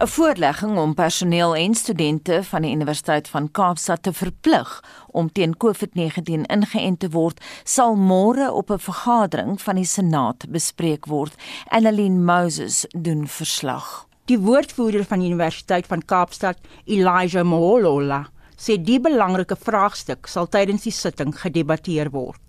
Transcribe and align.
'n 0.00 0.06
Voorlegging 0.08 0.78
om 0.78 0.94
personeel 0.94 1.56
en 1.56 1.74
studente 1.74 2.44
van 2.44 2.62
die 2.62 2.72
Universiteit 2.72 3.28
van 3.28 3.50
Kaapstad 3.50 4.02
te 4.02 4.12
verplig 4.12 4.84
om 5.06 5.32
teen 5.32 5.56
COVID-19 5.56 6.46
ingeënt 6.46 6.98
te 7.00 7.10
word, 7.10 7.40
sal 7.64 7.96
môre 7.96 8.46
op 8.52 8.70
'n 8.70 8.78
vergadering 8.78 9.60
van 9.60 9.74
die 9.74 9.84
Senaat 9.84 10.46
bespreek 10.48 11.06
word. 11.06 11.34
Annelien 11.68 12.24
Moses 12.24 12.86
doen 12.88 13.28
verslag. 13.28 14.06
Die 14.24 14.38
woordvoerder 14.38 15.04
van 15.04 15.18
die 15.18 15.28
Universiteit 15.28 15.86
van 15.86 16.04
Kaapstad, 16.04 16.56
Elijah 16.84 17.44
Moholola, 17.44 18.28
sê 18.56 18.82
die 18.82 19.00
belangrike 19.00 19.56
vraagstuk 19.56 20.26
sal 20.26 20.48
tydens 20.48 20.82
die 20.82 20.92
sitting 20.92 21.40
gedebatteer 21.40 22.10
word. 22.10 22.40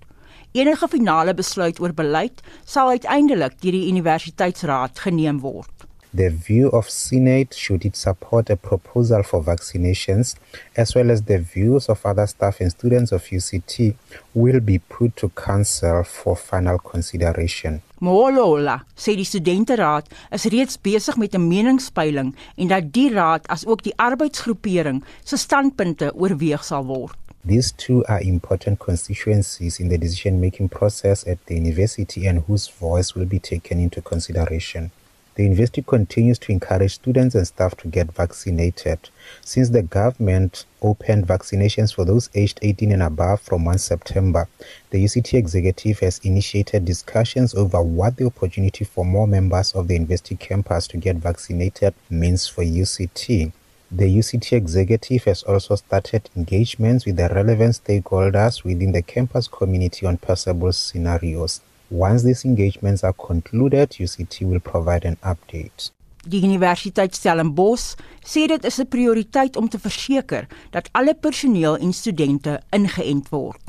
Enige 0.52 0.88
finale 0.88 1.34
besluit 1.34 1.80
oor 1.80 1.94
beleid 1.94 2.42
sal 2.66 2.88
uiteindelik 2.88 3.62
deur 3.62 3.72
die 3.72 3.88
universiteitsraad 3.92 5.00
geneem 5.00 5.40
word. 5.40 5.81
The 6.14 6.30
view 6.30 6.68
of 6.74 6.90
Senate 6.90 7.54
should 7.54 7.86
it 7.86 7.96
support 7.96 8.50
a 8.50 8.58
proposal 8.58 9.24
for 9.24 9.42
vaccinations 9.42 10.36
as 10.76 10.94
well 10.94 11.10
as 11.10 11.22
the 11.24 11.40
views 11.40 11.88
of 11.88 12.06
other 12.06 12.28
staff 12.28 12.60
and 12.60 12.70
students 12.70 13.14
of 13.14 13.24
UCT 13.24 13.96
will 14.34 14.60
be 14.60 14.80
put 14.80 15.16
to 15.16 15.30
council 15.30 16.04
for 16.04 16.36
final 16.36 16.80
consideration. 16.80 17.82
Molola 18.02 18.82
sê 18.98 19.16
die 19.16 19.24
studenteraad 19.24 20.12
is 20.36 20.50
reeds 20.52 20.76
besig 20.76 21.16
met 21.16 21.34
'n 21.36 21.48
meningspeiling 21.48 22.36
en 22.58 22.68
dat 22.68 22.92
die 22.92 23.10
raad 23.14 23.48
as 23.48 23.66
ook 23.66 23.84
die 23.84 23.96
arbeidsgroepering 23.96 25.04
se 25.24 25.38
standpunte 25.38 26.12
oorweeg 26.14 26.64
sal 26.64 26.86
word. 26.86 27.16
These 27.48 27.72
two 27.76 28.04
are 28.06 28.22
important 28.22 28.80
constituencies 28.80 29.80
in 29.80 29.88
the 29.88 29.98
decision 29.98 30.40
making 30.40 30.70
process 30.70 31.24
at 31.26 31.38
the 31.46 31.56
university 31.56 32.28
and 32.28 32.44
whose 32.48 32.70
voice 32.80 33.16
will 33.16 33.28
be 33.28 33.40
taken 33.40 33.80
into 33.80 34.02
consideration. 34.02 34.92
The 35.36 35.44
university 35.44 35.82
continues 35.82 36.38
to 36.40 36.52
encourage 36.52 36.96
students 36.96 37.36
and 37.36 37.48
staff 37.48 37.78
to 37.78 37.88
get 37.88 38.12
vaccinated. 38.12 39.10
Since 39.40 39.70
the 39.70 39.82
government 39.82 40.66
opened 40.82 41.26
vaccinations 41.26 41.94
for 41.94 42.04
those 42.04 42.30
aged 42.36 42.60
18 42.62 42.92
and 42.92 43.04
above 43.04 43.40
from 43.40 43.64
1 43.64 43.78
September, 43.78 44.50
the 44.90 45.02
UCT 45.02 45.36
executive 45.36 46.00
has 46.00 46.20
initiated 46.20 46.84
discussions 46.84 47.56
over 47.56 47.82
what 47.82 48.18
the 48.18 48.26
opportunity 48.26 48.84
for 48.84 49.06
more 49.06 49.26
members 49.26 49.72
of 49.72 49.88
the 49.88 49.94
university 49.94 50.36
campus 50.36 50.86
to 50.88 50.98
get 50.98 51.16
vaccinated 51.16 51.94
means 52.10 52.48
for 52.48 52.64
UCT. 52.64 53.54
The 53.90 54.06
UCT 54.06 54.54
executive 54.54 55.24
has 55.26 55.44
also 55.44 55.76
started 55.76 56.30
engagements 56.36 57.06
with 57.06 57.16
the 57.16 57.30
relevant 57.30 57.82
stakeholders 57.82 58.64
within 58.64 58.92
the 58.92 59.02
campus 59.02 59.48
community 59.48 60.06
on 60.06 60.18
possible 60.18 60.74
scenarios. 60.74 61.62
Once 61.92 62.24
these 62.24 62.46
engagements 62.46 63.04
are 63.04 63.12
concluded, 63.12 63.90
UCT 64.00 64.48
will 64.48 64.62
provide 64.62 65.06
an 65.06 65.18
update. 65.26 65.92
Die 66.26 66.42
Universiteit 66.42 67.16
Stellenbosch 67.16 67.98
sê 68.24 68.48
dit 68.48 68.64
is 68.64 68.80
'n 68.80 68.88
prioriteit 68.88 69.58
om 69.58 69.68
te 69.68 69.80
verseker 69.80 70.48
dat 70.70 70.90
alle 70.92 71.14
personeel 71.14 71.78
en 71.78 71.94
studente 71.94 72.62
ingeënt 72.70 73.30
word. 73.30 73.60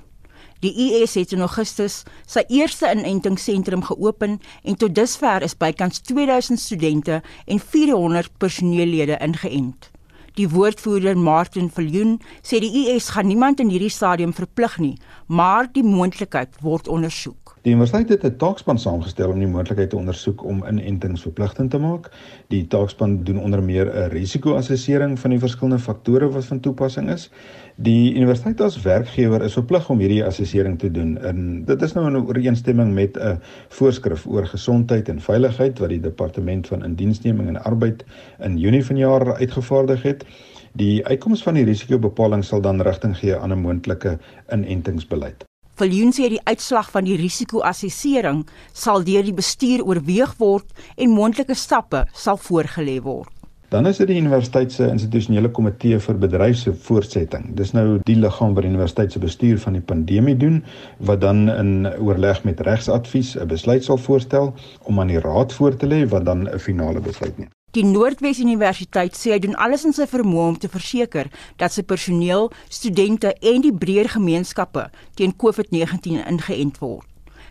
Die 0.61 0.75
IS 1.03 1.15
het 1.15 1.33
in 1.33 1.41
Augustus 1.41 2.05
sy 2.27 2.45
eerste 2.49 2.87
inentingsentrum 2.95 3.83
geopen 3.83 4.41
en 4.63 4.77
tot 4.77 4.95
dusver 4.95 5.43
is 5.43 5.57
bykans 5.57 5.99
2000 5.99 6.61
studente 6.61 7.23
en 7.47 7.59
400 7.59 8.31
personeellede 8.39 9.19
ingeënt. 9.19 9.91
Die 10.35 10.49
woordvoerder 10.49 11.19
Martin 11.19 11.71
Viljoen 11.71 12.21
sê 12.43 12.61
die 12.63 12.87
IS 12.87 13.09
gaan 13.09 13.27
niemand 13.27 13.61
in 13.61 13.69
hierdie 13.69 13.91
stadium 13.91 14.33
verplig 14.33 14.79
nie, 14.79 14.97
maar 15.27 15.67
die 15.73 15.83
moontlikheid 15.83 16.55
word 16.61 16.89
ondersoek. 16.89 17.42
Die 17.63 17.73
universiteit 17.73 18.09
het 18.09 18.25
'n 18.25 18.37
taakspan 18.37 18.79
saamgestel 18.79 19.31
om 19.31 19.39
die 19.39 19.49
moontlikheid 19.49 19.91
te 19.91 19.97
ondersoek 19.97 20.45
om 20.45 20.65
inentings 20.67 21.23
verpligtend 21.23 21.71
te 21.71 21.79
maak. 21.79 22.11
Die 22.49 22.67
taakspan 22.67 23.25
doen 23.25 23.39
onder 23.39 23.63
meer 23.63 23.87
'n 23.87 24.09
risiko-assessering 24.11 25.19
van 25.19 25.31
die 25.31 25.39
verskillende 25.39 25.79
faktore 25.79 26.31
wat 26.31 26.45
van 26.45 26.61
toepassing 26.61 27.11
is. 27.11 27.31
Die 27.77 28.15
universiteit 28.15 28.61
as 28.61 28.83
werkgewer 28.83 29.43
is 29.43 29.53
verplig 29.53 29.91
om 29.91 29.99
hierdie 29.99 30.25
assessering 30.25 30.79
te 30.79 30.91
doen. 30.91 31.19
En 31.19 31.65
dit 31.65 31.83
is 31.83 31.93
nou 31.93 32.07
in 32.07 32.17
ooreenstemming 32.17 32.95
met 32.95 33.17
'n 33.17 33.39
voorskrif 33.69 34.27
oor 34.27 34.47
gesondheid 34.47 35.09
en 35.09 35.21
veiligheid 35.21 35.79
wat 35.79 35.89
die 35.89 36.01
departement 36.01 36.67
van 36.67 36.85
indiensneming 36.85 37.49
en 37.49 37.65
arbeid 37.65 38.05
in 38.39 38.59
Junie 38.59 38.85
vanjaar 38.85 39.35
uitgevaardig 39.35 40.03
het. 40.03 40.25
Die 40.73 41.07
uitkoms 41.07 41.43
van 41.43 41.55
die 41.55 41.65
risikobepaling 41.65 42.45
sal 42.45 42.61
dan 42.61 42.81
rigting 42.81 43.17
gee 43.17 43.37
aan 43.37 43.53
'n 43.53 43.61
moontlike 43.61 44.19
inentingsbeleid. 44.51 45.52
Viljoen 45.81 46.11
sê 46.13 46.27
die 46.29 46.43
uitslag 46.45 46.91
van 46.93 47.07
die 47.09 47.15
risiko-assessering 47.17 48.43
sal 48.77 49.07
deur 49.07 49.25
die 49.25 49.33
bestuur 49.33 49.81
oorweeg 49.87 50.35
word 50.37 50.69
en 51.01 51.15
moontlike 51.17 51.57
stappe 51.57 52.03
sal 52.13 52.37
voorgelê 52.37 52.99
word. 53.01 53.31
Dan 53.73 53.89
is 53.89 53.97
dit 54.03 54.11
die 54.11 54.19
universiteit 54.21 54.75
se 54.75 54.85
institusionele 54.93 55.49
komitee 55.57 55.97
vir 56.07 56.19
bedryfse 56.21 56.75
voortsetting. 56.89 57.47
Dis 57.57 57.73
nou 57.73 57.87
die 58.05 58.19
liggaam 58.21 58.53
wat 58.53 58.67
die 58.67 58.73
universiteit 58.75 59.17
se 59.17 59.23
bestuur 59.23 59.63
van 59.65 59.79
die 59.79 59.85
pandemie 59.95 60.37
doen 60.37 60.61
wat 61.09 61.25
dan 61.25 61.47
in 61.55 61.89
oorleg 61.95 62.45
met 62.45 62.61
regsadvies 62.69 63.33
'n 63.41 63.49
besluit 63.49 63.89
sal 63.89 63.97
voorstel 63.97 64.53
om 64.85 65.01
aan 65.01 65.09
die 65.15 65.25
raad 65.25 65.57
voor 65.57 65.77
te 65.77 65.89
lê 65.89 66.05
wat 66.05 66.29
dan 66.29 66.49
'n 66.49 66.59
finale 66.59 67.01
besluit 67.01 67.39
neem. 67.39 67.49
Die 67.73 67.87
Noordwes 67.89 68.37
Universiteit 68.37 69.15
sê 69.17 69.31
hy 69.33 69.39
doen 69.41 69.55
alles 69.57 69.87
in 69.89 69.95
sy 69.97 70.05
vermoë 70.05 70.49
om 70.51 70.57
te 70.61 70.69
verseker 70.69 71.31
dat 71.57 71.73
sy 71.73 71.81
personeel, 71.89 72.51
studente 72.69 73.31
en 73.41 73.63
die 73.65 73.73
breër 73.73 74.11
gemeenskappe 74.13 74.91
teen 75.17 75.33
COVID-19 75.41 76.19
ingeënt 76.21 76.83
word. 76.83 77.07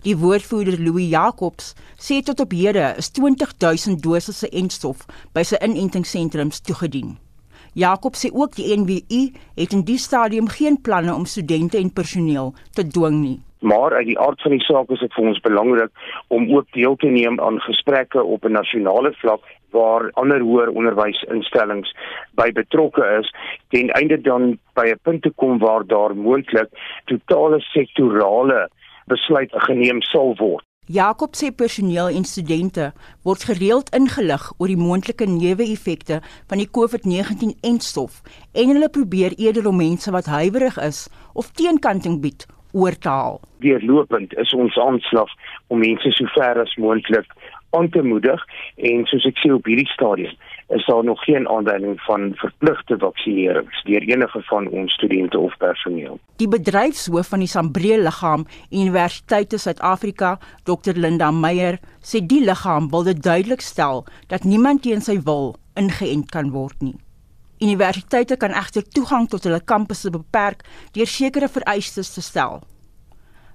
Die 0.06 0.14
woordvoerder 0.14 0.78
Louis 0.78 1.10
Jacobs 1.10 1.72
sê 1.98 2.20
tot 2.22 2.46
op 2.46 2.54
hede 2.54 2.92
is 3.02 3.10
20000 3.18 3.98
dosisse 4.06 4.46
entstof 4.62 5.08
by 5.34 5.42
sy 5.42 5.58
inentingssentrums 5.66 6.62
toegedien. 6.70 7.16
Jacobs 7.74 8.22
sê 8.22 8.30
ook 8.30 8.60
die 8.60 8.76
NWU 8.78 9.24
het 9.58 9.74
in 9.74 9.82
die 9.88 9.98
stadium 9.98 10.52
geen 10.54 10.78
planne 10.86 11.16
om 11.18 11.26
studente 11.26 11.82
en 11.82 11.90
personeel 11.90 12.54
te 12.78 12.86
dwing 12.86 13.24
nie. 13.24 13.40
Maar 13.66 13.98
uit 13.98 14.12
die 14.12 14.20
aard 14.22 14.42
van 14.42 14.54
die 14.54 14.62
saak 14.66 14.94
is 14.94 15.02
dit 15.02 15.18
vir 15.18 15.34
ons 15.34 15.42
belangrik 15.42 16.06
om 16.34 16.46
ook 16.54 16.70
deel 16.78 16.96
te 17.02 17.10
neem 17.10 17.42
aan 17.42 17.58
gesprekke 17.66 18.22
op 18.22 18.46
'n 18.46 18.58
nasionale 18.58 19.14
vlak 19.18 19.42
waar 19.72 20.10
ander 20.22 20.42
hoër 20.42 20.70
onderwysinstellings 20.70 21.94
by 22.40 22.52
betrokke 22.52 23.06
is 23.20 23.32
ten 23.70 23.92
einde 24.00 24.22
dan 24.22 24.58
by 24.76 24.88
'n 24.92 25.00
punt 25.04 25.22
te 25.22 25.32
kom 25.36 25.60
waar 25.60 25.88
daar 25.88 26.16
moontlik 26.16 26.70
totale 27.06 27.60
sektorale 27.60 28.70
besluit 29.08 29.52
geneem 29.52 30.02
sal 30.02 30.36
word. 30.38 30.66
Jakob 30.92 31.36
sê 31.36 31.52
personeel 31.56 32.10
en 32.10 32.24
studente 32.24 32.92
word 33.24 33.44
gereeld 33.48 33.92
ingelig 33.96 34.48
oor 34.58 34.68
die 34.68 34.80
moontlike 34.80 35.28
neeweffekte 35.30 36.18
van 36.50 36.58
die 36.58 36.68
COVID-19-enstof 36.78 38.18
en 38.52 38.74
hulle 38.74 38.90
probeer 38.90 39.38
eerder 39.38 39.70
om 39.70 39.78
mense 39.78 40.12
wat 40.12 40.26
huiwerig 40.26 40.80
is 40.82 41.06
of 41.34 41.52
teenkanting 41.56 42.18
bied 42.22 42.48
oor 42.74 42.98
te 42.98 43.10
haal. 43.10 43.40
Deurlopend 43.64 44.34
is 44.42 44.54
ons 44.58 44.76
aanslag 44.78 45.32
om 45.68 45.80
mense 45.80 46.12
so 46.18 46.28
ver 46.36 46.60
as 46.60 46.76
moontlik 46.82 47.30
aan 47.78 47.90
te 47.90 48.02
moedig 48.04 48.46
en 48.76 49.06
soos 49.10 49.28
ek 49.30 49.40
sê 49.42 49.52
op 49.54 49.68
hierdie 49.70 49.90
stadium 49.92 50.36
is 50.72 50.86
daar 50.88 51.04
nog 51.04 51.20
geen 51.24 51.48
aanduiding 51.50 52.00
van 52.08 52.32
verpligte 52.40 52.98
vaksinering 52.98 53.68
deur 53.84 54.08
enige 54.08 54.42
van 54.48 54.68
ons 54.68 54.94
studente 54.94 55.40
of 55.40 55.58
personeel. 55.58 56.20
Die 56.40 56.48
bedryfshoof 56.48 57.28
van 57.34 57.44
die 57.44 57.52
Sambreel 57.52 58.06
Liggaam 58.08 58.46
Universiteit 58.70 59.54
in 59.54 59.60
Suid-Afrika, 59.60 60.38
Dr 60.64 60.96
Linda 60.96 61.32
Meyer, 61.32 61.80
sê 62.00 62.24
die 62.24 62.44
liggaam 62.46 62.90
wil 62.92 63.04
dit 63.04 63.24
duidelik 63.24 63.62
stel 63.62 64.06
dat 64.28 64.48
niemand 64.48 64.84
teen 64.88 65.04
sy 65.04 65.20
wil 65.28 65.56
ingeënt 65.76 66.32
kan 66.32 66.52
word 66.56 66.80
nie. 66.80 66.96
Universiteite 67.62 68.38
kan 68.42 68.56
egter 68.58 68.84
toegang 68.90 69.28
tot 69.30 69.44
hulle 69.46 69.62
kampusse 69.62 70.10
beperk 70.10 70.64
deur 70.96 71.08
sekere 71.08 71.50
vereistes 71.52 72.10
te 72.16 72.24
stel. 72.26 72.62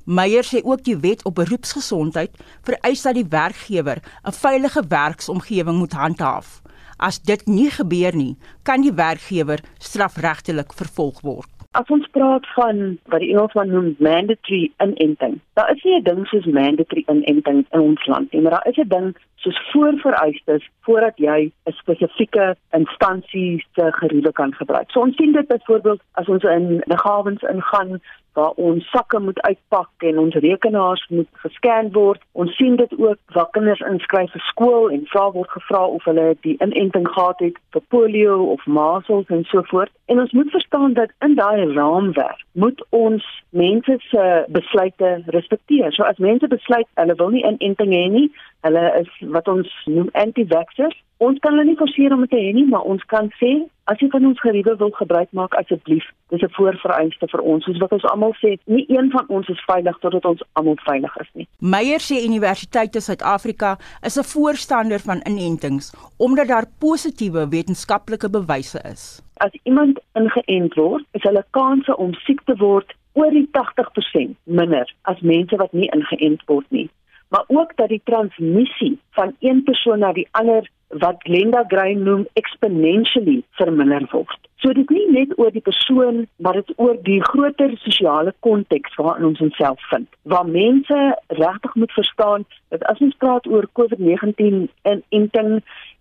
Meyer 0.07 0.45
sê 0.47 0.61
ook 0.63 0.85
die 0.87 0.95
wet 1.03 1.25
op 1.27 1.35
beroepsgesondheid 1.35 2.31
vereis 2.63 3.01
dat 3.03 3.17
die 3.19 3.27
werkgewer 3.29 3.99
'n 4.23 4.33
veilige 4.33 4.83
werksomgewing 4.89 5.79
moet 5.79 5.93
handhaaf. 5.93 6.63
As 6.97 7.19
dit 7.19 7.47
nie 7.47 7.71
gebeur 7.71 8.15
nie, 8.17 8.37
kan 8.63 8.81
die 8.81 8.95
werkgewer 8.95 9.61
strafregtelik 9.79 10.73
vervolg 10.73 11.21
word. 11.21 11.51
As 11.73 11.89
ons 11.89 12.07
praat 12.11 12.47
van 12.55 12.99
wat 13.11 13.21
die 13.21 13.33
Engelsman 13.35 13.69
noem 13.69 13.97
mandatory 13.99 14.71
inenting, 14.79 15.41
daar 15.55 15.71
is 15.75 15.83
nie 15.83 15.99
'n 15.99 16.03
ding 16.03 16.27
soos 16.27 16.45
mandatory 16.45 17.03
inenting 17.07 17.67
in 17.73 17.81
ons 17.81 18.07
land 18.07 18.33
nie, 18.33 18.43
maar 18.43 18.53
daar 18.53 18.69
is 18.69 18.79
'n 18.79 18.89
ding 18.89 19.17
soos 19.47 19.71
voorvereistes 19.73 20.69
voordat 20.81 21.17
jy 21.17 21.51
'n 21.65 21.73
spesifieke 21.73 22.57
instansie 22.71 23.65
se 23.75 23.93
geriewe 23.93 24.33
kan 24.33 24.55
gebruik. 24.55 24.91
So 24.91 25.01
ons 25.01 25.17
sien 25.17 25.33
dit 25.33 25.47
byvoorbeeld 25.47 26.01
as 26.13 26.29
ons 26.29 26.43
in 26.43 26.83
liggawens 26.87 27.43
ingaan 27.43 28.01
waar 28.37 28.51
ons 28.51 28.91
sakke 28.91 29.19
moet 29.19 29.41
uitpak 29.41 29.91
en 30.09 30.19
ons 30.19 30.35
rekenaars 30.35 31.07
moet 31.09 31.29
gescan 31.33 31.93
word. 31.93 32.21
Ons 32.33 32.57
sien 32.57 32.77
dit 32.77 32.93
ook 32.99 33.19
waar 33.33 33.49
kinders 33.51 33.81
inskryf 33.81 34.31
vir 34.33 34.45
skool 34.51 34.91
en 34.91 35.07
vra 35.13 35.31
word 35.33 35.51
gevra 35.51 35.87
of 35.87 36.05
hulle 36.05 36.27
die 36.41 36.57
inenting 36.67 37.09
gehad 37.09 37.39
het 37.39 37.57
vir 37.73 37.85
polio 37.95 38.37
of 38.55 38.67
measles 38.67 39.33
en 39.33 39.45
so 39.45 39.63
voort. 39.71 39.93
En 40.13 40.21
ons 40.21 40.33
moet 40.33 40.51
verstaan 40.51 40.93
dat 40.93 41.15
in 41.25 41.35
daai 41.35 41.73
raamwerk 41.73 42.45
moet 42.53 42.85
ons 42.91 43.25
mense 43.51 43.97
se 44.11 44.45
besluite 44.49 45.23
respekteer. 45.39 45.93
So 45.93 46.05
as 46.05 46.21
mense 46.29 46.49
besluit 46.49 46.89
hulle 47.01 47.17
wil 47.17 47.33
nie 47.33 47.45
inenting 47.45 47.97
hê 47.97 48.05
nie, 48.13 48.29
Hulle 48.67 48.85
is 49.01 49.11
wat 49.35 49.49
ons 49.49 49.71
noem 49.87 50.09
anti-vaxxers. 50.19 50.97
Ons 51.25 51.39
kan 51.45 51.55
hulle 51.55 51.71
nie 51.71 51.79
forceer 51.81 52.13
om 52.13 52.25
dit 52.25 52.33
te 52.35 52.41
hê 52.41 52.53
nie, 52.53 52.67
maar 52.69 52.85
ons 52.85 53.05
kan 53.13 53.31
sê 53.41 53.53
as 53.91 54.01
jy 54.03 54.09
van 54.13 54.27
ons 54.29 54.41
geriewe 54.43 54.75
wil 54.81 54.91
gebruik 54.99 55.31
maak 55.39 55.55
asseblief, 55.61 56.05
dis 56.35 56.43
'n 56.43 56.55
voorvereiste 56.57 57.29
vir 57.33 57.43
ons. 57.53 57.65
Soos 57.65 57.79
wat 57.79 57.93
ons 57.93 58.05
almal 58.11 58.35
sê, 58.43 58.59
nie 58.67 58.85
een 58.89 59.11
van 59.11 59.25
ons 59.29 59.49
is 59.49 59.63
veilig 59.71 59.97
totdat 60.03 60.25
ons 60.25 60.43
almal 60.53 60.79
veilig 60.85 61.17
is 61.21 61.31
nie. 61.35 61.47
Meyer 61.61 62.01
sê 62.01 62.25
Universiteit 62.25 62.95
in 62.95 63.01
Suid-Afrika 63.01 63.79
is 64.03 64.19
'n 64.19 64.31
voorstander 64.35 65.01
van 65.01 65.23
inentings 65.25 65.95
omdat 66.19 66.49
daar 66.49 66.67
positiewe 66.79 67.49
wetenskaplike 67.49 68.31
bewyse 68.31 68.81
is. 68.93 69.23
As 69.37 69.53
iemand 69.63 70.01
ingeënt 70.15 70.75
word, 70.75 71.05
is 71.13 71.23
hulle 71.23 71.45
kanse 71.51 71.97
om 71.97 72.15
siek 72.15 72.41
te 72.45 72.57
word 72.57 72.95
oor 73.13 73.31
die 73.31 73.49
80% 73.53 74.37
minder 74.45 74.95
as 75.03 75.21
mense 75.21 75.57
wat 75.57 75.73
nie 75.73 75.91
ingeënt 75.97 76.43
word 76.47 76.67
nie. 76.69 76.91
Maar 77.29 77.45
ook 77.47 77.77
dat 77.77 77.89
die 77.89 78.01
transmissie 78.05 78.99
van 79.11 79.37
een 79.41 79.63
persoon 79.63 79.99
na 79.99 80.13
die 80.13 80.29
ander 80.31 80.71
wat 80.89 81.17
Glenda 81.19 81.65
Gray 81.69 81.95
noem 81.95 82.27
exponentially 82.33 83.43
verminder 83.59 84.07
word. 84.11 84.39
So 84.63 84.73
dit 84.73 84.89
nie 84.91 85.05
net 85.13 85.35
oor 85.39 85.51
die 85.53 85.61
persoon, 85.61 86.23
maar 86.41 86.57
dit 86.57 86.71
oor 86.81 86.97
die 87.05 87.19
groter 87.23 87.75
sosiale 87.83 88.33
konteks 88.47 88.95
waarin 88.97 89.27
ons 89.29 89.43
onsself 89.45 89.83
vind. 89.91 90.09
Waar 90.23 90.47
mense 90.49 91.01
regtig 91.27 91.75
moet 91.75 91.93
verstaan 91.93 92.47
dat 92.75 92.87
as 92.91 93.03
ons 93.05 93.19
praat 93.21 93.47
oor 93.47 93.69
COVID-19 93.79 94.65
en 94.83 95.03
inting 95.09 95.51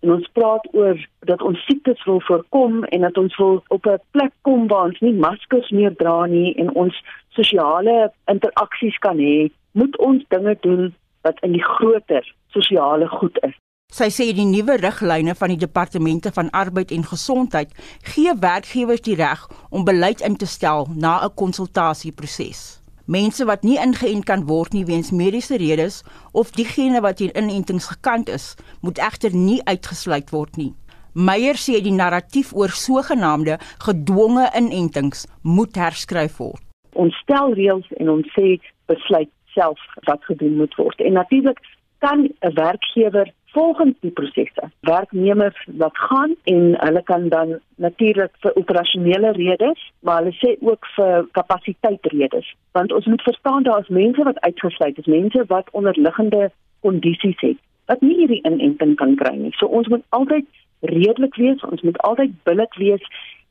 en 0.00 0.14
ons 0.16 0.30
praat 0.38 0.66
oor 0.72 1.02
dat 1.28 1.42
ons 1.42 1.64
siektes 1.66 2.04
wil 2.08 2.22
voorkom 2.28 2.84
en 2.84 3.06
dat 3.06 3.18
ons 3.18 3.36
wil 3.36 3.62
op 3.68 3.86
'n 3.86 4.00
plek 4.10 4.32
kom 4.42 4.66
waar 4.66 4.88
ons 4.88 5.00
nie 5.00 5.14
maskers 5.14 5.70
meer 5.70 5.94
dra 5.96 6.26
nie 6.26 6.54
en 6.54 6.74
ons 6.74 7.02
sosiale 7.28 8.12
interaksies 8.26 8.98
kan 8.98 9.18
hê, 9.18 9.50
moet 9.72 9.98
ons 9.98 10.24
dinge 10.28 10.56
doen 10.60 10.94
wat 11.26 11.42
in 11.46 11.56
die 11.58 11.66
groter 11.74 12.24
sosiale 12.54 13.08
goed 13.18 13.38
is. 13.42 13.56
Sy 13.94 14.08
sê 14.10 14.24
die 14.34 14.46
nuwe 14.46 14.80
riglyne 14.82 15.34
van 15.38 15.52
die 15.52 15.60
departemente 15.62 16.32
van 16.34 16.48
arbeid 16.50 16.90
en 16.94 17.04
gesondheid 17.06 17.70
gee 18.14 18.32
werkgewers 18.42 19.04
die 19.06 19.14
reg 19.18 19.44
om 19.70 19.86
beleid 19.86 20.24
in 20.26 20.36
te 20.36 20.46
stel 20.46 20.88
na 20.94 21.22
'n 21.24 21.34
konsultasieproses. 21.42 22.82
Mense 23.06 23.44
wat 23.46 23.62
nie 23.62 23.78
ingeënt 23.78 24.24
kan 24.26 24.46
word 24.46 24.72
nie 24.72 24.84
weens 24.84 25.12
mediese 25.14 25.56
redes 25.56 26.02
of 26.32 26.50
diegene 26.50 27.00
wat 27.00 27.18
hier 27.18 27.36
inentings 27.36 27.86
gekant 27.86 28.28
is, 28.28 28.56
moet 28.80 28.98
egter 28.98 29.30
nie 29.34 29.60
uitgesluit 29.64 30.30
word 30.30 30.56
nie. 30.56 30.74
Meyer 31.14 31.54
sê 31.54 31.78
die 31.80 31.94
narratief 31.94 32.50
oor 32.52 32.68
sogenaamde 32.68 33.58
gedwonge 33.78 34.50
inentings 34.58 35.26
moet 35.42 35.76
herskryf 35.76 36.36
word. 36.38 36.62
Ons 36.92 37.14
stel 37.22 37.54
reëls 37.54 37.86
en 38.00 38.08
ons 38.08 38.26
sê 38.34 38.58
besluit 38.90 39.30
self 39.58 39.80
wat 40.08 40.24
gedoen 40.28 40.56
moet 40.60 40.74
word. 40.74 41.00
En 41.00 41.12
natuurlik 41.12 41.60
kan 41.98 42.28
'n 42.40 42.54
werkgewer 42.54 43.32
volgens 43.56 43.94
die 44.00 44.10
prosesse 44.10 44.70
werknemers 44.80 45.58
wat 45.82 45.96
gaan 45.98 46.34
en 46.44 46.74
hulle 46.84 47.02
kan 47.02 47.28
dan 47.28 47.58
natuurlik 47.76 48.32
vir 48.40 48.54
operasionele 48.54 49.30
redes, 49.32 49.92
maar 50.00 50.18
hulle 50.22 50.36
sê 50.42 50.50
ook 50.60 50.86
vir 50.96 51.26
kapasiteitsredes, 51.38 52.54
want 52.72 52.92
ons 52.92 53.06
moet 53.06 53.22
verstaan 53.22 53.62
daar 53.62 53.80
is 53.80 53.88
mense 53.88 54.22
wat 54.22 54.40
uitgesluit 54.40 54.98
is, 54.98 55.06
mense 55.06 55.44
wat 55.46 55.70
onderliggende 55.70 56.50
kondisies 56.80 57.40
het 57.40 57.58
wat 57.86 58.00
nie 58.00 58.16
hierdie 58.18 58.42
inenting 58.42 58.96
kan 59.00 59.14
kry 59.14 59.34
nie. 59.38 59.52
So 59.58 59.66
ons 59.66 59.88
moet 59.88 60.04
altyd 60.18 60.46
redelik 60.80 61.36
wees, 61.40 61.62
ons 61.70 61.82
moet 61.86 61.98
altyd 62.08 62.34
billik 62.48 62.74
wees 62.82 63.04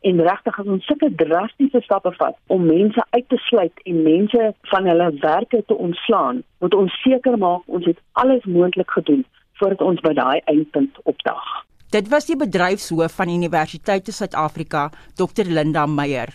en 0.05 0.21
regtig 0.21 0.57
as 0.61 0.67
ons 0.69 0.85
sulke 0.85 1.09
drastiese 1.21 1.81
stappe 1.85 2.11
vat 2.19 2.35
om 2.53 2.65
mense 2.69 3.01
uit 3.15 3.27
te 3.33 3.39
sluit 3.47 3.85
en 3.89 4.01
mense 4.05 4.49
van 4.71 4.89
hulle 4.89 5.07
werke 5.23 5.63
te 5.65 5.77
ontslaan, 5.87 6.43
moet 6.61 6.77
ons 6.77 6.97
seker 7.01 7.37
maak 7.41 7.65
ons 7.65 7.87
het 7.89 8.01
alles 8.21 8.45
moontlik 8.45 8.91
gedoen 8.97 9.23
voordat 9.59 9.81
ons 9.81 10.01
by 10.05 10.13
daai 10.13 10.41
eindpunt 10.51 10.99
opdag. 11.09 11.45
Dit 11.95 12.09
was 12.11 12.27
die 12.27 12.37
bedryfshoof 12.37 13.13
van 13.17 13.31
Universiteit 13.31 14.09
van 14.09 14.17
Suid-Afrika, 14.19 14.89
Dr 15.15 15.47
Linda 15.47 15.85
Meyer. 15.85 16.33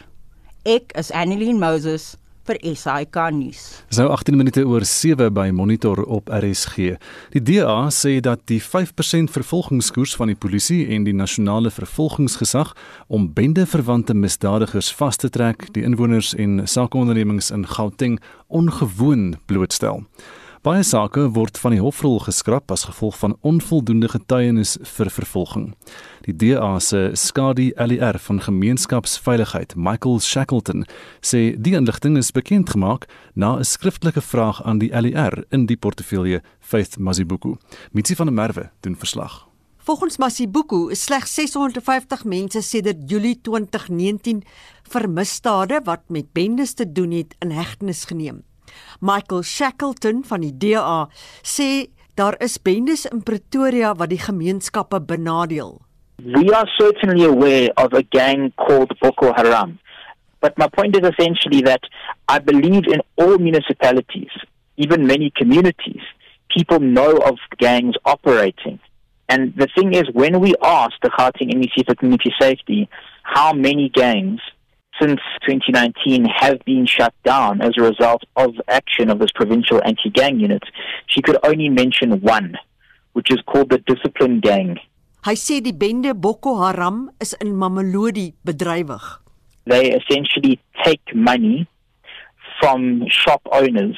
Ek 0.64 0.94
is 0.98 1.12
Annelien 1.12 1.60
Moses 1.60 2.14
vir 2.48 2.58
SAK 2.76 3.16
nuus. 3.34 3.62
So 3.90 4.08
18 4.08 4.36
minute 4.36 4.64
oor 4.66 4.84
7 4.84 5.30
by 5.34 5.48
Monitor 5.54 6.02
op 6.04 6.30
RSG. 6.32 6.96
Die 7.34 7.42
DA 7.42 7.88
sê 7.94 8.18
dat 8.24 8.46
die 8.50 8.60
5% 8.62 9.32
vervolgingskoers 9.34 10.16
van 10.16 10.32
die 10.32 10.38
polisie 10.38 10.82
en 10.94 11.04
die 11.04 11.16
nasionale 11.16 11.70
vervolgingsgesag 11.70 12.74
om 13.08 13.30
bendeverwante 13.34 14.14
misdadigers 14.14 14.92
vas 14.98 15.20
te 15.20 15.30
trek, 15.30 15.68
die 15.74 15.84
inwoners 15.86 16.34
en 16.34 16.62
sakeondernemings 16.66 17.50
in 17.54 17.66
Gauteng 17.66 18.20
ongewoon 18.48 19.34
blootstel. 19.46 20.04
Baie 20.60 20.82
sake 20.84 21.22
word 21.32 21.56
van 21.56 21.72
die 21.72 21.80
hofrol 21.80 22.18
geskraap 22.20 22.68
as 22.74 22.82
gevolg 22.84 23.14
van 23.16 23.32
onvoldoende 23.48 24.10
getuienis 24.12 24.74
vir 24.84 25.08
vervolging. 25.08 25.70
Die 26.26 26.34
DA 26.36 26.74
se 26.84 26.98
skadu 27.16 27.70
LER 27.80 28.18
van 28.20 28.42
gemeenskapsveiligheid, 28.44 29.72
Michael 29.80 30.20
Shackleton, 30.20 30.84
sê 31.24 31.54
die 31.56 31.72
inligting 31.78 32.18
is 32.20 32.28
bekend 32.36 32.74
gemaak 32.76 33.08
na 33.32 33.56
'n 33.56 33.64
skriftelike 33.64 34.20
vraag 34.20 34.60
aan 34.62 34.84
die 34.84 34.92
LER 34.92 35.46
in 35.50 35.64
die 35.64 35.80
portefeulje 35.80 36.42
Faith 36.60 36.98
Mazibuku. 36.98 37.56
Mitsi 37.92 38.14
van 38.14 38.26
der 38.26 38.34
Merwe 38.34 38.70
doen 38.82 38.96
verslag. 38.96 39.48
Volgens 39.78 40.18
Masibuku 40.18 40.90
is 40.90 41.04
slegs 41.04 41.34
650 41.34 42.24
mense 42.24 42.60
sedert 42.60 43.10
Julie 43.10 43.40
2019 43.40 44.42
vir 44.82 45.08
misdade 45.08 45.80
wat 45.84 46.02
met 46.08 46.32
bendes 46.32 46.74
te 46.74 46.92
doen 46.92 47.10
het 47.10 47.34
in 47.38 47.50
hegtenis 47.50 48.04
geneem. 48.04 48.49
Michael 49.00 49.42
Shackleton 49.42 50.24
van 50.24 50.40
die 50.40 50.52
DA 50.52 51.08
sê 51.42 51.88
daar 52.14 52.36
is 52.40 52.58
bendes 52.58 53.06
in 53.08 53.22
Pretoria 53.22 53.94
wat 53.96 54.10
die 54.10 54.20
gemeenskappe 54.20 55.00
benadeel. 55.00 55.78
We 56.20 56.52
are 56.52 56.68
certainly 56.78 57.24
aware 57.24 57.70
of 57.76 57.94
a 57.94 58.02
gang 58.02 58.52
called 58.56 58.92
Boko 59.00 59.32
Haram. 59.32 59.78
But 60.40 60.56
my 60.58 60.68
point 60.68 60.96
is 60.96 61.08
essentially 61.08 61.62
that 61.62 61.80
I 62.28 62.38
believe 62.38 62.84
in 62.88 63.00
all 63.16 63.38
municipalities, 63.38 64.32
even 64.76 65.06
many 65.06 65.30
communities, 65.36 66.02
people 66.54 66.80
know 66.80 67.16
of 67.24 67.38
gangs 67.58 67.94
operating. 68.04 68.78
And 69.28 69.54
the 69.56 69.68
thing 69.76 69.94
is, 69.94 70.04
when 70.12 70.40
we 70.40 70.54
ask 70.62 70.92
the 71.02 71.10
Gauteng 71.10 71.54
MEC 71.54 71.86
for 71.86 71.94
Community 71.94 72.32
Safety 72.40 72.88
how 73.22 73.52
many 73.52 73.88
gangs 73.88 74.40
since 75.00 75.20
2019 75.46 76.24
have 76.26 76.58
been 76.64 76.86
shut 76.86 77.14
down 77.24 77.60
as 77.60 77.72
a 77.78 77.82
result 77.82 78.22
of 78.36 78.54
action 78.68 79.10
of 79.10 79.18
this 79.18 79.32
provincial 79.34 79.80
anti-gang 79.84 80.38
unit. 80.38 80.62
She 81.06 81.22
could 81.22 81.38
only 81.42 81.68
mention 81.68 82.20
one, 82.20 82.56
which 83.14 83.30
is 83.30 83.38
called 83.46 83.70
the 83.70 83.78
Discipline 83.78 84.40
Gang. 84.40 84.78
Hy 85.22 85.34
sê 85.36 85.60
die 85.60 85.76
bende 85.76 86.14
Boko 86.16 86.54
Haram 86.62 87.10
is 87.20 87.34
in 87.40 87.52
Mamelodi 87.52 88.32
bedrywig. 88.44 89.04
They 89.66 89.92
essentially 89.92 90.58
take 90.82 91.14
money 91.14 91.68
from 92.58 93.04
shop 93.08 93.42
owners 93.52 93.96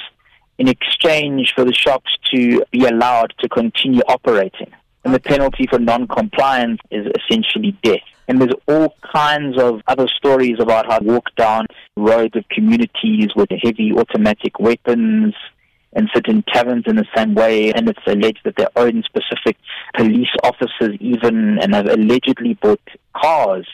in 0.58 0.66
exchange 0.68 1.52
for 1.54 1.64
the 1.64 1.72
shops 1.72 2.10
to 2.32 2.64
be 2.72 2.86
allowed 2.86 3.34
to 3.38 3.48
continue 3.48 4.02
operating. 4.08 4.70
And 5.04 5.12
the 5.12 5.20
penalty 5.20 5.66
for 5.68 5.78
non-compliance 5.78 6.80
is 6.90 7.06
essentially 7.18 7.76
death. 7.82 8.06
And 8.28 8.40
there's 8.40 8.54
all 8.68 8.94
kinds 9.12 9.58
of 9.60 9.80
other 9.88 10.06
stories 10.08 10.58
about 10.60 10.86
how 10.86 11.00
walk 11.00 11.34
down 11.36 11.66
roads 11.96 12.36
of 12.36 12.48
communities 12.48 13.30
with 13.34 13.50
heavy 13.50 13.92
automatic 13.92 14.60
weapons 14.60 15.34
and 15.92 16.08
sit 16.14 16.26
in 16.28 16.42
taverns 16.44 16.84
in 16.86 16.96
the 16.96 17.06
same 17.16 17.34
way. 17.34 17.72
And 17.72 17.88
it's 17.88 18.06
alleged 18.06 18.40
that 18.44 18.56
they 18.56 18.66
own 18.76 19.02
specific 19.02 19.56
police 19.94 20.30
officers 20.44 20.96
even 21.00 21.58
and 21.60 21.74
have 21.74 21.86
allegedly 21.86 22.54
bought 22.54 22.80
cars 23.14 23.66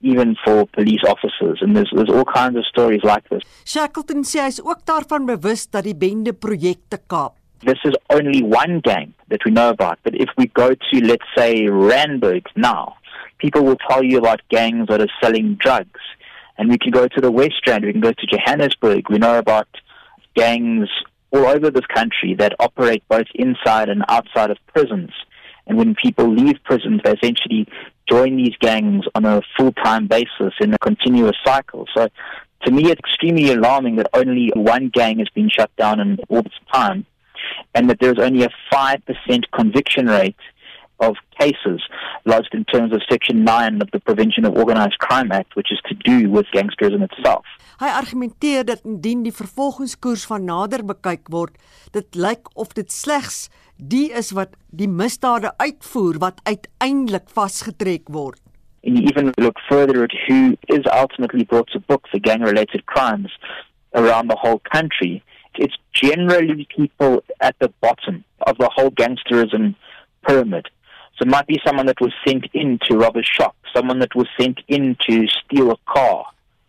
even 0.00 0.36
for 0.44 0.66
police 0.66 1.04
officers. 1.06 1.58
And 1.60 1.76
there's, 1.76 1.90
there's 1.94 2.10
all 2.10 2.24
kinds 2.24 2.56
of 2.56 2.66
stories 2.66 3.04
like 3.04 3.28
this. 3.28 3.44
Shackleton 3.64 4.24
sê 4.26 4.42
hy 4.42 4.48
is 4.50 4.58
ook 4.64 4.82
daarvan 4.88 5.28
bewus 5.28 5.68
dat 5.70 5.86
die 5.86 5.94
bende 5.94 6.34
projekte 6.34 6.98
kaap. 7.06 7.36
This 7.62 7.78
is 7.84 7.92
only 8.10 8.42
one 8.42 8.80
gang 8.80 9.14
that 9.28 9.44
we 9.44 9.52
know 9.52 9.70
about. 9.70 10.00
But 10.02 10.16
if 10.16 10.28
we 10.36 10.46
go 10.48 10.70
to, 10.74 11.00
let's 11.00 11.24
say, 11.36 11.66
Randburg 11.66 12.44
now, 12.56 12.96
people 13.38 13.62
will 13.64 13.76
tell 13.88 14.02
you 14.02 14.18
about 14.18 14.40
gangs 14.48 14.88
that 14.88 15.00
are 15.00 15.08
selling 15.20 15.54
drugs. 15.54 16.00
And 16.58 16.68
we 16.68 16.76
can 16.76 16.90
go 16.90 17.06
to 17.06 17.20
the 17.20 17.30
West 17.30 17.54
Strand, 17.58 17.84
we 17.84 17.92
can 17.92 18.00
go 18.00 18.12
to 18.12 18.26
Johannesburg. 18.26 19.08
We 19.08 19.18
know 19.18 19.38
about 19.38 19.68
gangs 20.34 20.88
all 21.30 21.46
over 21.46 21.70
this 21.70 21.86
country 21.86 22.34
that 22.34 22.54
operate 22.58 23.04
both 23.08 23.26
inside 23.36 23.88
and 23.88 24.04
outside 24.08 24.50
of 24.50 24.58
prisons. 24.66 25.10
And 25.66 25.78
when 25.78 25.94
people 25.94 26.34
leave 26.34 26.56
prisons, 26.64 27.00
they 27.04 27.12
essentially 27.12 27.68
join 28.10 28.36
these 28.36 28.56
gangs 28.60 29.04
on 29.14 29.24
a 29.24 29.40
full 29.56 29.72
time 29.72 30.08
basis 30.08 30.52
in 30.60 30.74
a 30.74 30.78
continuous 30.78 31.36
cycle. 31.44 31.86
So 31.94 32.08
to 32.64 32.70
me, 32.72 32.90
it's 32.90 32.98
extremely 32.98 33.52
alarming 33.52 33.96
that 33.96 34.08
only 34.14 34.50
one 34.54 34.88
gang 34.88 35.20
has 35.20 35.28
been 35.28 35.48
shut 35.48 35.74
down 35.76 36.00
in 36.00 36.18
all 36.28 36.42
this 36.42 36.52
time 36.72 37.06
and 37.74 37.90
that 37.90 37.98
there's 38.00 38.18
only 38.18 38.44
a 38.44 38.50
5% 38.72 39.44
conviction 39.52 40.06
rate 40.06 40.36
of 41.00 41.16
cases 41.38 41.82
lodged 42.24 42.54
in 42.54 42.64
terms 42.64 42.92
of 42.94 43.00
Section 43.10 43.44
9 43.44 43.82
of 43.82 43.90
the 43.92 44.00
Prevention 44.00 44.44
of 44.44 44.54
Organized 44.54 44.98
Crime 44.98 45.32
Act, 45.32 45.56
which 45.56 45.72
is 45.72 45.80
to 45.88 45.94
do 45.94 46.30
with 46.30 46.46
gangsterism 46.54 47.02
itself. 47.02 47.44
Hy 47.82 47.90
argumenteer 47.90 48.62
dat 48.68 48.84
indien 48.86 49.24
die 49.26 49.34
vervolgingskoers 49.34 50.22
van 50.30 50.46
nader 50.46 50.84
bekyk 50.86 51.26
word, 51.34 51.56
dit 51.96 52.14
lyk 52.14 52.46
of 52.54 52.76
dit 52.78 52.92
slegs 52.94 53.48
die 53.82 54.12
is 54.14 54.30
wat 54.36 54.54
die 54.70 54.88
misdade 54.88 55.50
uitvoer 55.58 56.20
wat 56.22 56.38
uiteindelik 56.46 57.26
vasgetrek 57.34 58.08
word. 58.08 58.38
And 58.84 58.98
you 58.98 59.06
even 59.10 59.32
look 59.38 59.58
further 59.68 60.02
at 60.04 60.14
who 60.26 60.54
is 60.66 60.86
ultimately 60.92 61.44
brought 61.44 61.70
to 61.72 61.80
book 61.80 62.06
for 62.10 62.18
gang 62.20 62.42
related 62.42 62.86
crimes 62.86 63.30
around 63.94 64.28
the 64.28 64.38
whole 64.38 64.60
country. 64.72 65.22
It's 65.56 65.76
generally 65.92 66.66
people 66.74 67.22
at 67.40 67.56
the 67.60 67.68
bottom 67.80 68.24
of 68.46 68.58
the 68.58 68.70
whole 68.74 68.90
gangsterism 68.90 69.74
pyramid. 70.26 70.68
So 71.18 71.22
it 71.22 71.28
might 71.28 71.46
be 71.46 71.60
someone 71.64 71.86
that 71.86 72.00
was 72.00 72.12
sent 72.26 72.46
in 72.54 72.78
to 72.88 72.96
rob 72.96 73.16
a 73.16 73.22
shop, 73.22 73.54
someone 73.74 73.98
that 73.98 74.14
was 74.14 74.28
sent 74.40 74.60
in 74.68 74.96
to 75.08 75.26
steal 75.28 75.70
a 75.70 75.76
car, 75.86 76.26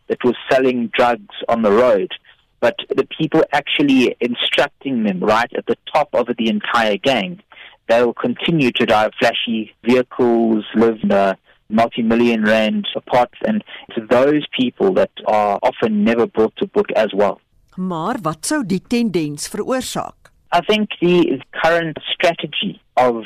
that 0.08 0.24
was 0.24 0.36
selling 0.52 0.92
drugs 0.94 1.36
on 1.48 1.62
the 1.62 1.72
road. 1.72 2.12
But 2.60 2.76
the 2.90 3.06
people 3.06 3.44
actually 3.52 4.16
instructing 4.20 5.04
them 5.04 5.20
right 5.20 5.52
at 5.58 5.66
the 5.66 5.78
top 5.94 6.10
of 6.14 6.28
the 6.38 6.50
entire 6.50 6.98
gang, 6.98 7.42
they 7.88 8.04
will 8.04 8.14
continue 8.14 8.72
to 8.72 8.86
drive 8.86 9.12
flashy 9.20 9.74
vehicles, 9.84 10.66
live 10.76 11.00
in 11.04 11.12
a 11.12 11.38
multi-million 11.70 12.44
rand 12.44 12.88
apartments, 12.96 13.40
and 13.46 13.64
it's 13.90 14.10
those 14.10 14.46
people 14.58 14.94
that 14.94 15.12
are 15.26 15.60
often 15.64 16.04
never 16.04 16.28
brought 16.28 16.56
to 16.58 16.68
book 16.68 16.92
as 16.96 17.10
well. 17.14 17.42
Maar 17.76 18.16
wat 18.22 18.46
sou 18.46 18.62
die 18.66 18.82
tendens 18.88 19.48
veroorsaak? 19.48 20.32
I 20.54 20.62
think 20.62 20.90
the 21.02 21.42
current 21.64 22.00
strategy 22.14 22.80
of 22.94 23.26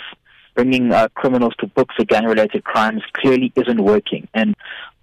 bringing 0.54 0.94
uh, 0.94 1.08
criminals 1.14 1.54
to 1.60 1.68
book 1.68 1.92
for 1.96 2.06
gang-related 2.06 2.64
crimes 2.64 3.04
clearly 3.12 3.52
isn't 3.56 3.82
working, 3.82 4.28
and 4.34 4.56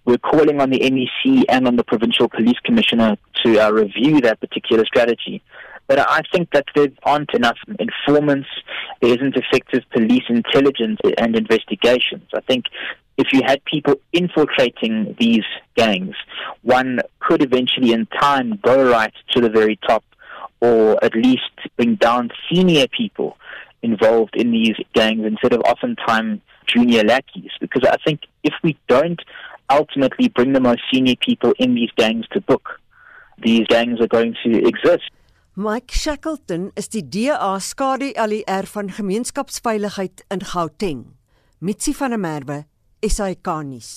we're 0.04 0.18
calling 0.18 0.60
on 0.60 0.70
the 0.70 0.78
NEC 0.78 1.44
and 1.48 1.66
on 1.66 1.76
the 1.76 1.84
provincial 1.84 2.28
police 2.28 2.58
commissioner 2.64 3.16
to 3.42 3.58
uh, 3.58 3.70
review 3.70 4.20
that 4.22 4.40
particular 4.40 4.84
strategy. 4.86 5.42
But 5.86 5.98
I 5.98 6.22
think 6.32 6.50
that 6.52 6.64
there 6.74 6.88
aren't 7.02 7.34
enough 7.34 7.58
informants, 7.78 8.48
there 9.02 9.12
isn't 9.12 9.36
effective 9.36 9.82
police 9.90 10.24
intelligence 10.28 10.98
and 11.18 11.36
investigations. 11.36 12.24
I 12.34 12.40
think 12.40 12.64
if 13.16 13.32
you 13.32 13.42
had 13.46 13.64
people 13.64 13.94
infiltrating 14.12 15.14
these 15.18 15.44
gangs, 15.76 16.16
one 16.62 17.00
could 17.20 17.42
eventually 17.42 17.92
in 17.92 18.06
time 18.06 18.58
go 18.62 18.90
right 18.90 19.14
to 19.32 19.40
the 19.40 19.50
very 19.50 19.76
top 19.86 20.04
or 20.60 21.02
at 21.04 21.14
least 21.14 21.52
bring 21.76 21.94
down 21.96 22.30
senior 22.50 22.86
people 22.88 23.36
involved 23.82 24.34
in 24.34 24.50
these 24.50 24.76
gangs 24.94 25.24
instead 25.26 25.52
of 25.52 25.60
oftentimes 25.60 26.40
junior 26.66 27.04
lackeys. 27.04 27.50
Because 27.60 27.84
I 27.84 27.96
think 28.04 28.20
if 28.42 28.54
we 28.62 28.76
don't 28.88 29.20
ultimately 29.70 30.28
bring 30.28 30.52
the 30.52 30.60
most 30.60 30.82
senior 30.92 31.16
people 31.16 31.52
in 31.58 31.74
these 31.74 31.90
gangs 31.96 32.26
to 32.32 32.40
book, 32.40 32.80
these 33.42 33.66
gangs 33.68 34.00
are 34.00 34.08
going 34.08 34.34
to 34.44 34.66
exist. 34.66 35.10
Mike 35.54 35.92
Shackleton 35.92 36.72
is 36.74 36.88
die 36.88 37.02
DA 37.02 37.60
skadu 37.60 38.10
ALR 38.16 38.66
van 38.66 38.90
gemeenskapsveiligheid 38.90 40.24
in 40.30 40.40
Gauteng. 40.42 41.04
Mitsi 41.60 41.94
van 41.94 42.10
der 42.10 42.18
Merwe 42.18 42.64
SAK-nuus. 43.08 43.90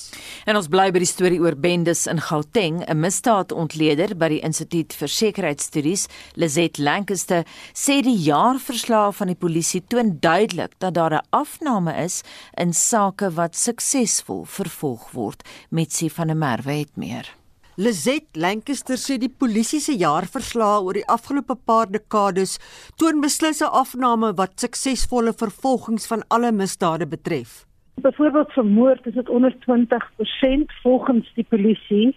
En 0.45 0.57
ons 0.59 0.67
bly 0.71 0.89
by 0.91 1.01
die 1.03 1.09
storie 1.09 1.39
oor 1.43 1.55
bendes 1.55 2.05
in 2.11 2.19
Gauteng. 2.21 2.83
'n 2.83 2.99
Misdaadontleder 2.99 4.15
by 4.17 4.29
die 4.29 4.41
Instituut 4.43 4.93
vir 4.93 5.07
Sekuriteitsstudies, 5.07 6.07
Lizet 6.35 6.77
Lancaster, 6.77 7.45
sê 7.73 8.01
die 8.01 8.17
jaarverslae 8.27 9.11
van 9.13 9.27
die 9.27 9.39
polisie 9.39 9.83
toon 9.87 10.17
duidelik 10.19 10.79
dat 10.79 10.93
daar 10.93 11.13
'n 11.13 11.27
afname 11.31 11.93
is 12.03 12.23
in 12.57 12.73
sake 12.73 13.29
wat 13.35 13.55
suksesvol 13.55 14.45
vervolg 14.45 15.11
word. 15.11 15.43
Metsi 15.69 16.09
van 16.09 16.27
der 16.27 16.37
Merwe 16.37 16.79
het 16.79 16.95
meer. 16.97 17.37
Lizet 17.77 18.25
Lancaster 18.33 18.97
sê 18.97 19.19
die 19.21 19.29
polisie 19.29 19.77
se 19.79 19.93
jaarverslae 19.93 20.79
oor 20.81 20.97
die 20.97 21.05
afgelope 21.13 21.53
paar 21.69 21.85
dekades 21.85 22.55
toon 22.97 23.21
beslis 23.21 23.61
'n 23.61 23.69
afname 23.69 24.33
wat 24.33 24.57
suksesvolle 24.57 25.33
vervolgings 25.33 26.07
van 26.07 26.23
alle 26.29 26.51
misdade 26.51 27.05
betref. 27.05 27.66
Byvoorbeeld 28.01 28.51
vir 28.53 28.65
moord 28.65 29.05
is 29.05 29.13
dit 29.13 29.29
onder 29.29 29.53
20% 29.65 30.73
volgens 30.81 31.31
die 31.33 31.45
polisie 31.49 32.15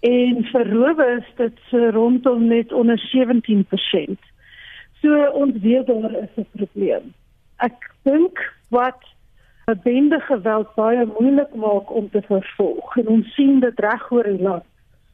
en 0.00 0.44
vir 0.52 0.70
rowe 0.70 1.06
is 1.18 1.30
dit 1.36 1.58
so 1.68 1.90
rondom 1.90 2.46
net 2.48 2.72
onder 2.72 2.98
17%. 2.98 4.28
So 5.00 5.26
ons 5.42 5.58
weet 5.60 5.86
daar 5.86 6.14
is 6.22 6.34
'n 6.36 6.46
probleem. 6.52 7.14
Ek 7.56 7.90
dink 8.02 8.54
wat 8.68 9.02
bende 9.82 10.20
geweld 10.20 10.74
baie 10.74 11.06
moeilik 11.18 11.54
maak 11.54 11.90
om 11.94 12.10
te 12.10 12.22
vervolg 12.22 12.96
en 12.96 13.08
ons 13.08 13.34
sien 13.34 13.60
dit 13.60 13.78
reg 13.78 14.10
oor 14.10 14.24
die 14.24 14.42
land 14.42 14.64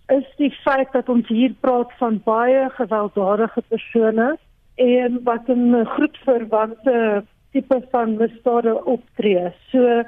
is 0.07 0.26
die 0.38 0.53
feit 0.62 0.93
dat 0.93 1.09
ons 1.09 1.29
hier 1.29 1.55
praat 1.61 1.91
van 1.99 2.21
baie 2.25 2.69
gewelddadige 2.79 3.62
persone 3.69 4.37
en 4.75 5.23
wat 5.25 5.49
'n 5.49 5.85
groepverwante 5.85 7.25
tipe 7.57 7.81
van 7.93 8.17
misdade 8.21 8.75
optree. 8.85 9.49
So 9.73 10.03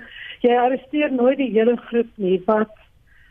jy 0.45 0.55
arresteer 0.55 1.13
nooit 1.13 1.41
die 1.41 1.53
hele 1.55 1.77
groep 1.89 2.11
nie 2.21 2.37
wat 2.47 2.75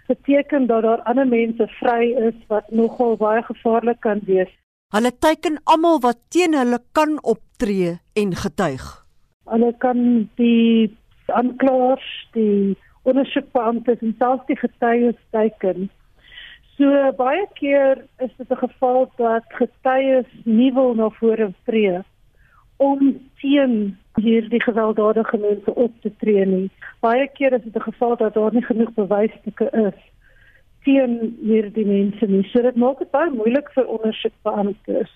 beteken 0.08 0.68
dat 0.68 0.86
daar 0.88 1.04
ander 1.10 1.28
mense 1.28 1.68
vry 1.80 2.14
is 2.30 2.38
wat 2.52 2.70
nogal 2.72 3.18
baie 3.20 3.44
gevaarlik 3.44 4.00
kan 4.06 4.24
wees. 4.26 4.52
Hulle 4.96 5.12
teiken 5.20 5.60
almal 5.68 6.00
wat 6.00 6.22
teen 6.32 6.56
hulle 6.56 6.80
kan 6.96 7.18
optree 7.24 7.98
en 8.16 8.34
getuig. 8.44 8.86
Hulle 9.52 9.74
kan 9.84 10.00
die 10.40 10.96
aanklaers, 11.28 12.08
die 12.34 12.78
ondersoekbeamptes 13.08 14.04
en 14.04 14.16
selfs 14.20 14.48
die 14.48 14.60
getuies 14.60 15.20
teiken. 15.36 15.90
So 16.78 17.12
baie 17.20 17.44
keer 17.60 18.06
is 18.24 18.32
dit 18.38 18.52
'n 18.52 18.64
geval 18.64 19.12
dat 19.18 19.44
getuies 19.60 20.30
nie 20.46 20.72
wil 20.74 20.94
na 20.96 21.10
vore 21.20 21.54
tree 21.66 22.04
om 22.78 23.20
teen 23.42 23.98
hierdie 24.16 24.62
gewelddadige 24.62 25.38
mense 25.38 25.76
op 25.76 26.02
te 26.02 26.12
tree 26.18 26.46
nie. 26.46 26.70
Baie 27.00 27.28
keer 27.34 27.54
is 27.54 27.64
dit 27.64 27.76
'n 27.76 27.90
geval 27.90 28.18
dat 28.18 28.34
daar 28.34 28.54
nie 28.54 28.66
genoeg 28.66 28.94
bewysstukke 28.94 29.70
is 29.72 30.00
teen 30.88 31.38
hierdie 31.44 31.86
mense 31.86 32.26
nie. 32.26 32.44
So 32.52 32.62
dit 32.62 32.76
maak 32.76 33.00
dit 33.00 33.12
baie 33.12 33.32
moeilik 33.32 33.70
vir 33.76 33.90
ondersoekbeamptes. 33.98 35.12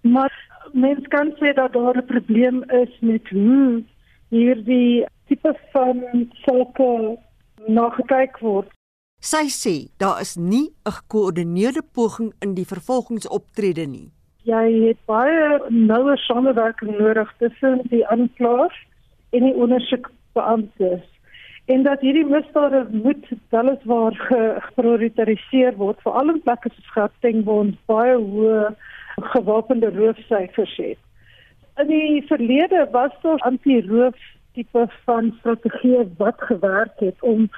Maar 0.00 0.32
mens 0.72 1.06
kan 1.14 1.32
sê 1.38 1.54
dat 1.54 1.72
daar 1.72 1.96
'n 1.96 2.06
probleem 2.06 2.62
is 2.82 2.92
met 3.00 3.28
hoe 3.28 3.82
hierdie 4.28 5.04
tipe 5.26 5.52
van 5.72 5.96
sulke 6.44 7.18
nagekyk 7.66 8.38
word. 8.38 8.68
Sy 9.20 9.46
sê 9.62 9.76
daar 9.96 10.20
is 10.20 10.36
nie 10.36 10.74
'n 10.86 10.96
gekoördineerde 10.98 11.82
poging 11.92 12.32
in 12.40 12.54
die 12.54 12.66
vervolgingsoptrede 12.66 13.86
nie 13.86 14.10
jy 14.48 14.64
het 14.88 14.98
baie 15.06 15.60
noue 15.70 16.16
samewerking 16.16 16.98
nodig 16.98 17.30
tussen 17.38 17.80
die 17.90 18.06
aanklaers 18.06 18.78
en 19.30 19.46
die 19.46 19.54
ondersoekbeamptes 19.54 21.04
en 21.70 21.82
dat 21.82 22.00
hierdie 22.00 22.26
misdade 22.26 22.86
moet 22.90 23.28
weliswaar 23.54 24.16
geprioritiseer 24.66 25.76
word 25.78 26.00
veral 26.02 26.34
in 26.34 26.42
plekke 26.42 26.72
soos 26.74 26.90
Gauteng 26.96 27.44
waar 27.46 27.62
ons 27.66 27.78
baie 27.90 28.16
hoë 28.18 28.72
gewapende 29.34 29.92
roofsyfers 29.94 30.74
het. 30.80 30.98
In 31.78 31.88
die 31.92 32.22
verlede 32.26 32.86
was 32.92 33.14
daar 33.22 33.44
anti-roof 33.48 34.18
tipe 34.56 34.86
van 35.06 35.30
strategieë 35.38 36.08
wat 36.18 36.42
gewerk 36.50 36.98
het 37.00 37.22
om 37.22 37.48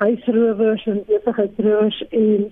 huisrowers 0.00 0.86
en 0.86 1.02
besigheidsrowers 1.08 2.02
en 2.08 2.48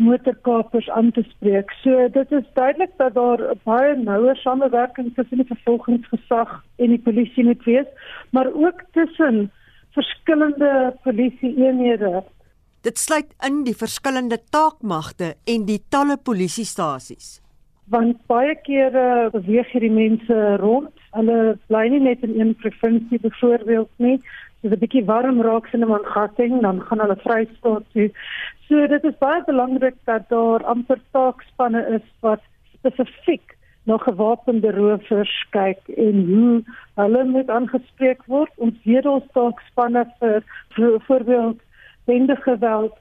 motorkapers 0.00 0.88
aan 0.90 1.12
te 1.12 1.22
spreek. 1.28 1.70
So 1.82 2.08
dit 2.12 2.32
is 2.32 2.46
duidelik 2.56 2.92
dat 2.96 3.14
daar 3.14 3.42
baie 3.68 3.96
nouer 3.96 4.36
samewerking 4.36 5.12
tussen 5.14 5.42
die 5.42 5.48
vervolgingsgesag 5.52 6.56
en 6.76 6.94
die 6.94 7.02
polisie 7.04 7.44
moet 7.44 7.64
wees, 7.64 7.88
maar 8.30 8.48
ook 8.52 8.82
tussen 8.96 9.50
verskillende 9.96 10.96
polisieeenhede. 11.02 12.22
Dit 12.80 12.98
sluit 12.98 13.34
in 13.46 13.62
die 13.66 13.76
verskillende 13.76 14.38
taakmagte 14.50 15.34
en 15.44 15.66
die 15.68 15.82
talle 15.92 16.16
polisiestasies. 16.16 17.40
Want 17.90 18.20
baie 18.30 18.54
kere 18.64 19.28
beweeg 19.34 19.72
hierdie 19.74 19.92
mense 19.92 20.36
rond. 20.62 20.94
Hulle 21.16 21.58
bly 21.68 21.88
nie 21.90 22.00
net 22.04 22.22
in 22.22 22.38
een 22.38 22.54
provinsie 22.62 23.18
byvoorbeeld 23.20 23.90
nie. 23.98 24.16
As 24.62 24.68
dit 24.70 24.72
'n 24.72 24.80
bietjie 24.80 25.04
warm 25.04 25.40
raak 25.40 25.72
in 25.72 25.80
'n 25.84 25.88
mangatting, 25.88 26.60
dan 26.60 26.80
gaan 26.80 27.00
hulle 27.00 27.16
Vrystaat 27.16 27.84
toe. 27.92 28.10
So 28.68 28.86
dit 28.86 29.04
is 29.04 29.18
baie 29.18 29.42
belangrik 29.44 29.96
dat 30.04 30.28
daar 30.28 30.64
amper 30.64 31.00
taakspanne 31.10 31.86
is 31.96 32.06
wat 32.20 32.42
spesifiek 32.74 33.56
na 33.86 33.96
gewapende 33.96 34.70
rowers 34.70 35.46
kyk 35.50 35.88
en 35.96 36.26
hoe 36.26 36.62
hulle 36.94 37.24
moet 37.24 37.50
aangespreek 37.50 38.24
word. 38.26 38.52
Ons 38.56 38.76
weet 38.84 39.06
ons 39.06 39.24
taakspanne 39.32 40.04
vir 40.18 41.00
voorbeeld 41.08 41.60
bende 42.04 42.36
geweld. 42.36 42.96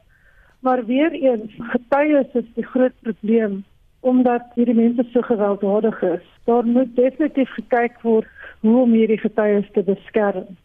Maar 0.59 0.85
weer 0.85 1.11
eens, 1.11 1.51
getuies 1.57 2.33
is 2.33 2.47
die 2.55 2.65
groot 2.65 2.95
probleem 3.01 3.63
omdat 3.99 4.41
hierdie 4.55 4.75
mense 4.75 5.03
so 5.11 5.21
gewelddadig 5.21 6.01
is. 6.01 6.25
Daar 6.47 6.65
moet 6.65 6.95
definitief 6.95 7.49
gekyk 7.49 8.01
word 8.01 8.27
hoe 8.59 8.81
om 8.81 8.91
hierdie 8.95 9.19
getuies 9.19 9.67
te 9.75 9.83
beskerm. 9.83 10.55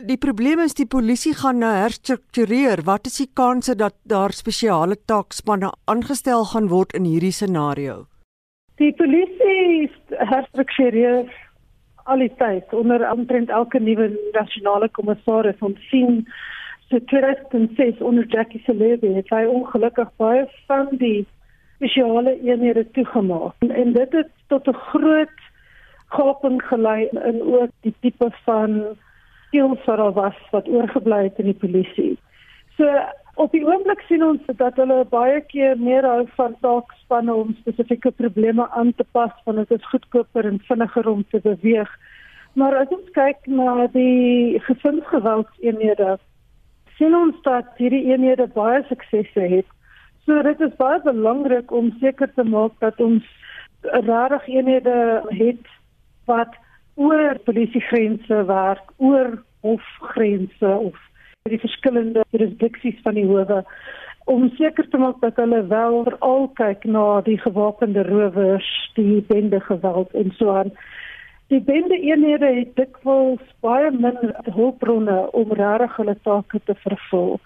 Die 0.00 0.16
probleem 0.16 0.62
is 0.64 0.72
die 0.72 0.86
polisie 0.88 1.34
gaan 1.36 1.58
nou 1.60 1.70
herstruktureer. 1.76 2.80
Wat 2.88 3.06
is 3.06 3.18
die 3.20 3.28
kanse 3.36 3.74
dat 3.76 3.92
daar 4.08 4.32
spesiale 4.32 4.96
taakspanne 5.04 5.68
aangestel 5.84 6.46
gaan 6.48 6.70
word 6.72 6.94
in 6.96 7.04
hierdie 7.04 7.32
scenario? 7.32 8.06
Die 8.80 8.94
polisie 8.96 9.90
herstruktureer 10.08 11.28
al 12.08 12.24
die 12.24 12.32
tyd 12.40 12.72
onder 12.72 13.04
omtrent 13.10 13.52
elke 13.52 13.82
nuwe 13.84 14.08
nasionale 14.32 14.88
kommissaris 14.96 15.60
ons 15.60 15.84
sien 15.90 16.24
so 16.88 16.98
2006 17.12 18.00
onder 18.00 18.26
Jackie 18.32 18.62
Selebi 18.64 19.12
het 19.14 19.28
hy 19.30 19.44
ongelukkig 19.44 20.08
baie 20.16 20.48
van 20.72 20.88
die 21.04 21.26
spesiale 21.76 22.34
eenhede 22.40 22.88
toegemaak 22.96 23.68
en 23.68 23.92
dit 23.92 24.18
het 24.18 24.32
tot 24.48 24.66
'n 24.68 24.82
groot 24.88 25.38
gaping 26.16 26.60
gelei 26.72 27.08
in 27.12 27.42
ook 27.42 27.70
die 27.84 27.94
tipe 28.00 28.32
van 28.48 28.96
skills 29.52 29.84
wat 29.84 29.96
daar 29.96 30.12
was 30.12 30.38
wat 30.50 30.68
oorgebly 30.68 31.22
het 31.22 31.38
in 31.38 31.44
die 31.44 31.60
polisie. 31.60 32.16
So 32.76 32.88
op 33.34 33.52
die 33.52 33.64
oomblik 33.64 34.00
sien 34.08 34.24
ons 34.24 34.40
dat 34.56 34.76
hulle 34.80 35.04
baie 35.12 35.40
keer 35.52 35.76
meer 35.76 36.04
hou 36.08 36.24
van 36.36 36.56
taakspanne 36.64 37.34
om 37.34 37.54
spesifieke 37.60 38.10
probleme 38.10 38.68
aan 38.70 38.94
te 38.96 39.04
pas 39.12 39.32
want 39.44 39.60
dit 39.60 39.78
is 39.78 39.90
goedkoper 39.92 40.48
en 40.48 40.60
vinniger 40.68 41.08
om 41.08 41.24
te 41.30 41.40
beweeg. 41.44 41.90
Maar 42.52 42.76
as 42.76 42.88
ons 42.88 43.12
kyk 43.12 43.46
na 43.46 43.86
die 43.92 44.60
gesinsgeweldseenhede, 44.60 46.16
sien 46.96 47.14
ons 47.16 47.36
dat 47.44 47.68
hierdie 47.76 48.04
eenhede 48.12 48.48
baie 48.56 48.82
suksese 48.88 49.46
het. 49.56 49.68
So 50.24 50.42
dit 50.42 50.60
is 50.60 50.76
baie 50.80 51.00
belangrik 51.04 51.72
om 51.72 51.92
seker 52.00 52.32
te 52.34 52.44
maak 52.44 52.72
dat 52.80 53.00
ons 53.00 53.24
regtig 53.82 54.48
eenhede 54.48 55.22
het 55.28 55.72
wat 56.24 56.56
oor 56.94 57.38
polisiegrense 57.44 58.44
werk, 58.46 58.92
oor 58.96 59.42
hofgrense 59.60 60.70
of 60.90 60.98
die 61.50 61.58
verskillende 61.58 62.22
jurisdiksies 62.30 63.00
van 63.02 63.14
die 63.18 63.26
howe 63.26 63.62
om 64.30 64.48
seker 64.56 64.86
te 64.88 64.98
maak 64.98 65.20
dat 65.20 65.38
hulle 65.40 65.64
wel 65.66 66.02
veral 66.06 66.48
kyk 66.58 66.84
na 66.84 67.20
die 67.26 67.38
gewapende 67.42 68.04
rowers, 68.06 68.68
die 68.94 69.20
bende 69.26 69.60
geweld 69.60 70.12
en 70.14 70.30
so 70.38 70.52
aan. 70.54 70.70
Die 71.50 71.60
bende 71.60 71.98
eenhede 71.98 72.52
het 72.58 72.76
dikwels 72.76 73.42
baie 73.60 73.90
min 73.90 74.18
hulpbronne 74.54 75.18
om 75.36 75.52
regtig 75.58 75.96
hulle 75.96 76.14
take 76.22 76.60
te 76.64 76.76
vervul. 76.84 77.40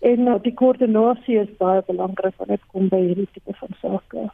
En 0.00 0.26
uh, 0.28 0.38
die 0.42 0.54
koördinasie 0.54 1.38
is 1.42 1.52
baie 1.60 1.84
belangrik 1.86 2.34
wanneer 2.40 2.58
dit 2.58 2.72
kom 2.72 2.88
by 2.88 3.02
hierdie 3.04 3.28
tipe 3.36 3.54
van 3.60 3.76
sake. 3.82 4.26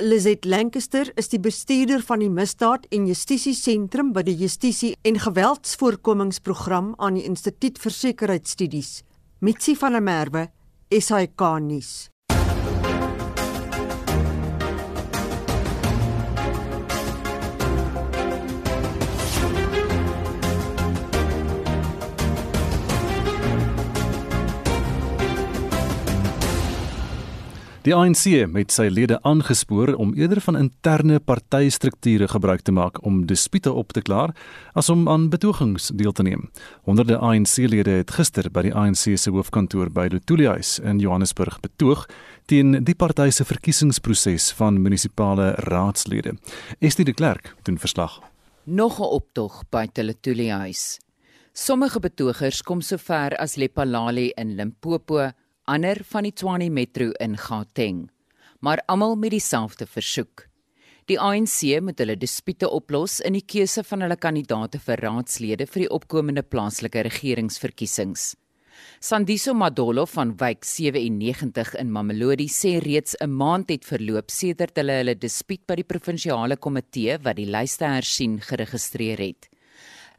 Lizet 0.00 0.44
Lancaster 0.44 1.08
is 1.18 1.26
die 1.32 1.40
bestuurder 1.42 2.02
van 2.06 2.20
die 2.22 2.30
Misdaad 2.30 2.84
en 2.94 3.08
Justisie 3.08 3.54
Sentrum 3.56 4.12
by 4.14 4.22
die 4.26 4.36
Justisie 4.38 4.92
en 5.02 5.18
Geweldsvoorkomingsprogram 5.18 6.92
aan 7.02 7.18
die 7.18 7.24
Instituut 7.26 7.80
vir 7.82 7.94
Sekuriteitsstudies. 7.96 8.92
Mitsi 9.42 9.74
van 9.80 9.98
der 9.98 10.04
Merwe, 10.04 10.44
SAK 10.94 11.42
nuus. 11.64 12.10
Die 27.86 27.94
ANC 27.94 28.24
het 28.26 28.72
sy 28.74 28.88
lede 28.90 29.20
aangespoor 29.22 29.92
om 30.02 30.10
eerder 30.18 30.40
van 30.42 30.56
interne 30.58 31.20
partystrukture 31.22 32.26
gebruik 32.28 32.64
te 32.66 32.72
maak 32.74 32.98
om 33.06 33.20
dispute 33.30 33.70
op 33.70 33.94
te 33.94 34.02
klaar 34.02 34.34
as 34.74 34.90
om 34.90 35.06
aan 35.08 35.28
betogings 35.30 35.86
deel 35.94 36.12
te 36.12 36.26
neem. 36.26 36.48
Honderde 36.82 37.20
ANC-lede 37.22 38.00
het 38.00 38.10
gister 38.10 38.50
by 38.50 38.66
die 38.66 38.74
ANC 38.74 39.14
se 39.14 39.30
hoofkantoor 39.30 39.92
by 39.94 40.08
Lutulihuis 40.10 40.80
in 40.82 40.98
Johannesburg 40.98 41.60
betoog 41.62 42.08
teen 42.50 42.80
die 42.82 42.98
party 42.98 43.30
se 43.30 43.46
verkiesingsproses 43.46 44.50
van 44.58 44.82
munisipale 44.82 45.52
raadslede. 45.70 46.34
Estie 46.82 47.06
de 47.06 47.14
Klerk 47.14 47.54
doen 47.62 47.78
verslag. 47.78 48.18
Nog 48.64 48.98
'n 48.98 49.06
optog 49.06 49.62
by 49.70 49.86
Lutulihuis. 49.94 50.98
Sommige 51.52 52.00
betogers 52.00 52.62
kom 52.62 52.80
so 52.80 52.96
ver 52.96 53.36
as 53.36 53.54
Lepalale 53.54 54.32
in 54.34 54.54
Limpopo 54.56 55.30
ander 55.68 56.00
van 56.10 56.24
die 56.24 56.32
Tshwane 56.32 56.70
Metro 56.72 57.10
in 57.20 57.36
Gauteng, 57.36 58.08
maar 58.64 58.80
almal 58.88 59.16
met 59.20 59.34
dieselfde 59.36 59.86
versoek. 59.86 60.46
Die 61.08 61.18
ANC 61.20 61.80
moet 61.84 62.00
hulle 62.00 62.16
dispute 62.20 62.68
oplos 62.68 63.18
in 63.24 63.36
die 63.36 63.44
keuse 63.44 63.84
van 63.84 64.04
hulle 64.04 64.16
kandidaate 64.20 64.80
vir 64.84 65.00
raadslede 65.04 65.66
vir 65.68 65.84
die 65.84 65.90
opkomende 65.92 66.44
plaaslike 66.44 67.04
regeringsverkiesings. 67.06 68.34
Sandiso 69.00 69.54
Madolo 69.54 70.04
van 70.06 70.34
Wyk 70.40 70.64
97 70.64 71.74
in 71.80 71.92
Mamelodi 71.92 72.48
sê 72.48 72.78
reeds 72.80 73.16
'n 73.20 73.30
maand 73.30 73.70
het 73.70 73.84
verloop 73.84 74.30
sedert 74.30 74.76
hulle 74.76 74.98
hulle 75.00 75.14
dispuut 75.14 75.66
by 75.66 75.76
die 75.76 75.88
provinsiale 75.92 76.56
komitee 76.56 77.18
wat 77.22 77.36
die 77.36 77.50
lyste 77.50 77.84
hersien 77.84 78.40
geregistreer 78.40 79.18
het. 79.18 79.48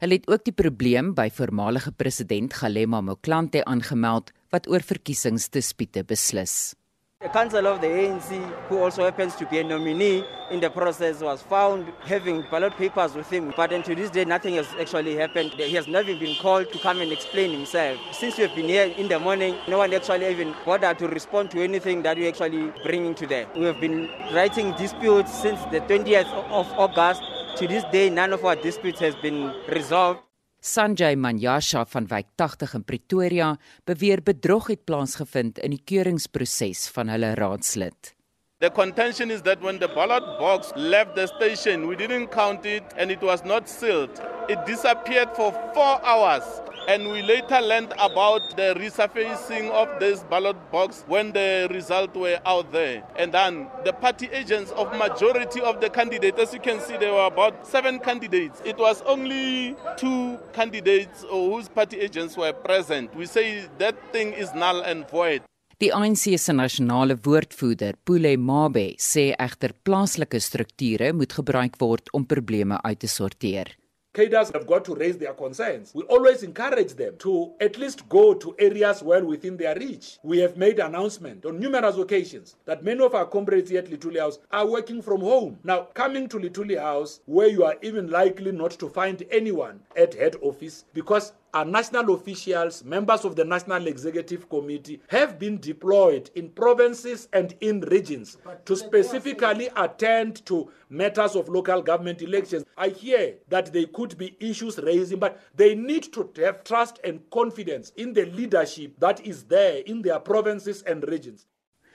Hulle 0.00 0.14
het 0.14 0.28
ook 0.28 0.44
die 0.44 0.56
probleem 0.56 1.14
by 1.14 1.28
voormalige 1.30 1.92
president 1.92 2.54
Galema 2.54 3.00
Moklante 3.00 3.64
aangemeld 3.64 4.32
wat 4.52 4.66
oor 4.66 4.82
verkiesingsdispute 4.82 6.02
beslis. 6.04 6.74
The 7.22 7.28
council 7.28 7.66
of 7.66 7.82
the 7.82 7.86
ANC, 7.86 8.32
who 8.70 8.78
also 8.78 9.04
happens 9.04 9.34
to 9.36 9.44
be 9.44 9.58
a 9.58 9.62
nominee 9.62 10.24
in 10.50 10.60
the 10.60 10.70
process, 10.70 11.20
was 11.20 11.42
found 11.42 11.92
having 12.00 12.40
ballot 12.50 12.74
papers 12.78 13.14
with 13.14 13.28
him. 13.28 13.52
But 13.54 13.74
until 13.74 13.94
this 13.94 14.08
day, 14.08 14.24
nothing 14.24 14.54
has 14.54 14.66
actually 14.80 15.16
happened. 15.16 15.52
He 15.52 15.74
has 15.74 15.86
never 15.86 16.14
been 16.14 16.34
called 16.40 16.72
to 16.72 16.78
come 16.78 17.02
and 17.02 17.12
explain 17.12 17.52
himself. 17.52 17.98
Since 18.12 18.38
we 18.38 18.44
have 18.44 18.56
been 18.56 18.68
here 18.68 18.84
in 18.96 19.08
the 19.08 19.18
morning, 19.18 19.54
no 19.68 19.76
one 19.76 19.92
actually 19.92 20.30
even 20.30 20.54
bothered 20.64 20.98
to 21.00 21.08
respond 21.08 21.50
to 21.50 21.62
anything 21.62 22.00
that 22.04 22.16
we 22.16 22.26
actually 22.26 22.72
bringing 22.84 23.14
to 23.16 23.26
them. 23.26 23.48
We 23.54 23.66
have 23.66 23.80
been 23.80 24.08
writing 24.32 24.72
disputes 24.78 25.42
since 25.42 25.60
the 25.70 25.80
20th 25.80 26.32
of 26.48 26.72
August. 26.78 27.20
To 27.58 27.68
this 27.68 27.84
day, 27.92 28.08
none 28.08 28.32
of 28.32 28.42
our 28.46 28.56
disputes 28.56 29.00
has 29.00 29.14
been 29.16 29.52
resolved. 29.68 30.20
Sanjay 30.60 31.16
Manyasha 31.16 31.86
van 31.88 32.06
Wyk 32.06 32.26
80 32.36 32.74
in 32.74 32.82
Pretoria 32.84 33.56
beweer 33.88 34.20
bedrog 34.20 34.66
het 34.68 34.84
plaasgevind 34.84 35.58
in 35.64 35.72
die 35.72 35.80
keuringsproses 35.80 36.88
van 36.92 37.08
hulle 37.08 37.32
raadslid. 37.38 38.12
The 38.60 38.68
contention 38.68 39.30
is 39.30 39.40
that 39.42 39.62
when 39.64 39.78
the 39.80 39.88
ballot 39.88 40.26
box 40.38 40.72
left 40.76 41.14
the 41.16 41.26
station, 41.26 41.86
we 41.88 41.96
didn't 41.96 42.28
count 42.28 42.66
it 42.66 42.84
and 42.98 43.10
it 43.10 43.22
was 43.22 43.42
not 43.42 43.70
sealed. 43.70 44.20
It 44.48 44.60
disappeared 44.66 45.32
for 45.34 45.52
4 45.72 46.04
hours 46.04 46.44
and 46.90 47.08
we 47.12 47.22
later 47.22 47.60
learned 47.60 47.92
about 48.00 48.56
the 48.56 48.74
resurfacing 48.74 49.70
of 49.70 49.88
this 50.00 50.24
ballot 50.24 50.56
box 50.72 51.04
when 51.06 51.30
the 51.30 51.68
results 51.70 52.16
were 52.16 52.40
out 52.44 52.72
there. 52.72 53.04
And 53.14 53.30
then 53.32 53.68
the 53.84 53.92
party 53.92 54.28
agents 54.32 54.72
of 54.72 54.90
majority 54.98 55.60
of 55.60 55.80
the 55.80 55.88
candidates, 55.88 56.40
as 56.40 56.52
you 56.52 56.58
can 56.58 56.80
see, 56.80 56.96
there 56.96 57.12
were 57.12 57.26
about 57.26 57.64
seven 57.64 58.00
candidates. 58.00 58.60
It 58.64 58.76
was 58.76 59.02
only 59.02 59.76
two 59.96 60.36
candidates 60.52 61.24
whose 61.30 61.68
party 61.68 62.00
agents 62.00 62.36
were 62.36 62.52
present. 62.52 63.14
We 63.14 63.26
say 63.26 63.68
that 63.78 63.94
thing 64.12 64.32
is 64.32 64.52
null 64.52 64.82
and 64.82 65.08
void. 65.08 65.42
Die 65.78 65.92
ANC 65.94 66.36
se 66.38 66.52
nasionale 66.52 67.14
woordvoerder, 67.14 67.94
Pule 68.04 68.34
Mabe, 68.36 68.96
sê 68.98 69.30
egter 69.38 69.72
plaaslike 69.86 70.40
strukture 70.42 71.14
moet 71.14 71.32
gebruik 71.38 71.78
word 71.80 72.10
om 72.12 72.26
probleme 72.26 72.82
uit 72.82 72.98
te 73.00 73.08
sorteer. 73.08 73.79
Cadres 74.12 74.50
have 74.50 74.66
got 74.66 74.84
to 74.84 74.96
raise 74.96 75.16
their 75.18 75.32
concerns. 75.34 75.92
We 75.94 76.02
always 76.02 76.42
encourage 76.42 76.94
them 76.94 77.14
to 77.18 77.52
at 77.60 77.78
least 77.78 78.08
go 78.08 78.34
to 78.34 78.56
areas 78.58 79.04
well 79.04 79.24
within 79.24 79.56
their 79.56 79.76
reach. 79.76 80.18
We 80.24 80.38
have 80.38 80.56
made 80.56 80.80
announcement 80.80 81.46
on 81.46 81.60
numerous 81.60 81.96
occasions 81.96 82.56
that 82.64 82.82
many 82.82 83.04
of 83.04 83.14
our 83.14 83.26
comrades 83.26 83.70
here 83.70 83.78
at 83.78 83.88
Lituli 83.88 84.18
House 84.18 84.40
are 84.50 84.66
working 84.66 85.00
from 85.00 85.20
home. 85.20 85.60
Now, 85.62 85.82
coming 85.94 86.28
to 86.30 86.38
Lituli 86.38 86.76
House, 86.76 87.20
where 87.26 87.46
you 87.46 87.62
are 87.62 87.76
even 87.82 88.10
likely 88.10 88.50
not 88.50 88.72
to 88.72 88.88
find 88.88 89.22
anyone 89.30 89.78
at 89.96 90.14
head 90.14 90.34
office 90.42 90.86
because 90.92 91.32
our 91.52 91.64
national 91.64 92.14
officials, 92.14 92.84
members 92.84 93.24
of 93.24 93.36
the 93.36 93.44
National 93.44 93.86
Executive 93.86 94.48
Committee, 94.48 95.00
have 95.08 95.38
been 95.38 95.58
deployed 95.58 96.30
in 96.34 96.50
provinces 96.50 97.28
and 97.32 97.54
in 97.60 97.80
regions 97.82 98.38
to 98.64 98.76
specifically 98.76 99.68
attend 99.76 100.44
to 100.46 100.70
matters 100.88 101.36
of 101.36 101.48
local 101.48 101.82
government 101.82 102.22
elections. 102.22 102.64
I 102.76 102.88
hear 102.88 103.34
that 103.48 103.72
there 103.72 103.86
could 103.86 104.16
be 104.16 104.36
issues 104.40 104.78
raising, 104.78 105.18
but 105.18 105.40
they 105.54 105.74
need 105.74 106.12
to 106.12 106.30
have 106.36 106.64
trust 106.64 107.00
and 107.04 107.20
confidence 107.30 107.92
in 107.96 108.12
the 108.12 108.26
leadership 108.26 108.94
that 108.98 109.24
is 109.26 109.44
there 109.44 109.78
in 109.86 110.02
their 110.02 110.20
provinces 110.20 110.82
and 110.82 111.06
regions. 111.08 111.46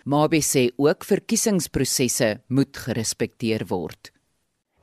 Mabe 0.05 0.37
sê 0.41 0.69
ook 0.77 1.03
verkiesingsprosesse 1.03 2.43
moet 2.47 2.77
gerespekteer 2.77 3.65
word. 3.69 4.14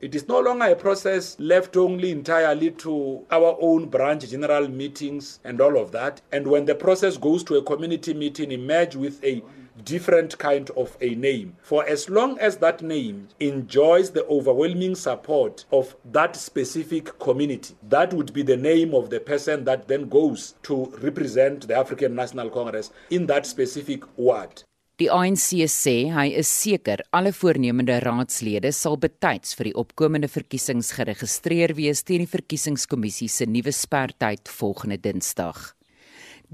It 0.03 0.15
is 0.15 0.27
no 0.27 0.41
longer 0.41 0.65
a 0.65 0.75
process 0.75 1.37
left 1.39 1.77
only 1.77 2.11
entirely 2.11 2.71
to 2.71 3.25
our 3.31 3.57
own 3.61 3.85
branch 3.85 4.29
general 4.29 4.67
meetings 4.67 5.39
and 5.45 5.61
all 5.61 5.77
of 5.77 5.93
that. 5.93 6.19
And 6.29 6.45
when 6.45 6.65
the 6.65 6.75
process 6.75 7.15
goes 7.15 7.41
to 7.45 7.55
a 7.55 7.63
community 7.63 8.13
meeting, 8.13 8.51
emerge 8.51 8.97
with 8.97 9.23
a 9.23 9.41
different 9.85 10.37
kind 10.37 10.69
of 10.71 10.97
a 10.99 11.15
name. 11.15 11.55
For 11.61 11.87
as 11.87 12.09
long 12.09 12.37
as 12.39 12.57
that 12.57 12.81
name 12.81 13.29
enjoys 13.39 14.11
the 14.11 14.25
overwhelming 14.25 14.95
support 14.95 15.63
of 15.71 15.95
that 16.11 16.35
specific 16.35 17.17
community, 17.19 17.73
that 17.87 18.13
would 18.13 18.33
be 18.33 18.43
the 18.43 18.57
name 18.57 18.93
of 18.93 19.09
the 19.09 19.21
person 19.21 19.63
that 19.63 19.87
then 19.87 20.09
goes 20.09 20.55
to 20.63 20.93
represent 21.01 21.65
the 21.65 21.77
African 21.77 22.13
National 22.13 22.49
Congress 22.49 22.91
in 23.09 23.25
that 23.27 23.45
specific 23.45 24.03
ward. 24.17 24.63
Die 25.01 25.07
ANC 25.09 25.63
sê 25.73 26.11
hy 26.13 26.27
is 26.37 26.49
seker 26.53 27.01
alle 27.17 27.31
voornemende 27.33 27.95
raadslede 28.03 28.69
sal 28.77 28.93
betyds 29.01 29.55
vir 29.57 29.71
die 29.71 29.77
opkomende 29.81 30.27
verkiesings 30.29 30.91
geregistreer 30.93 31.71
wees 31.73 32.03
teen 32.05 32.21
die 32.21 32.29
verkiesingskommissie 32.29 33.25
se 33.25 33.47
nuwe 33.49 33.73
sperdatum 33.73 34.53
volgende 34.53 34.99
Dinsdag. 35.01 35.73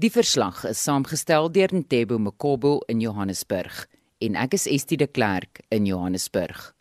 Die 0.00 0.08
verslag 0.08 0.64
is 0.64 0.80
saamgestel 0.80 1.52
deur 1.52 1.74
Ntebo 1.82 2.16
Mokobo 2.16 2.78
in 2.88 3.02
Johannesburg 3.04 3.84
en 4.24 4.38
ek 4.40 4.56
is 4.56 4.64
Estie 4.72 4.96
de 4.96 5.04
Klerk 5.04 5.60
in 5.68 5.84
Johannesburg. 5.84 6.72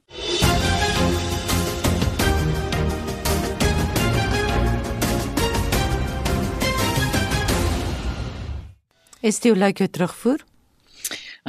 Estie, 9.20 9.52
hoe 9.52 9.60
lyk 9.60 9.84
jou 9.84 9.90
terugvoer? 9.92 10.48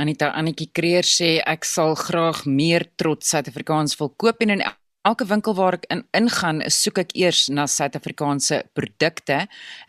Anita 0.01 0.31
Annetjie 0.33 0.71
Kreer 0.73 1.05
sê 1.05 1.43
ek 1.45 1.67
sal 1.69 1.93
graag 1.99 2.47
meer 2.49 2.87
trots 2.97 3.35
Suid-Afrikaans 3.35 3.99
wil 4.01 4.09
koop 4.17 4.39
en 4.41 4.55
in 4.55 4.63
elke 5.05 5.27
winkel 5.29 5.53
waar 5.59 5.77
ek 5.77 5.85
in 5.93 6.01
ingaan, 6.17 6.63
soek 6.73 7.03
ek 7.03 7.13
eers 7.21 7.43
na 7.53 7.67
Suid-Afrikaanse 7.69 8.63
produkte. 8.77 9.43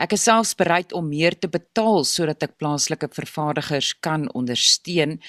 Ek 0.04 0.18
is 0.18 0.26
selfs 0.28 0.52
bereid 0.60 0.92
om 0.98 1.08
meer 1.08 1.38
te 1.40 1.48
betaal 1.52 2.04
sodat 2.08 2.44
ek 2.44 2.58
plaaslike 2.60 3.08
vervaardigers 3.16 3.94
kan 4.04 4.28
ondersteun, 4.36 5.20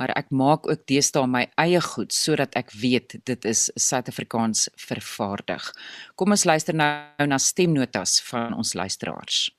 maar 0.00 0.14
ek 0.16 0.32
maak 0.32 0.64
ook 0.72 0.88
deesdae 0.88 1.28
my 1.28 1.44
eie 1.60 1.84
goed 1.90 2.16
sodat 2.16 2.56
ek 2.56 2.72
weet 2.80 3.20
dit 3.20 3.48
is 3.52 3.68
Suid-Afrikaans 3.76 4.70
vervaardig. 4.88 5.68
Kom 6.16 6.32
ons 6.32 6.48
luister 6.48 6.80
nou 6.80 7.28
na 7.28 7.36
stemnotas 7.36 8.22
van 8.32 8.56
ons 8.56 8.72
luisteraars. 8.72 9.50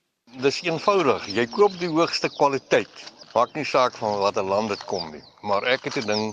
Dis 0.42 0.62
eenvoudig, 0.66 1.30
jy 1.38 1.50
koop 1.54 1.74
die 1.78 1.90
hoogste 1.92 2.34
kwaliteit 2.34 3.12
Maak 3.32 3.54
nie 3.56 3.64
saak 3.64 3.94
van 3.96 4.18
watter 4.20 4.44
land 4.44 4.74
dit 4.74 4.82
kom 4.90 5.06
nie, 5.12 5.22
maar 5.48 5.64
ek 5.74 5.86
het 5.88 5.98
'n 6.02 6.08
ding 6.08 6.24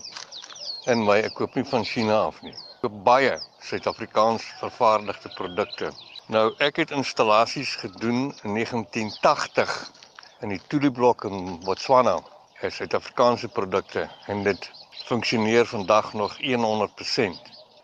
in 0.92 1.04
my 1.06 1.18
ek 1.26 1.34
koop 1.38 1.54
nie 1.54 1.64
van 1.64 1.84
China 1.84 2.16
af 2.30 2.40
nie. 2.42 2.50
Ek 2.52 2.80
koop 2.80 2.96
baie 3.04 3.36
Suid-Afrikaans 3.68 4.42
vervaardigde 4.58 5.30
produkte. 5.36 5.92
Nou 6.26 6.54
ek 6.58 6.76
het 6.82 6.90
installasies 6.90 7.76
gedoen 7.84 8.34
in 8.42 8.54
1980 8.54 9.92
in 10.40 10.48
die 10.48 10.60
Tuliblok 10.66 11.24
in 11.24 11.60
Botswana, 11.64 12.18
is 12.62 12.74
Suid-Afrikaanse 12.74 13.48
produkte 13.48 14.08
en 14.26 14.42
dit 14.42 14.70
funksioneer 15.06 15.66
vandag 15.66 16.12
nog 16.14 16.36
100%. 16.42 17.38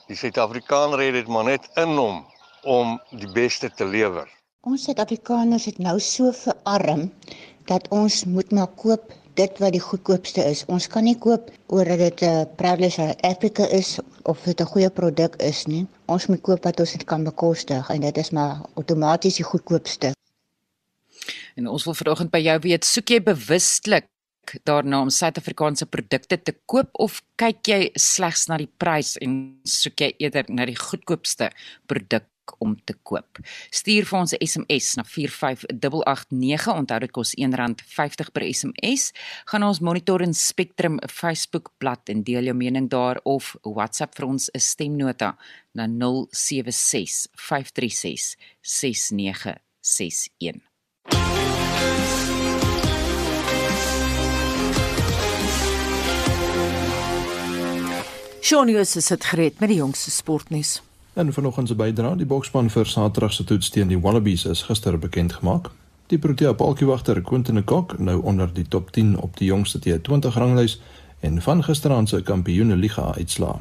Die 0.07 0.17
Suid-Afrikaner 0.17 0.99
het 0.99 1.15
dit 1.15 1.29
maar 1.29 1.45
net 1.45 1.71
in 1.75 1.95
hom 1.97 2.25
om 2.63 3.01
die 3.11 3.31
beste 3.33 3.71
te 3.71 3.85
lewer. 3.85 4.27
Ons 4.61 4.89
Suid-Afrikaners 4.89 5.65
het 5.65 5.79
nou 5.79 6.01
so 6.01 6.33
verarm 6.33 7.13
dat 7.71 7.89
ons 7.89 8.25
moet 8.25 8.51
maar 8.53 8.71
koop 8.77 9.13
dit 9.35 9.59
wat 9.59 9.73
die 9.75 9.83
goedkoopste 9.83 10.45
is. 10.47 10.63
Ons 10.71 10.87
kan 10.91 11.05
nie 11.05 11.17
koop 11.19 11.51
oor 11.67 11.85
dat 11.85 11.99
dit 11.99 12.23
'n 12.23 12.25
uh, 12.25 12.45
Proudly 12.57 12.91
South 12.91 13.21
Africa 13.23 13.67
is 13.67 13.99
of 14.23 14.43
dit 14.43 14.61
'n 14.61 14.73
goeie 14.73 14.91
produk 14.91 15.37
is 15.37 15.67
nie. 15.67 15.87
Ons 16.07 16.27
moet 16.27 16.41
koop 16.41 16.65
wat 16.65 16.81
ons 16.81 16.93
dit 16.93 17.05
kan 17.05 17.25
bekostig 17.25 17.91
en 17.91 18.01
dit 18.01 18.17
is 18.17 18.31
maar 18.31 18.61
outomaties 18.75 19.37
die 19.37 19.45
goedkoopste. 19.45 20.13
En 21.55 21.69
ons 21.69 21.85
wil 21.85 21.95
vanoggend 21.95 22.31
by 22.31 22.39
jou 22.39 22.59
weet, 22.59 22.85
soek 22.85 23.09
jy 23.09 23.23
bewustelik 23.23 24.07
daarna 24.63 25.01
om 25.01 25.11
Suid-Afrikaanse 25.11 25.87
produkte 25.87 26.43
te 26.43 26.53
koop 26.67 26.89
of 26.93 27.23
kyk 27.37 27.67
jy 27.67 27.91
slegs 27.95 28.47
na 28.47 28.59
die 28.61 28.71
prys 28.79 29.17
en 29.17 29.61
soek 29.65 30.01
jy 30.01 30.15
eerder 30.19 30.45
na 30.49 30.67
die 30.67 30.79
goedkoopste 30.79 31.51
produk 31.87 32.25
om 32.59 32.77
te 32.85 32.95
koop. 33.03 33.39
Stuur 33.71 34.05
vir 34.05 34.19
ons 34.19 34.33
'n 34.33 34.47
SMS 34.47 34.95
na 34.95 35.05
45889. 35.05 36.75
Onthou 36.75 36.99
dit 36.99 37.11
kos 37.11 37.35
R1.50 37.35 38.33
per 38.33 38.55
SMS. 38.55 39.13
Gaan 39.45 39.63
ons 39.63 39.81
Monitor 39.81 40.21
en 40.21 40.35
Spectrum 40.35 40.99
Facebook 41.09 41.71
bladsy 41.79 42.13
en 42.13 42.23
deel 42.23 42.45
jou 42.45 42.57
mening 42.57 42.91
daar 42.91 43.21
of 43.25 43.57
WhatsApp 43.63 44.15
vir 44.15 44.27
ons 44.27 44.51
'n 44.55 44.61
stemnota 44.61 45.37
na 45.73 45.87
076 45.87 47.29
536 47.33 48.37
6961. 48.61 50.61
Shonius 58.45 58.97
is 58.97 59.07
dit 59.09 59.25
gereed 59.25 59.61
met 59.61 59.71
die 59.73 59.79
jongste 59.79 60.11
sportnuus. 60.11 60.83
En 61.15 61.33
vanoggend 61.33 61.69
se 61.69 61.75
bydra, 61.75 62.15
die 62.19 62.27
bokspan 62.27 62.71
vir 62.75 62.89
Saterdag 62.91 63.33
se 63.33 63.45
toets 63.47 63.69
teen 63.71 63.89
die 63.89 63.99
Wallabies 64.03 64.45
is 64.51 64.65
gister 64.67 64.97
bekend 64.99 65.33
gemaak. 65.33 65.69
Die 66.11 66.19
Protea 66.19 66.53
Palkiewagter 66.53 67.21
Quentin 67.23 67.65
Kok 67.65 67.99
nou 67.99 68.17
onder 68.23 68.51
die 68.53 68.65
top 68.69 68.91
10 68.91 69.13
op 69.23 69.37
die 69.37 69.47
jongste 69.47 69.79
T20 69.79 70.35
ranglys 70.35 70.81
en 71.21 71.43
van 71.43 71.63
gisteraand 71.65 72.09
se 72.09 72.23
Kampioene 72.23 72.77
Liga 72.77 73.13
uitslaa. 73.15 73.61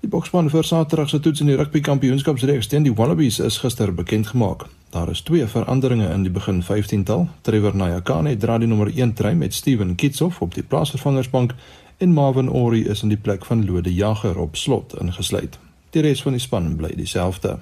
Die 0.00 0.10
bokspan 0.10 0.50
vir 0.50 0.66
Saterdag 0.66 1.08
se 1.08 1.20
toets 1.20 1.40
in 1.40 1.52
die 1.52 1.56
rugby 1.56 1.80
kampioenskapsreeks 1.80 2.66
teen 2.66 2.82
die 2.82 2.94
Wallabies 2.94 3.38
is 3.38 3.58
gister 3.62 3.94
bekend 3.94 4.26
gemaak. 4.26 4.66
Daar 4.90 5.10
is 5.10 5.22
twee 5.22 5.46
veranderinge 5.46 6.08
in 6.14 6.22
die 6.26 6.32
begin 6.34 6.62
15tal. 6.62 7.28
Trevor 7.42 7.76
Nyakane 7.76 8.36
dra 8.36 8.58
die 8.58 8.66
nommer 8.66 8.90
1 8.90 9.14
try 9.14 9.32
met 9.38 9.54
Steven 9.54 9.94
Kitshoff 9.94 10.42
op 10.42 10.54
die 10.54 10.66
plaasvervangersbank 10.66 11.54
en 11.98 12.12
Marvin 12.12 12.50
Orie 12.50 12.88
is 12.88 13.02
in 13.02 13.14
die 13.14 13.22
plek 13.22 13.44
van 13.44 13.64
Lode 13.66 13.94
Jager 13.94 14.38
op 14.38 14.56
slot 14.56 14.98
ingesluit. 14.98 15.58
Die 15.96 16.02
res 16.04 16.20
van 16.20 16.34
die 16.36 16.42
span 16.44 16.74
bly 16.76 16.90
dieselfde. 16.92 17.54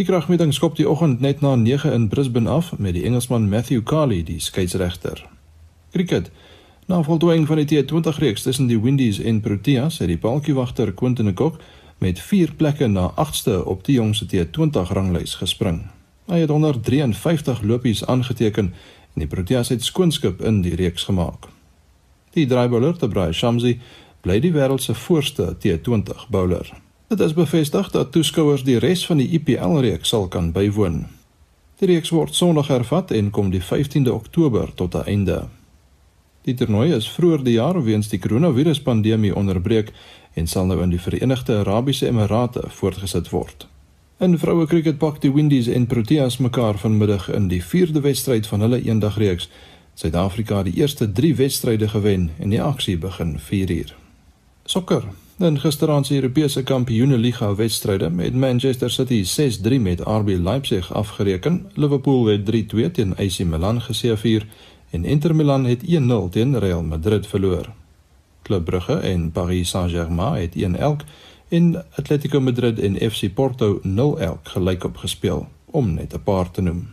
Die 0.00 0.04
kragmeting 0.08 0.54
skop 0.56 0.78
die 0.78 0.86
oggend 0.88 1.18
net 1.20 1.42
na 1.44 1.50
9 1.60 1.90
in 1.92 2.06
Brisbane 2.08 2.48
af 2.48 2.70
met 2.78 2.94
die 2.96 3.02
Engelsman 3.04 3.50
Matthew 3.52 3.82
Carley 3.84 4.22
die 4.24 4.38
skeieregter. 4.40 5.20
Cricket. 5.92 6.30
Na 6.86 7.02
voltooiing 7.04 7.44
van 7.50 7.60
die 7.60 7.66
T20 7.68 8.22
reeks 8.24 8.46
tussen 8.46 8.70
die 8.72 8.80
Windies 8.80 9.20
en 9.20 9.42
Proteas 9.44 10.00
het 10.00 10.08
die 10.08 10.16
paltjiewagter 10.16 10.94
Quentin 10.96 11.28
de 11.28 11.34
Kock 11.34 11.60
met 11.98 12.24
4 12.30 12.54
plekke 12.56 12.88
na 12.88 13.10
8ste 13.20 13.60
op 13.60 13.84
die 13.84 13.98
jongste 14.00 14.30
T20 14.32 14.88
ranglys 14.96 15.36
gespring. 15.42 15.84
Hy 16.32 16.40
het 16.46 16.56
153 16.56 17.62
lopies 17.68 18.04
aangeteken 18.06 18.72
en 19.12 19.26
die 19.26 19.28
Proteas 19.28 19.68
het 19.68 19.84
skoonskip 19.84 20.40
in 20.40 20.64
die 20.64 20.76
reeks 20.80 21.04
gemaak. 21.04 21.52
Die 22.32 22.48
draaibouler, 22.48 22.96
Tabrai 22.96 23.32
Shamsi, 23.32 23.76
bly 24.24 24.40
die 24.40 24.56
wêreld 24.56 24.80
se 24.80 24.96
voorste 24.96 25.52
T20 25.60 26.30
bowler. 26.32 26.87
Dit 27.08 27.20
is 27.20 27.32
bevestig 27.32 27.90
dat 27.90 28.10
toeskouers 28.12 28.62
die 28.68 28.76
res 28.78 29.06
van 29.08 29.16
die 29.16 29.30
IPL 29.32 29.78
reeks 29.80 30.10
sal 30.12 30.26
kan 30.28 30.50
bywoon. 30.52 31.06
Die 31.80 31.86
reeks 31.88 32.10
word 32.12 32.34
Sondag 32.36 32.68
hervat 32.68 33.14
en 33.16 33.30
kom 33.32 33.48
die 33.48 33.62
15de 33.64 34.12
Oktober 34.12 34.68
tot 34.74 34.94
'n 34.94 35.06
einde. 35.06 35.48
Die 36.44 36.54
toernooi 36.54 36.92
is 36.92 37.08
vroeër 37.10 37.44
die 37.44 37.54
jaar 37.54 37.84
weens 37.84 38.08
die 38.08 38.18
koronaviruspandemie 38.18 39.34
onderbreek 39.34 39.92
en 40.34 40.46
sal 40.46 40.66
nou 40.66 40.82
in 40.82 40.90
die 40.90 41.00
Verenigde 41.00 41.56
Arabiese 41.58 42.06
Emirate 42.06 42.62
voortgesit 42.68 43.30
word. 43.30 43.66
In 44.18 44.38
vroue 44.38 44.66
cricket 44.66 44.98
pak 44.98 45.20
die 45.20 45.32
Windies 45.32 45.66
en 45.66 45.86
Proteas 45.86 46.36
mekaar 46.36 46.78
vanmiddag 46.78 47.30
in 47.30 47.48
die 47.48 47.62
4de 47.62 48.00
wedstryd 48.00 48.46
van 48.46 48.60
hulle 48.60 48.82
eendagreeks. 48.82 49.48
Suid-Afrika 49.94 50.56
het 50.56 50.64
die 50.64 50.80
eerste 50.80 51.12
3 51.12 51.34
wedstryde 51.34 51.88
gewen 51.88 52.30
en 52.38 52.48
die 52.48 52.62
aksie 52.62 52.98
begin 52.98 53.38
4uur. 53.38 53.94
Sokker 54.64 55.04
In 55.38 55.60
gisteraand 55.60 56.06
se 56.06 56.14
Europese 56.14 56.62
Kampioenligga 56.62 57.54
wedstryde 57.54 58.10
met 58.10 58.34
Manchester 58.34 58.90
City 58.90 59.24
6-3 59.68 59.80
met 59.80 60.00
RB 60.00 60.28
Leipzig 60.28 60.94
afgereken, 60.94 61.70
Liverpool 61.74 62.26
het 62.26 62.40
3-2 62.74 62.90
teen 62.92 63.16
AC 63.16 63.38
Milan 63.38 63.80
geseëvier 63.80 64.46
en 64.90 65.04
Inter 65.04 65.34
Milan 65.34 65.64
het 65.64 65.82
1-0 65.82 65.84
teen 66.30 66.58
Real 66.58 66.82
Madrid 66.82 67.26
verloor. 67.26 67.72
Club 68.42 68.64
Brugge 68.64 68.94
en 68.94 69.30
Paris 69.32 69.68
Saint-Germain 69.68 70.40
het 70.40 70.54
1-1 71.02 71.06
en 71.48 71.84
Atletico 71.94 72.40
Madrid 72.40 72.78
en 72.78 73.10
FC 73.10 73.34
Porto 73.34 73.80
0-0 73.86 74.42
gelyk 74.42 74.84
op 74.84 74.96
gespeel, 74.96 75.48
om 75.64 75.94
net 75.94 76.14
'n 76.14 76.22
paar 76.22 76.50
te 76.50 76.62
noem. 76.62 76.88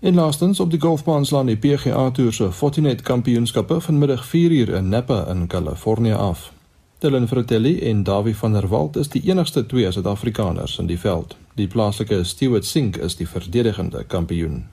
En 0.00 0.14
laastens 0.14 0.60
op 0.60 0.70
die 0.70 0.80
golfbaan 0.80 1.26
slaan 1.26 1.46
die 1.46 1.56
PGA 1.56 2.10
Tour 2.10 2.32
se 2.32 2.52
Fortinet 2.52 3.00
Kampioenskappe 3.00 3.80
vanmiddag 3.80 4.26
4uur 4.26 4.68
in 4.74 4.88
Napa 4.88 5.26
in 5.26 5.46
Kalifornië 5.46 6.12
af. 6.12 6.59
Dylan 7.00 7.28
Fratelli 7.28 7.78
en 7.78 8.02
Davie 8.02 8.36
van 8.36 8.52
der 8.52 8.68
Walt 8.68 8.96
is 8.96 9.08
die 9.08 9.22
enigste 9.24 9.62
twee 9.66 9.88
Suid-Afrikaners 9.92 10.74
in 10.78 10.86
die 10.86 10.98
veld. 11.00 11.30
Die 11.56 11.64
plaaslike 11.66 12.18
Stewart 12.28 12.66
Sink 12.68 12.98
is 13.00 13.16
die 13.16 13.28
verdedigende 13.28 14.02
kampioen. 14.04 14.66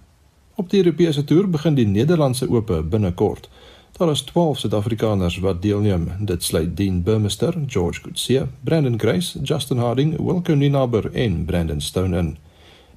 Op 0.59 0.67
die 0.69 0.81
Europese 0.81 1.23
toer 1.23 1.47
begin 1.47 1.79
die 1.79 1.85
Nederlandse 1.87 2.49
Ope 2.51 2.81
binnekort. 2.83 3.47
Daar 3.95 4.11
is 4.11 4.25
12 4.27 4.59
Suid-Afrikaners 4.59 5.39
wat 5.39 5.61
deelneem. 5.61 6.11
Dit 6.19 6.43
sluit 6.43 6.75
Dean 6.77 6.99
Burmester, 7.03 7.55
George 7.67 8.01
Coetzee, 8.01 8.43
Brandon 8.61 8.99
Grace, 8.99 9.39
Justin 9.43 9.77
Harding, 9.77 10.17
Wilco 10.19 10.55
Ninaber 10.55 11.11
en 11.13 11.45
Brandon 11.45 11.81
Stone 11.81 12.17
in. 12.17 12.37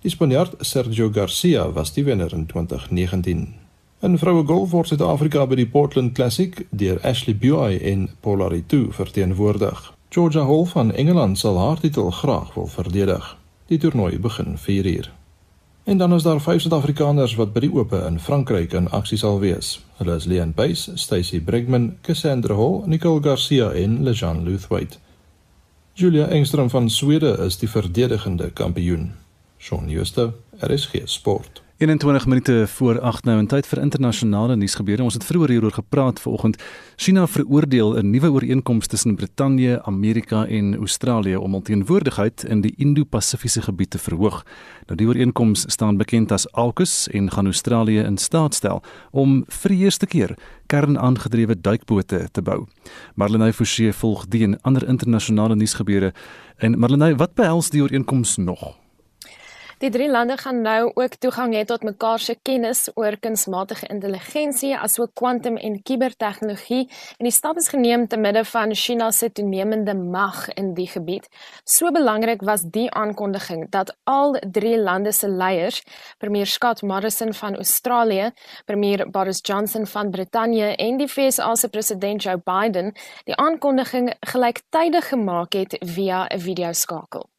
Die 0.02 0.10
Spanjaard 0.10 0.58
Sergio 0.58 1.10
Garcia 1.12 1.70
was 1.72 1.94
die 1.94 2.04
wenner 2.04 2.32
in 2.32 2.46
2019. 2.46 3.69
In 4.00 4.18
vroue 4.18 4.46
golf 4.46 4.70
word 4.72 4.88
Suid-Afrika 4.88 5.42
by 5.44 5.58
die 5.58 5.66
Portland 5.68 6.14
Classic 6.16 6.54
deur 6.72 6.96
Ashley 7.04 7.34
Buy 7.36 7.76
en 7.84 8.06
Paula 8.24 8.46
Ritu 8.48 8.86
verteenwoordig. 8.96 9.92
Georgia 10.08 10.46
Hall 10.48 10.64
van 10.64 10.92
Engeland 10.92 11.38
sal 11.38 11.58
haar 11.60 11.80
titel 11.80 12.08
graag 12.10 12.54
wil 12.54 12.66
verdedig. 12.66 13.36
Die 13.68 13.78
toernooi 13.78 14.16
begin 14.18 14.56
4uur. 14.56 15.10
En 15.84 16.00
dan 16.00 16.14
is 16.16 16.24
daar 16.24 16.40
vyf 16.40 16.64
Suid-Afrikaners 16.64 17.36
wat 17.36 17.52
by 17.52 17.66
die 17.66 17.72
Ope 17.76 18.00
in 18.08 18.16
Frankryk 18.20 18.72
in 18.72 18.88
aksie 18.88 19.20
sal 19.20 19.36
wees. 19.44 19.76
Hulle 20.00 20.16
is 20.16 20.24
Leon 20.24 20.56
Buys, 20.56 20.88
Stacy 20.94 21.44
Bregman, 21.44 21.98
Cassandra 22.00 22.56
Hall, 22.56 22.82
Nicole 22.86 23.20
Garcia 23.20 23.68
en 23.76 24.02
Lejean 24.02 24.44
Luthwaite. 24.48 24.96
Julia 25.92 26.32
Engström 26.32 26.70
van 26.72 26.88
Swede 26.90 27.36
is 27.44 27.60
die 27.60 27.68
verdedigende 27.68 28.48
kampioen. 28.50 29.10
Shaun 29.58 29.90
Schuster, 29.90 30.32
RSG 30.56 31.04
Sport. 31.04 31.60
21 31.80 32.26
minute 32.26 32.66
voor 32.66 33.00
8 33.00 33.24
nou 33.24 33.38
en 33.38 33.46
tyd 33.48 33.64
vir 33.66 33.80
internasionale 33.80 34.52
nuusgebeure. 34.56 35.00
Ons 35.02 35.14
het 35.16 35.24
vroeër 35.24 35.54
hieroor 35.54 35.72
gepraat 35.72 36.18
vanoggend. 36.20 36.58
China 36.96 37.22
veroordeel 37.26 37.96
'n 37.96 38.10
nuwe 38.10 38.30
ooreenkoms 38.32 38.86
tussen 38.86 39.14
Brittanje, 39.14 39.82
Amerika 39.82 40.46
en 40.46 40.76
Australië 40.76 41.36
om 41.36 41.52
hul 41.52 41.62
teenwoordigheid 41.62 42.44
in 42.44 42.60
die 42.60 42.74
Indo-Pasifiese 42.76 43.62
gebied 43.62 43.90
te 43.90 43.98
verhoog. 43.98 44.44
Nou 44.86 44.96
die 44.96 45.06
ooreenkoms 45.06 45.64
staan 45.72 45.96
bekend 45.96 46.32
as 46.32 46.52
AUKUS 46.52 47.08
en 47.08 47.30
gaan 47.30 47.44
Australië 47.44 48.00
in 48.00 48.18
staat 48.18 48.54
stel 48.54 48.82
om 49.10 49.44
vir 49.48 49.70
die 49.70 49.84
eerste 49.84 50.06
keer 50.06 50.36
kernaangedrewe 50.66 51.60
duikbote 51.60 52.28
te 52.32 52.42
bou. 52.42 52.66
Marlenae 53.14 53.52
Forsie 53.52 53.92
volg 53.92 54.26
die 54.28 54.42
en 54.42 54.60
ander 54.62 54.88
internasionale 54.88 55.54
nuusgebeure. 55.54 56.12
En 56.56 56.78
Marlenae, 56.78 57.16
wat 57.16 57.34
behels 57.34 57.70
die 57.70 57.82
ooreenkoms 57.82 58.36
nog? 58.36 58.80
Die 59.80 59.88
drie 59.88 60.10
lande 60.10 60.34
gaan 60.36 60.58
nou 60.60 60.90
ook 60.92 61.14
toegang 61.24 61.54
hê 61.56 61.62
tot 61.64 61.86
mekaar 61.88 62.20
se 62.20 62.34
kennis 62.44 62.82
oor 63.00 63.14
kunsmatige 63.16 63.86
intelligensie 63.88 64.74
asook 64.76 65.14
kwantum 65.16 65.54
en 65.56 65.78
kubertegnologie 65.88 66.82
en 67.16 67.24
die 67.24 67.32
stap 67.32 67.56
is 67.56 67.70
geneem 67.72 68.04
te 68.04 68.18
midde 68.20 68.42
van 68.44 68.74
China 68.76 69.08
se 69.10 69.30
toenemende 69.32 69.94
mag 69.96 70.42
in 70.60 70.74
die 70.76 70.86
gebied. 70.86 71.30
So 71.64 71.88
belangrik 71.96 72.44
was 72.44 72.66
die 72.74 72.90
aankondiging 72.90 73.70
dat 73.72 73.94
al 74.04 74.36
drie 74.58 74.76
lande 74.76 75.14
se 75.16 75.32
leiers, 75.32 75.80
premier 76.18 76.46
Scott 76.46 76.82
Morrison 76.82 77.32
van 77.40 77.56
Australië, 77.56 78.34
premier 78.66 79.06
Boris 79.10 79.40
Johnson 79.42 79.86
van 79.86 80.10
Brittanje 80.10 80.76
en 80.76 81.00
die 81.00 81.08
VSA 81.08 81.54
se 81.54 81.68
president 81.68 82.22
Joe 82.22 82.36
Biden, 82.36 82.92
die 83.24 83.36
aankondiging 83.36 84.12
gelyktydig 84.20 85.08
gemaak 85.08 85.56
het 85.56 85.76
via 85.80 86.26
'n 86.28 86.38
videoskakel. 86.38 87.30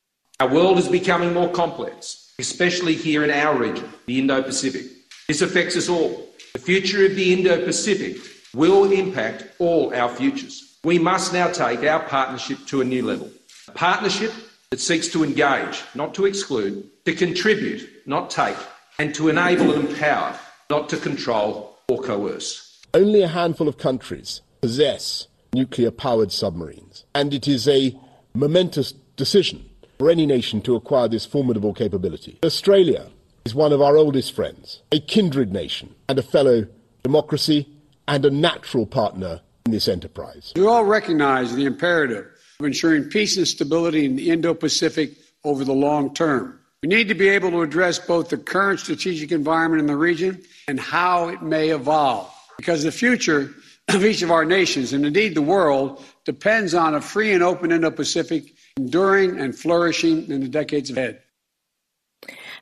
Our 0.41 0.49
world 0.49 0.77
is 0.79 0.89
becoming 0.89 1.33
more 1.33 1.51
complex. 1.51 2.20
Especially 2.41 2.95
here 2.95 3.23
in 3.23 3.29
our 3.29 3.55
region, 3.55 3.87
the 4.07 4.17
Indo 4.17 4.41
Pacific. 4.41 4.85
This 5.27 5.43
affects 5.43 5.77
us 5.77 5.87
all. 5.87 6.27
The 6.53 6.59
future 6.59 7.05
of 7.05 7.15
the 7.15 7.31
Indo 7.33 7.63
Pacific 7.63 8.17
will 8.55 8.91
impact 8.91 9.45
all 9.59 9.93
our 9.93 10.09
futures. 10.09 10.79
We 10.83 10.97
must 10.97 11.31
now 11.31 11.51
take 11.51 11.83
our 11.83 12.01
partnership 12.01 12.57
to 12.65 12.81
a 12.81 12.83
new 12.83 13.05
level. 13.05 13.29
A 13.67 13.71
partnership 13.71 14.33
that 14.71 14.79
seeks 14.79 15.07
to 15.09 15.23
engage, 15.23 15.83
not 15.93 16.15
to 16.15 16.25
exclude, 16.25 16.89
to 17.05 17.13
contribute, 17.13 17.87
not 18.07 18.31
take, 18.31 18.57
and 18.97 19.13
to 19.15 19.29
enable 19.29 19.73
and 19.73 19.87
empower, 19.87 20.35
not 20.69 20.89
to 20.89 20.97
control 20.97 21.77
or 21.87 22.01
coerce. 22.01 22.81
Only 22.93 23.21
a 23.21 23.27
handful 23.27 23.67
of 23.67 23.77
countries 23.77 24.41
possess 24.61 25.27
nuclear 25.53 25.91
powered 25.91 26.31
submarines, 26.31 27.05
and 27.13 27.33
it 27.35 27.47
is 27.47 27.67
a 27.67 27.95
momentous 28.33 28.93
decision 29.15 29.70
for 30.01 30.09
any 30.09 30.25
nation 30.25 30.59
to 30.59 30.75
acquire 30.75 31.07
this 31.07 31.27
formidable 31.27 31.75
capability. 31.75 32.39
Australia 32.43 33.05
is 33.45 33.53
one 33.53 33.71
of 33.71 33.83
our 33.83 33.97
oldest 33.97 34.33
friends, 34.33 34.81
a 34.91 34.99
kindred 34.99 35.53
nation, 35.53 35.93
and 36.09 36.17
a 36.17 36.23
fellow 36.23 36.65
democracy 37.03 37.67
and 38.07 38.25
a 38.25 38.31
natural 38.31 38.87
partner 38.87 39.41
in 39.67 39.71
this 39.71 39.87
enterprise. 39.87 40.53
We 40.55 40.65
all 40.65 40.85
recognize 40.85 41.53
the 41.53 41.65
imperative 41.65 42.25
of 42.59 42.65
ensuring 42.65 43.09
peace 43.09 43.37
and 43.37 43.47
stability 43.47 44.05
in 44.05 44.15
the 44.15 44.31
Indo 44.31 44.55
Pacific 44.55 45.11
over 45.43 45.63
the 45.63 45.71
long 45.71 46.15
term. 46.15 46.59
We 46.81 46.89
need 46.89 47.07
to 47.09 47.13
be 47.13 47.29
able 47.29 47.51
to 47.51 47.61
address 47.61 47.99
both 47.99 48.29
the 48.29 48.37
current 48.37 48.79
strategic 48.79 49.31
environment 49.31 49.81
in 49.81 49.85
the 49.85 49.95
region 49.95 50.41
and 50.67 50.79
how 50.79 51.27
it 51.27 51.43
may 51.43 51.69
evolve, 51.69 52.27
because 52.57 52.81
the 52.81 52.91
future 52.91 53.53
of 53.89 54.03
each 54.03 54.23
of 54.23 54.31
our 54.31 54.45
nations, 54.45 54.93
and 54.93 55.05
indeed 55.05 55.35
the 55.35 55.43
world, 55.43 56.03
depends 56.25 56.73
on 56.73 56.95
a 56.95 57.01
free 57.01 57.33
and 57.33 57.43
open 57.43 57.71
Indo 57.71 57.91
Pacific 57.91 58.55
enduring 58.81 59.39
and 59.39 59.55
flourishing 59.55 60.17
in 60.29 60.39
the 60.41 60.49
decades 60.49 60.89
ahead. 60.91 61.21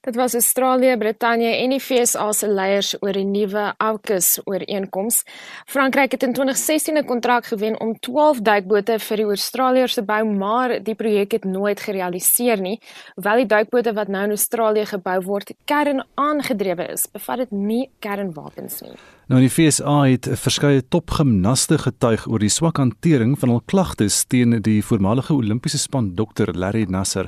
Dit 0.02 0.16
was 0.16 0.34
Australië, 0.34 0.98
Brittanje 0.98 1.50
en 1.56 1.74
die 1.74 1.82
VSA 1.84 2.30
se 2.32 2.48
leiers 2.48 2.94
oor 3.04 3.18
die 3.18 3.26
nuwe 3.28 3.66
AUKUS 3.84 4.30
ooreenkoms. 4.48 5.26
Frankryk 5.68 6.16
het 6.16 6.24
in 6.24 6.34
2016 6.34 6.98
'n 6.98 7.06
kontrak 7.06 7.46
gewen 7.46 7.80
om 7.80 8.00
12 8.00 8.40
duikbote 8.40 9.00
vir 9.00 9.18
die 9.18 9.26
Australiërs 9.26 9.94
te 9.94 10.04
bou, 10.04 10.24
maar 10.26 10.84
die 10.84 10.96
projek 10.96 11.32
het 11.32 11.44
nooit 11.44 11.80
gerealiseer 11.80 12.62
nie. 12.62 12.80
Hoewel 13.16 13.36
die 13.36 13.46
duikbote 13.56 13.94
wat 13.94 14.08
nou 14.08 14.24
in 14.24 14.30
Australië 14.30 14.86
gebou 14.86 15.22
word, 15.22 15.52
kernaangedrewe 15.66 16.92
is, 16.92 17.08
bevat 17.12 17.38
dit 17.38 17.52
nie 17.52 17.90
kernwapens 18.00 18.82
nie. 18.82 19.19
Nou 19.30 19.38
die 19.44 19.50
FSA 19.54 20.08
het 20.08 20.26
verskeie 20.42 20.82
topgimnaste 20.90 21.78
getuig 21.78 22.24
oor 22.26 22.42
die 22.42 22.50
swak 22.50 22.80
hantering 22.82 23.36
van 23.38 23.52
hul 23.54 23.60
klagtes 23.70 24.24
teen 24.26 24.56
die 24.66 24.80
voormalige 24.82 25.36
Olimpiese 25.36 25.78
span 25.78 26.08
Dr 26.18 26.50
Larry 26.58 26.88
Nasser. 26.90 27.28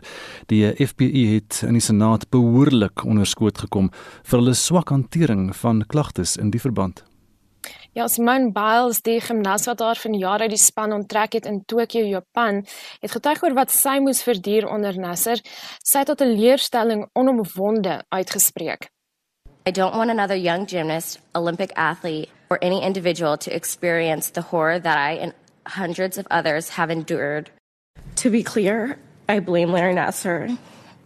Die 0.50 0.64
FPI 0.66 1.28
het 1.36 1.60
in 1.68 1.76
die 1.78 1.84
Senaat 1.86 2.26
behoorlik 2.34 3.04
onderskoot 3.06 3.62
gekom 3.62 3.92
vir 3.94 4.40
hulle 4.40 4.56
swak 4.58 4.90
hantering 4.90 5.52
van 5.60 5.84
klagtes 5.92 6.40
in 6.42 6.50
die 6.50 6.62
verband. 6.64 7.04
Ja, 7.94 8.08
Simone 8.10 8.50
Biles, 8.56 9.04
die 9.06 9.20
gimnas 9.22 9.68
wat 9.70 9.84
haar 9.86 10.02
van 10.02 10.18
jare 10.18 10.48
die 10.50 10.58
span 10.58 10.96
onttrek 10.96 11.38
het 11.38 11.46
in 11.46 11.60
Tokio, 11.70 12.02
Japan, 12.02 12.64
het 13.04 13.14
getuig 13.14 13.44
oor 13.46 13.54
wat 13.60 13.70
sy 13.76 14.00
moes 14.02 14.24
verduur 14.26 14.66
onder 14.74 14.98
Nasser. 14.98 15.38
Sy 15.86 16.02
het 16.02 16.10
tot 16.10 16.26
'n 16.26 16.34
leerstelling 16.34 17.06
onomwonde 17.14 18.02
uitgespreek. 18.10 18.90
I 19.64 19.70
don't 19.70 19.96
want 19.96 20.10
another 20.10 20.36
young 20.36 20.66
gymnast, 20.66 21.20
Olympic 21.36 21.72
athlete, 21.76 22.30
or 22.50 22.58
any 22.64 22.82
individual 22.82 23.38
to 23.38 23.56
experience 23.56 24.32
the 24.32 24.42
horror 24.42 24.80
that 24.80 24.98
I 24.98 25.12
and 25.22 25.34
hundreds 25.68 26.18
of 26.18 26.26
others 26.32 26.70
have 26.70 26.90
endured. 26.90 27.52
To 28.16 28.32
be 28.32 28.42
clear, 28.42 28.98
I 29.30 29.40
blame 29.40 29.72
Larry 29.72 29.94
Nasser, 29.94 30.50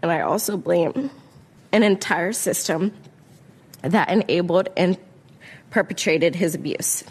and 0.01 0.11
I 0.11 0.21
also 0.21 0.55
blame 0.55 1.11
an 1.73 1.83
entire 1.83 2.31
system 2.31 2.93
that 3.81 4.09
enabled 4.09 4.69
and 4.77 4.97
perpetrated 5.69 6.35
his 6.35 6.55
abuse. 6.55 7.03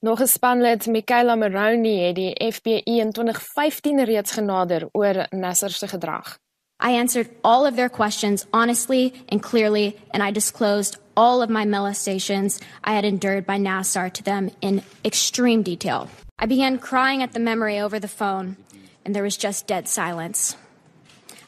Nog 0.00 0.20
'n 0.20 0.26
spanlid, 0.26 0.86
Michaela 0.86 1.36
Maroney, 1.36 2.06
het 2.06 2.14
die 2.14 2.52
FBI 2.52 3.00
in 3.00 3.12
2015 3.12 4.04
reeds 4.04 4.32
genader 4.32 4.88
oor 4.92 5.26
Nasser 5.30 5.70
se 5.70 5.88
gedrag. 5.88 6.38
I 6.80 6.92
answered 6.92 7.28
all 7.42 7.66
of 7.66 7.76
their 7.76 7.88
questions 7.88 8.46
honestly 8.52 9.24
and 9.28 9.42
clearly, 9.42 9.96
and 10.12 10.22
I 10.22 10.30
disclosed 10.30 10.96
all 11.16 11.42
of 11.42 11.50
my 11.50 11.64
molestations 11.64 12.60
I 12.84 12.94
had 12.94 13.04
endured 13.04 13.44
by 13.44 13.58
Nassar 13.58 14.12
to 14.12 14.22
them 14.22 14.50
in 14.60 14.84
extreme 15.04 15.64
detail. 15.64 16.08
I 16.38 16.46
began 16.46 16.78
crying 16.78 17.22
at 17.22 17.32
the 17.32 17.40
memory 17.40 17.80
over 17.80 17.98
the 17.98 18.06
phone, 18.06 18.56
and 19.04 19.14
there 19.14 19.24
was 19.24 19.36
just 19.36 19.66
dead 19.66 19.88
silence. 19.88 20.56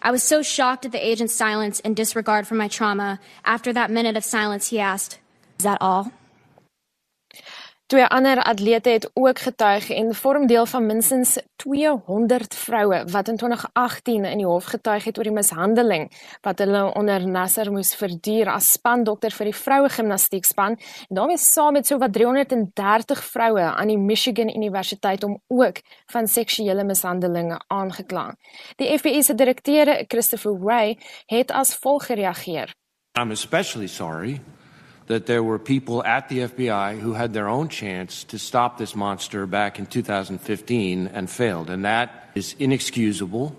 I 0.02 0.10
was 0.10 0.24
so 0.24 0.42
shocked 0.42 0.86
at 0.86 0.92
the 0.92 1.06
agent's 1.06 1.34
silence 1.34 1.78
and 1.80 1.94
disregard 1.94 2.48
for 2.48 2.56
my 2.56 2.66
trauma. 2.66 3.20
After 3.44 3.72
that 3.72 3.90
minute 3.90 4.16
of 4.16 4.24
silence, 4.24 4.68
he 4.68 4.80
asked, 4.80 5.18
Is 5.58 5.64
that 5.64 5.78
all? 5.80 6.10
Twee 7.90 8.06
ander 8.06 8.42
atlete 8.42 8.90
het 8.90 9.10
ook 9.12 9.38
getuig 9.38 9.90
en 9.90 10.14
vorm 10.14 10.46
deel 10.46 10.66
van 10.66 10.86
minstens 10.86 11.38
200 11.56 12.54
vroue 12.54 13.04
wat 13.10 13.28
in 13.28 13.36
2018 13.36 14.24
in 14.24 14.38
die 14.38 14.46
hof 14.46 14.64
getuig 14.64 15.04
het 15.04 15.18
oor 15.18 15.26
die 15.26 15.32
mishandeling 15.34 16.04
wat 16.46 16.62
hulle 16.62 16.84
onder 16.94 17.26
Nasser 17.26 17.72
moes 17.72 17.90
verduur 17.98 18.52
as 18.52 18.68
spandokter 18.76 19.34
vir 19.34 19.50
die 19.50 19.56
vroue 19.62 19.90
gimnastiekspan 19.90 20.78
en 20.78 21.18
daarmee 21.18 21.42
saam 21.42 21.74
met 21.80 21.90
so 21.90 21.98
wat 21.98 22.14
330 22.14 23.24
vroue 23.32 23.66
aan 23.72 23.90
die 23.90 23.98
Michigan 23.98 24.54
Universiteit 24.54 25.26
om 25.26 25.40
ook 25.48 25.82
van 26.14 26.30
seksuele 26.30 26.84
mishandelinge 26.84 27.58
aangekla. 27.66 28.36
Die 28.76 28.98
FBI 28.98 29.22
se 29.22 29.34
direkteur 29.34 30.04
Christopher 30.06 30.54
Wray 30.62 30.94
het 31.26 31.50
as 31.50 31.74
volg 31.74 32.06
gereageer. 32.06 32.70
I'm 33.18 33.30
especially 33.34 33.88
sorry 33.88 34.38
that 35.10 35.26
there 35.26 35.42
were 35.42 35.58
people 35.58 36.04
at 36.04 36.28
the 36.28 36.38
FBI 36.38 37.00
who 37.00 37.14
had 37.14 37.32
their 37.32 37.48
own 37.48 37.68
chance 37.68 38.22
to 38.22 38.38
stop 38.38 38.78
this 38.78 38.94
monster 38.94 39.44
back 39.44 39.80
in 39.80 39.86
2015 39.86 41.08
and 41.08 41.28
failed. 41.28 41.68
And 41.68 41.84
that 41.84 42.30
is 42.36 42.54
inexcusable. 42.60 43.56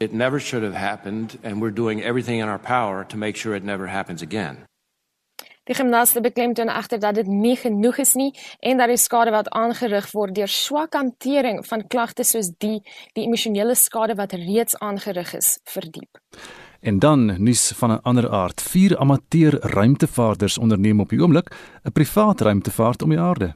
It 0.00 0.14
never 0.14 0.40
should 0.40 0.62
have 0.62 0.72
happened, 0.72 1.38
and 1.42 1.60
we're 1.60 1.76
doing 1.76 2.02
everything 2.02 2.38
in 2.38 2.48
our 2.48 2.58
power 2.58 3.04
to 3.04 3.18
make 3.18 3.36
sure 3.36 3.54
it 3.54 3.62
never 3.62 3.86
happens 3.86 4.22
again. 4.22 4.64
Die 5.64 5.74
gimnaste 5.76 6.20
beklemtoon 6.20 6.68
egter 6.68 6.98
dat 7.00 7.14
dit 7.14 7.26
nie 7.26 7.56
genoeg 7.56 7.96
is 8.02 8.12
nie 8.20 8.34
en 8.60 8.80
dat 8.80 8.90
die 8.92 9.00
skade 9.00 9.32
wat 9.32 9.48
aangerig 9.48 10.10
word 10.12 10.34
deur 10.36 10.52
swak 10.52 10.92
hantering 10.92 11.62
van 11.68 11.86
klagtes 11.88 12.34
soos 12.34 12.50
die, 12.60 12.82
die 13.16 13.24
emosionele 13.24 13.76
skade 13.76 14.16
wat 14.20 14.36
reeds 14.36 14.76
aangerig 14.84 15.32
is, 15.36 15.56
verdiep. 15.64 16.20
En 16.84 16.98
dan 16.98 17.42
nuus 17.42 17.72
van 17.76 17.90
'n 17.90 18.02
ander 18.02 18.30
aard. 18.30 18.62
Vier 18.62 18.98
amateur 18.98 19.56
ruimtevaarders 19.60 20.58
onderneem 20.58 21.00
op 21.00 21.08
die 21.08 21.20
oomblik 21.22 21.56
'n 21.82 21.92
privaat 21.92 22.40
ruimtevaart 22.40 23.02
om 23.02 23.08
die 23.08 23.20
aarde. 23.20 23.54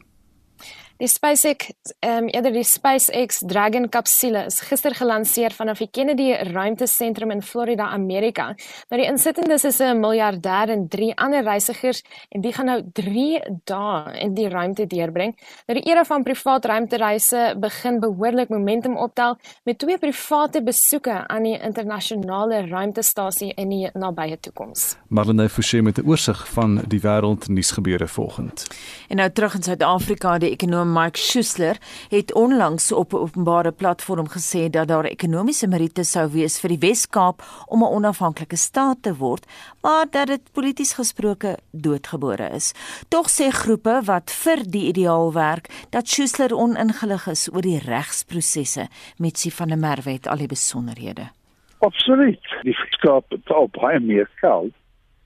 Die 0.99 1.07
SpaceX, 1.07 1.71
ehm 2.03 2.25
um, 2.25 2.29
eerder 2.29 2.51
die 2.51 2.65
SpaceX 2.67 3.39
Dragon 3.47 3.85
kapsule 3.89 4.41
is 4.49 4.57
gister 4.67 4.91
gelanseer 4.99 5.53
vanaf 5.55 5.79
die 5.79 5.87
Kennedy 5.95 6.33
Ruimtesentrum 6.35 7.31
in 7.31 7.43
Florida, 7.43 7.87
Amerika. 7.95 8.49
Nou 8.91 8.99
die 8.99 9.07
insittendes 9.07 9.65
is 9.65 9.79
'n 9.79 10.01
miljardêr 10.01 10.73
en 10.75 10.89
drie 10.89 11.13
ander 11.15 11.45
reisigers 11.45 12.03
en 12.35 12.41
die 12.41 12.53
gaan 12.53 12.67
nou 12.67 12.83
3 12.93 13.61
dae 13.65 14.19
in 14.19 14.35
die 14.35 14.49
ruimte 14.49 14.87
deurbring. 14.87 15.37
Nou 15.69 15.79
die 15.79 15.87
era 15.87 16.05
van 16.05 16.23
privaat 16.23 16.65
ruimtereise 16.65 17.55
begin 17.61 18.01
behoorlik 18.01 18.49
momentum 18.49 18.97
optel 18.97 19.39
met 19.65 19.79
twee 19.79 19.99
private 19.99 20.63
besoeke 20.63 21.29
aan 21.29 21.43
die 21.43 21.61
internasionale 21.63 22.67
ruimtestasie 22.67 23.53
in 23.55 23.69
die 23.69 23.91
nabye 23.95 24.41
toekoms. 24.41 24.97
Marlene 25.09 25.49
Forsie 25.49 25.83
met 25.83 25.99
'n 25.99 26.09
oorsig 26.09 26.49
van 26.49 26.83
die 26.89 27.01
wêreldnuusgebeure 27.01 28.09
volgend. 28.09 28.67
En 29.09 29.17
nou 29.17 29.31
terug 29.31 29.55
in 29.55 29.63
Suid-Afrika, 29.63 30.39
die 30.39 30.51
ekonomie 30.51 30.88
Mike 30.93 31.19
Schuessler 31.19 31.77
het 32.09 32.35
onlangs 32.35 32.93
op 32.93 33.13
'n 33.13 33.17
openbare 33.17 33.73
platform 33.73 34.27
gesê 34.29 34.71
dat 34.71 34.89
daar 34.89 35.05
ekonomiese 35.05 35.67
meriete 35.69 36.05
sou 36.05 36.31
wees 36.31 36.61
vir 36.61 36.69
die 36.69 36.79
Wes-Kaap 36.79 37.43
om 37.67 37.83
'n 37.83 37.95
onafhanklike 37.97 38.57
staat 38.57 39.03
te 39.03 39.17
word, 39.17 39.47
maar 39.83 40.07
dat 40.11 40.27
dit 40.27 40.53
polities 40.53 40.93
gesproke 40.93 41.59
doodgebore 41.71 42.49
is. 42.55 42.73
Tog 43.09 43.27
sê 43.29 43.51
groepe 43.51 44.01
wat 44.05 44.31
vir 44.31 44.71
die 44.71 44.87
ideaal 44.87 45.33
werk 45.33 45.69
dat 45.91 46.09
Schuessler 46.09 46.55
oningelig 46.55 47.27
is 47.27 47.49
oor 47.53 47.63
die 47.63 47.79
regsprosesse 47.79 48.89
met 49.19 49.39
sy 49.39 49.51
van 49.51 49.69
der 49.69 49.79
Merwe 49.79 50.11
het 50.11 50.27
al 50.27 50.37
die 50.37 50.47
besonderhede. 50.47 51.31
Absoluut. 51.79 52.43
Die 52.63 52.77
Wes-Kaap 52.79 53.31
het 53.31 53.51
al 53.51 53.69
baie 53.69 54.01
meer 54.01 54.31
geld 54.35 54.73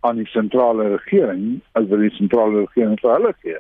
aan 0.01 0.17
die 0.17 0.27
sentrale 0.27 0.89
regering 0.97 1.61
as 1.73 1.87
wat 1.89 1.99
die 1.99 2.11
sentrale 2.11 2.65
regering 2.67 2.99
vir 3.01 3.13
hulle 3.13 3.35
gee. 3.43 3.59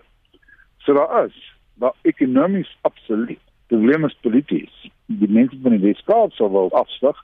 So 0.85 0.95
daar 0.95 1.27
is 1.27 1.52
maar 1.83 1.99
ekonomies 2.07 2.71
absoluut. 2.87 3.43
Die 3.67 3.77
probleem 3.77 4.05
is 4.07 4.17
polities. 4.23 4.75
Die 5.07 5.29
mense 5.29 5.59
van 5.63 5.75
die 5.75 5.83
Weskaap 5.83 6.35
sal 6.39 6.53
wel 6.55 6.71
afslag 6.79 7.19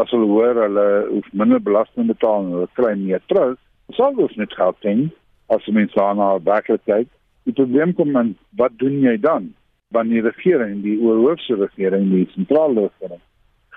as 0.00 0.12
hulle 0.14 0.28
hoor 0.30 0.56
hulle 0.56 0.86
hoef 1.10 1.26
minder 1.36 1.60
belasting 1.60 2.08
betaal 2.08 2.46
en 2.46 2.52
hulle 2.54 2.68
kry 2.78 2.94
meer 2.96 3.20
terug. 3.28 3.58
Sal 3.98 4.14
dus 4.16 4.36
net 4.40 4.54
geld 4.56 4.78
ding 4.86 5.08
as 5.52 5.66
die 5.66 5.74
mense 5.76 6.00
aan 6.00 6.22
haar 6.22 6.40
werklikheid. 6.46 7.10
Die 7.44 7.56
probleem 7.56 7.92
kom 7.98 8.14
dan 8.16 8.34
wat 8.56 8.78
doen 8.80 9.00
jy 9.04 9.16
dan? 9.20 9.50
Wanneer 9.90 10.22
die 10.22 10.30
regering, 10.30 10.80
die 10.86 10.96
oorhoofse 11.02 11.58
regering, 11.58 12.08
die 12.14 12.28
sentrale 12.36 12.86
regering 12.86 13.20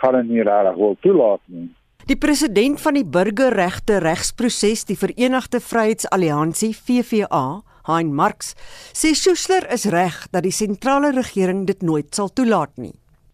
gaan 0.03 0.27
nie 0.27 0.43
reg 0.43 0.75
wil 0.77 0.95
toelaat 1.01 1.41
nie. 1.47 1.69
Die 2.07 2.19
president 2.19 2.81
van 2.83 2.97
die 2.99 3.05
burgerregte 3.07 4.01
regsproses, 4.03 4.83
die 4.85 4.99
Verenigde 4.99 5.61
Vryheidsalliansie 5.63 6.73
VVA, 6.75 7.63
Hein 7.87 8.13
Marx, 8.15 8.53
sê 8.95 9.11
Schuessler 9.11 9.65
is 9.75 9.83
reg 9.91 10.15
dat 10.31 10.45
die 10.45 10.55
sentrale 10.55 11.09
regering 11.11 11.65
dit 11.67 11.81
nooit 11.83 12.15
sal 12.15 12.29
toelaat 12.31 12.77
nie. 12.79 12.93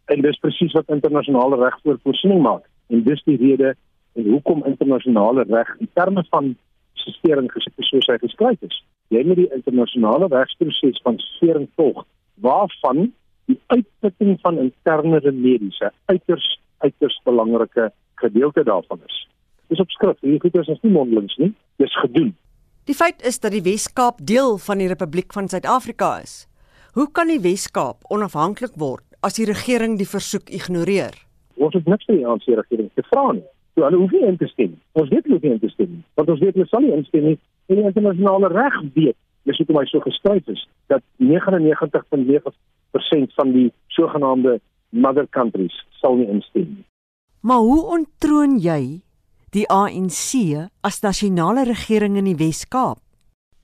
En 0.10 0.24
dis 0.26 0.40
presies 0.42 0.74
wat 0.74 0.90
internasionale 0.90 1.60
reg 1.62 1.78
voorsiening 1.86 2.42
maak. 2.42 2.66
En 2.90 3.04
dis 3.06 3.22
die 3.30 3.38
rede 3.38 3.76
en 4.18 4.32
hoekom 4.32 4.66
internasionale 4.66 5.46
reg 5.52 5.70
in 5.78 5.90
terme 5.94 6.24
van 6.32 6.56
sistering 6.98 7.52
gesit 7.54 7.78
soos 7.92 8.10
hy 8.10 8.18
geskryf 8.26 8.66
is. 8.66 8.82
Jy 9.14 9.22
moet 9.30 9.38
die 9.44 9.52
internasionale 9.54 10.32
regsproses 10.34 10.98
van 11.06 11.22
sistering 11.22 11.70
volg 11.78 12.02
waarvan 12.42 13.12
die 13.50 13.60
uitputting 13.68 14.38
van 14.42 14.58
interne 14.66 15.22
remedies 15.22 15.80
'n 15.80 15.94
uiters 16.06 16.60
uiters 16.80 17.22
belangrike 17.24 17.92
gedeelte 18.16 18.64
daarvan 18.64 19.00
is. 19.06 19.28
Dis 19.68 19.80
op 19.80 19.90
skrif. 19.90 20.20
Hierdie 20.22 20.40
goeie 20.40 20.72
is 20.72 20.82
nie 20.82 20.92
mondelings 20.92 21.36
nie. 21.38 21.54
Dis 21.78 22.00
gedoen. 22.00 22.36
Die 22.90 22.98
feit 22.98 23.22
is 23.22 23.38
dat 23.38 23.54
die 23.54 23.62
Wes-Kaap 23.62 24.18
deel 24.26 24.56
van 24.58 24.80
die 24.82 24.88
Republiek 24.90 25.30
van 25.34 25.48
Suid-Afrika 25.48 26.20
is. 26.24 26.48
Hoe 26.98 27.06
kan 27.14 27.30
die 27.30 27.42
Wes-Kaap 27.44 27.98
onafhanklik 28.10 28.74
word 28.82 29.06
as 29.22 29.38
die 29.38 29.46
regering 29.46 30.00
die 30.00 30.08
versoek 30.10 30.50
ignoreer? 30.50 31.14
Ons 31.62 31.78
het 31.78 31.86
niks 31.86 32.10
vir 32.10 32.18
die 32.18 32.26
ANC 32.26 32.48
regering 32.48 32.90
te 32.98 33.04
vra 33.12 33.28
nie. 33.38 33.46
So 33.78 33.86
hulle 33.86 34.00
hoef 34.02 34.10
nie 34.16 34.26
in 34.26 34.40
te 34.42 34.50
stem. 34.50 34.74
Ons 34.98 35.14
weet 35.14 35.22
hulle 35.30 35.38
nie 35.44 35.54
in 35.54 35.62
te 35.62 35.70
stem 35.70 35.92
nie. 36.00 36.06
Want 36.18 36.34
ons 36.34 36.42
weet 36.42 36.58
hulle 36.58 36.66
sal 36.72 36.82
nie 36.82 36.96
instem 36.96 37.24
nie. 37.30 37.38
En 37.70 37.78
die 37.78 37.86
internasionale 37.92 38.50
reg 38.56 38.76
weet, 38.96 39.18
dis 39.46 39.60
hoekom 39.62 39.78
hy 39.78 39.86
so 39.92 40.02
geskryf 40.08 40.50
is 40.56 40.62
dat 40.90 41.06
99.9% 41.22 43.38
van 43.38 43.48
die 43.54 43.70
sogenaamde 44.00 44.58
mother 44.90 45.30
countries 45.38 45.78
sal 46.02 46.18
nie 46.18 46.26
instem 46.40 46.74
nie. 46.74 46.86
Maar 47.46 47.62
hoe 47.70 47.82
ontroon 48.00 48.58
jy 48.58 49.06
die 49.56 49.66
ANC 49.70 50.70
as 50.86 51.02
nasionale 51.02 51.66
regering 51.66 52.18
in 52.20 52.28
die 52.30 52.38
Wes-Kaap? 52.38 53.00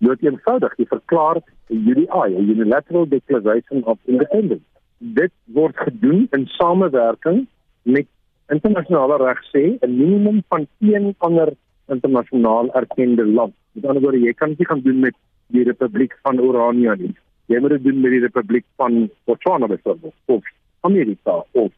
Dit 0.06 0.24
eenvoudig, 0.26 0.74
jy 0.78 0.88
verklaar 0.90 1.42
die 1.70 1.78
UDI, 1.78 2.08
a 2.12 2.42
Unilateral 2.42 3.08
Declaration 3.10 3.84
of 3.84 4.00
Independence. 4.06 4.66
Dit 4.98 5.34
word 5.54 5.78
gedoen 5.78 6.26
in 6.36 6.48
samewerking 6.58 7.46
met 7.84 8.10
internasionale 8.54 9.18
reg 9.22 9.42
sê 9.54 9.78
'n 9.82 9.98
minimum 9.98 10.44
van 10.50 10.68
een 10.80 11.16
ander 11.18 11.54
internasionaal 11.88 12.74
erkende 12.74 13.26
land. 13.26 13.54
Met 13.72 13.86
ander 13.86 14.02
woorde, 14.02 14.20
jy 14.20 14.34
kan 14.34 14.54
dit 14.54 14.68
gaan 14.68 14.82
doen 14.82 15.00
met 15.00 15.16
die 15.48 15.64
Republiek 15.64 16.18
van 16.24 16.40
Orania 16.40 16.96
nie. 16.96 17.16
Jy 17.46 17.60
moet 17.60 17.70
dit 17.70 17.84
doen 17.84 18.02
met 18.02 18.12
die 18.12 18.20
Republiek 18.20 18.66
van 18.76 19.10
Botswana 19.26 19.68
byvoorbeeld 19.68 20.14
of 20.26 20.44
Amerika 20.82 21.46
of 21.52 21.72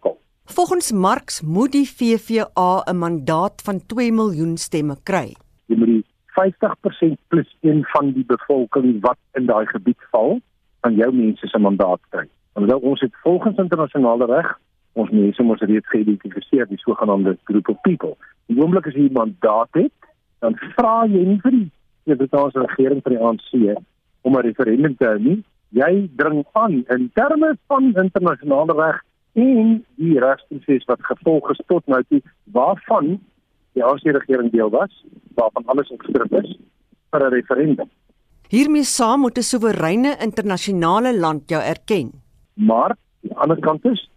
al. 0.00 0.18
Volgens 0.50 0.92
Marx 0.92 1.42
moet 1.42 1.72
die 1.72 1.88
VVA 1.96 2.82
'n 2.84 2.96
mandaat 2.96 3.62
van 3.62 3.86
2 3.86 4.12
miljoen 4.12 4.56
stemme 4.56 4.96
kry. 5.02 5.36
Jy 5.66 5.76
moet 5.76 5.86
die 5.86 6.04
50% 6.26 7.18
plus 7.28 7.56
1 7.60 7.84
van 7.84 8.12
die 8.12 8.24
bevolking 8.24 9.00
wat 9.00 9.18
in 9.32 9.46
daai 9.46 9.66
gebied 9.66 10.00
val, 10.10 10.40
aan 10.80 10.94
jou 10.94 11.12
mense 11.12 11.46
se 11.46 11.58
mandaat 11.58 12.00
kry. 12.08 12.26
Want 12.52 12.72
ons 12.72 13.00
het 13.00 13.12
volgens 13.22 13.56
internasionale 13.56 14.24
reg 14.24 14.58
ons 14.92 15.10
mense 15.10 15.42
moet 15.42 15.60
reeds 15.60 15.88
geïdentifiseer 15.88 16.66
die 16.68 16.78
sogenaamde 16.78 17.36
group 17.44 17.68
of 17.68 17.80
people. 17.80 18.16
Die 18.46 18.60
oomblik 18.60 18.86
as 18.86 18.94
jy 18.94 19.08
'n 19.08 19.12
mandaat 19.12 19.68
het, 19.72 19.92
dan 20.38 20.56
vra 20.56 21.06
jy 21.06 21.24
nie 21.26 21.40
vir 21.40 21.50
die 21.50 21.70
Suid-Afrikaanse 22.06 22.58
regering 22.66 23.02
vir 23.02 23.12
die 23.12 23.22
ANC 23.24 23.78
om 24.22 24.36
'n 24.36 24.42
referendum 24.42 24.96
te 24.96 25.04
hou 25.04 25.18
nie. 25.18 25.44
Jy 25.68 26.10
dring 26.16 26.46
aan 26.52 26.84
in 26.88 27.10
terme 27.14 27.56
van 27.66 27.94
internasionale 27.94 28.72
reg 28.72 29.02
en 29.38 29.84
die 30.00 30.18
regsproses 30.20 30.86
wat 30.90 31.04
gevolg 31.10 31.50
is 31.54 31.60
tot 31.66 31.86
nou 31.86 32.00
toe 32.08 32.20
waarvan 32.56 33.18
die 33.76 33.84
ANC 33.84 34.10
regering 34.16 34.50
deel 34.52 34.70
was 34.74 34.92
waarvan 35.38 35.66
alles 35.72 35.90
opgeskryf 35.94 36.32
is 36.42 36.56
vir 37.12 37.24
'n 37.26 37.32
referendum. 37.32 37.90
Hiermee 38.48 38.84
saam 38.84 39.20
moet 39.20 39.38
'n 39.38 39.50
soewereine 39.52 40.16
internasionale 40.26 41.18
land 41.18 41.50
jou 41.50 41.62
erken. 41.62 42.12
Maar 42.54 42.90
aan 42.90 42.96
die 43.20 43.36
ander 43.36 43.60
kant 43.60 43.84
is 43.84 44.10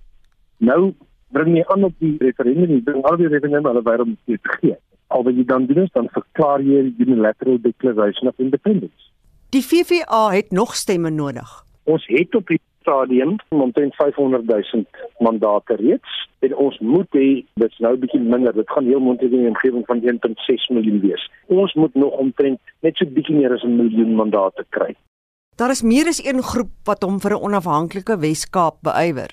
nou 0.58 0.94
bring 1.32 1.58
jy 1.58 1.64
aan 1.68 1.84
op 1.84 1.94
die 2.00 2.16
referendum 2.18 2.70
en 2.70 2.84
bring 2.84 3.04
al 3.04 3.18
die 3.18 3.28
referendum 3.28 3.66
hulle 3.66 3.84
wêreld 3.84 4.18
te 4.26 4.38
gee. 4.42 4.76
Al 5.08 5.24
wat 5.24 5.36
jy 5.36 5.46
dan 5.46 5.66
doen 5.66 5.84
is 5.84 5.92
dan 5.92 6.10
verklaar 6.10 6.62
jy 6.62 6.84
die 6.84 7.06
unilateral 7.06 7.62
declaration 7.62 8.28
of 8.28 8.40
independence. 8.40 9.12
Die 9.50 9.64
VVA 9.66 10.32
het 10.32 10.52
nog 10.52 10.76
stemme 10.76 11.10
nodig. 11.10 11.66
Ons 11.84 12.06
het 12.08 12.36
op 12.36 12.48
die 12.48 12.62
stadium 12.82 13.36
omtrent 13.50 13.96
500 13.96 14.46
000 14.46 14.86
mandate 15.20 15.76
reeds 15.76 16.18
en 16.40 16.56
ons 16.56 16.80
moet 16.80 17.18
hê 17.18 17.46
dit's 17.62 17.80
nou 17.80 17.94
'n 17.94 18.00
bietjie 18.00 18.20
minder 18.20 18.54
dit 18.54 18.70
gaan 18.70 18.86
heel 18.86 19.00
moontlik 19.00 19.32
in 19.32 19.46
'n 19.46 19.54
omgewing 19.54 19.86
van 19.86 20.02
1.6 20.02 20.68
miljoen 20.70 21.00
wees 21.00 21.30
ons 21.48 21.74
moet 21.74 21.96
nog 21.96 22.14
omtrent 22.26 22.60
net 22.82 22.98
so 22.98 23.06
bietjie 23.06 23.36
meer 23.36 23.54
as 23.54 23.64
'n 23.64 23.78
miljoen 23.78 24.16
mandate 24.16 24.66
kry 24.70 24.96
Daar 25.56 25.70
is 25.70 25.82
meer 25.82 26.08
as 26.08 26.24
een 26.26 26.42
groep 26.42 26.72
wat 26.84 27.04
hom 27.04 27.20
vir 27.20 27.32
'n 27.32 27.44
onafhanklike 27.48 28.18
Wes-Kaap 28.18 28.76
beywer. 28.82 29.30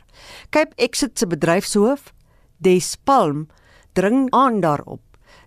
Cape 0.51 0.75
Exit 0.77 1.19
se 1.19 1.27
bedryfshoof, 1.27 2.13
Des 2.59 2.97
Palm, 2.97 3.47
dring 3.93 4.31
aan 4.31 4.61
daarop 4.61 5.01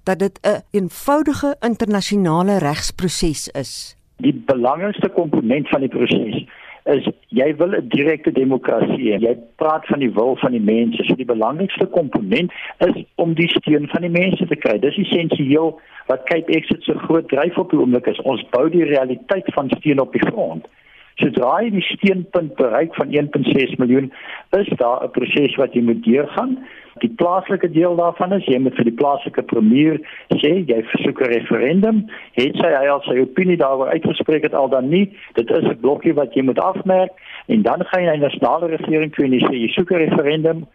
dat 0.03 0.19
dit 0.19 0.39
'n 0.41 0.47
een 0.47 0.61
eenvoudige 0.71 1.55
internasionale 1.59 2.57
regsproses 2.57 3.47
is. 3.47 3.95
Die 4.15 4.43
belangrikste 4.45 5.09
komponent 5.09 5.69
van 5.69 5.79
die 5.79 5.89
proses 5.89 6.45
is 6.85 7.07
jy 7.29 7.55
wil 7.57 7.75
'n 7.77 7.87
direkte 7.89 8.31
demokrasie 8.31 9.13
hê. 9.13 9.19
Jy 9.21 9.35
praat 9.55 9.85
van 9.85 9.99
die 9.99 10.11
wil 10.11 10.35
van 10.35 10.51
die 10.51 10.61
mense. 10.61 11.03
So 11.03 11.15
die 11.15 11.25
belangrikste 11.25 11.85
komponent 11.85 12.51
is 12.79 13.03
om 13.15 13.33
die 13.33 13.49
steun 13.49 13.87
van 13.87 14.01
die 14.01 14.09
mense 14.09 14.47
te 14.47 14.55
kry. 14.55 14.79
Dis 14.79 14.97
essensieel 14.97 15.79
wat 16.07 16.23
Cape 16.23 16.51
Exit 16.51 16.83
so 16.83 16.93
groot 16.93 17.27
dryf 17.29 17.57
op 17.57 17.69
die 17.69 17.79
oomblik 17.79 18.07
is. 18.07 18.21
Ons 18.21 18.43
bou 18.49 18.69
die 18.69 18.83
realiteit 18.83 19.53
van 19.53 19.69
steun 19.69 19.99
op 19.99 20.11
die 20.11 20.25
grond. 20.25 20.67
Sodra 21.15 21.61
jy 21.61 21.69
die 21.69 21.85
steunpunt 21.85 22.55
bereik 22.55 22.95
van 22.95 23.11
1.6 23.11 23.77
miljoen, 23.77 24.11
is 24.57 24.69
daar 24.77 25.03
'n 25.03 25.11
proses 25.11 25.55
wat 25.55 25.73
jy 25.73 25.81
moet 25.81 26.03
deurgaan. 26.03 26.57
Die 27.01 27.09
plaaslike 27.09 27.69
deel 27.73 27.95
daarvan 27.97 28.33
is 28.37 28.45
jy 28.45 28.59
moet 28.61 28.75
vir 28.77 28.85
die 28.85 28.97
plaaslike 28.97 29.41
premier 29.49 29.97
sê 30.41 30.51
jy 30.69 30.81
versoek 30.93 31.21
'n 31.21 31.31
referendum. 31.33 32.03
Het 32.37 32.55
sy 32.61 32.69
hy 32.69 32.87
al 32.87 33.01
sy 33.07 33.17
opinie 33.19 33.57
daaroor 33.57 33.89
uitgespreek 33.89 34.43
het 34.43 34.53
al 34.53 34.69
dan 34.69 34.89
nie. 34.89 35.09
Dit 35.33 35.49
is 35.49 35.65
'n 35.65 35.79
blokkie 35.81 36.13
wat 36.13 36.33
jy 36.33 36.43
moet 36.43 36.59
afmerk 36.59 37.11
en 37.47 37.61
dan 37.61 37.83
gaan 37.85 38.03
jy 38.03 38.05
na 38.05 38.13
die 38.13 38.27
nasionale 38.29 38.67
regering 38.67 39.13
toe 39.13 39.25
en 39.25 39.33
jy 39.33 39.41
sê 39.41 39.55
jy 39.55 39.69
soek 39.73 39.91
'n 39.91 40.03
referendum. 40.07 40.67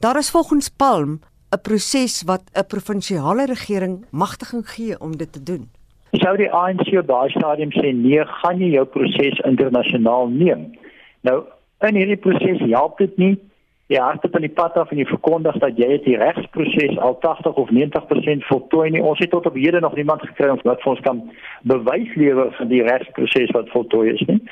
Daar 0.00 0.18
is 0.18 0.30
volgens 0.30 0.68
Palm 0.68 1.20
'n 1.54 1.60
proses 1.62 2.22
wat 2.26 2.42
'n 2.54 2.66
provinsiale 2.66 3.46
regering 3.46 4.06
magtiging 4.10 4.68
gee 4.68 5.00
om 5.00 5.16
dit 5.16 5.32
te 5.32 5.42
doen? 5.42 5.70
Sou 6.12 6.36
die 6.36 6.50
ANC 6.50 6.88
op 6.98 7.06
daai 7.06 7.30
stadium 7.30 7.70
sê 7.70 7.92
nee, 7.94 8.24
gaan 8.24 8.58
nie 8.58 8.70
jou 8.70 8.86
proses 8.86 9.38
internasionaal 9.38 10.28
neem. 10.28 10.72
Nou 11.20 11.44
in 11.80 11.94
hierdie 11.94 12.16
proses 12.16 12.58
help 12.58 12.98
dit 12.98 13.16
nie 13.16 13.38
jy 13.88 14.00
hardop 14.04 14.34
in 14.36 14.44
die 14.44 14.52
pad 14.52 14.76
af 14.76 14.90
en 14.92 15.00
jy 15.00 15.06
verkondig 15.08 15.56
dat 15.62 15.78
jy 15.80 15.96
die 16.04 16.16
regsproses 16.20 16.98
al 17.04 17.16
80 17.22 17.56
of 17.62 17.70
90% 17.72 18.44
voltooi 18.50 18.90
nie. 18.92 19.02
Ons 19.02 19.22
het 19.24 19.32
tot 19.32 19.46
op 19.48 19.56
hede 19.56 19.80
nog 19.80 19.96
niemand 19.96 20.24
gekry 20.26 20.50
wat 20.52 20.82
vir 20.82 20.92
ons 20.92 21.04
kan 21.06 21.22
bewys 21.72 22.12
lewer 22.20 22.52
van 22.58 22.68
die 22.68 22.82
regsproses 22.84 23.54
wat 23.56 23.72
voltooi 23.72 24.12
is 24.12 24.24
nie. 24.28 24.42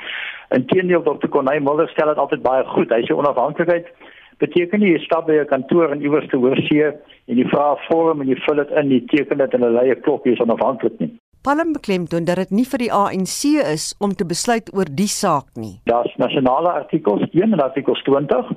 Inteendeel 0.57 1.05
Dr. 1.05 1.29
Konay 1.29 1.59
Mulder 1.61 1.89
stel 1.93 2.09
dit 2.13 2.23
altyd 2.23 2.41
baie 2.41 2.65
goed. 2.73 2.89
Hy 2.89 3.05
sê 3.05 3.13
onafhanklikheid 3.13 3.93
beteken 4.41 4.81
nie 4.81 4.95
jy 4.95 5.03
stap 5.05 5.27
by 5.29 5.37
'n 5.41 5.51
kantoor 5.53 5.93
in 5.93 6.01
iewers 6.01 6.27
te 6.29 6.37
oorsee 6.37 6.89
en 7.27 7.37
jy 7.37 7.45
vra 7.53 7.73
'n 7.73 7.83
vorm 7.89 8.21
en 8.21 8.27
jy 8.27 8.37
vul 8.45 8.55
dit 8.55 8.71
in, 8.71 8.91
jy 8.91 9.01
teken 9.13 9.37
dit 9.37 9.53
en 9.53 9.61
hulle 9.61 9.81
lê 9.81 9.93
'n 9.93 10.01
klok 10.01 10.23
hier 10.23 10.33
is 10.33 10.41
onafhanklik 10.41 10.99
nie. 10.99 11.13
Palm 11.41 11.73
beklemtoon 11.73 12.25
dat 12.25 12.35
dit 12.35 12.51
nie 12.51 12.65
vir 12.65 12.77
die 12.77 12.91
ANC 12.91 13.43
is 13.73 13.95
om 13.99 14.11
te 14.13 14.25
besluit 14.25 14.67
oor 14.73 14.89
die 14.89 15.07
saak 15.07 15.47
nie. 15.55 15.79
Daar's 15.85 16.15
nasionale 16.17 16.71
artikels 16.71 17.23
1 17.31 17.53
en 17.53 17.61
artikel 17.63 17.93
20 17.93 18.51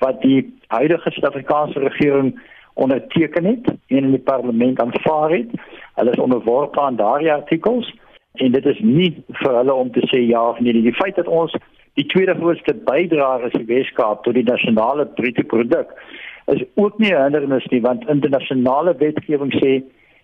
wat 0.00 0.22
die 0.22 0.40
huidige 0.68 1.10
Suid-Afrikaanse 1.10 1.78
regering 1.78 2.34
onderteken 2.74 3.44
het 3.44 3.66
en 3.68 4.04
in 4.04 4.10
die 4.10 4.26
parlement 4.32 4.80
aanvaar 4.80 5.30
het. 5.30 5.50
Hulle 5.94 6.10
is 6.10 6.22
onderworpe 6.22 6.80
aan 6.80 6.96
daardie 6.96 7.32
artikels 7.32 7.92
en 8.32 8.52
dit 8.52 8.66
is 8.66 8.80
nie 8.80 9.10
vir 9.42 9.56
hulle 9.56 9.74
om 9.74 9.92
te 9.92 10.04
sê 10.08 10.22
ja 10.24 10.48
of 10.48 10.60
nee. 10.60 10.72
Die 10.72 10.96
feit 10.96 11.16
dat 11.16 11.28
ons 11.28 11.54
die 11.98 12.06
tweede 12.06 12.34
grootste 12.38 12.74
bydraer 12.86 13.46
is 13.48 13.56
in 13.58 13.66
Weskaap 13.68 14.24
tot 14.24 14.34
die 14.38 14.46
nasionale 14.46 15.06
bruto 15.06 15.42
produk 15.42 15.94
is 16.54 16.62
ook 16.74 16.98
nie 16.98 17.12
'n 17.12 17.22
hindernis 17.22 17.66
nie 17.70 17.80
want 17.80 18.08
internasionale 18.08 18.94
wetgewing 18.96 19.52
sê 19.52 19.82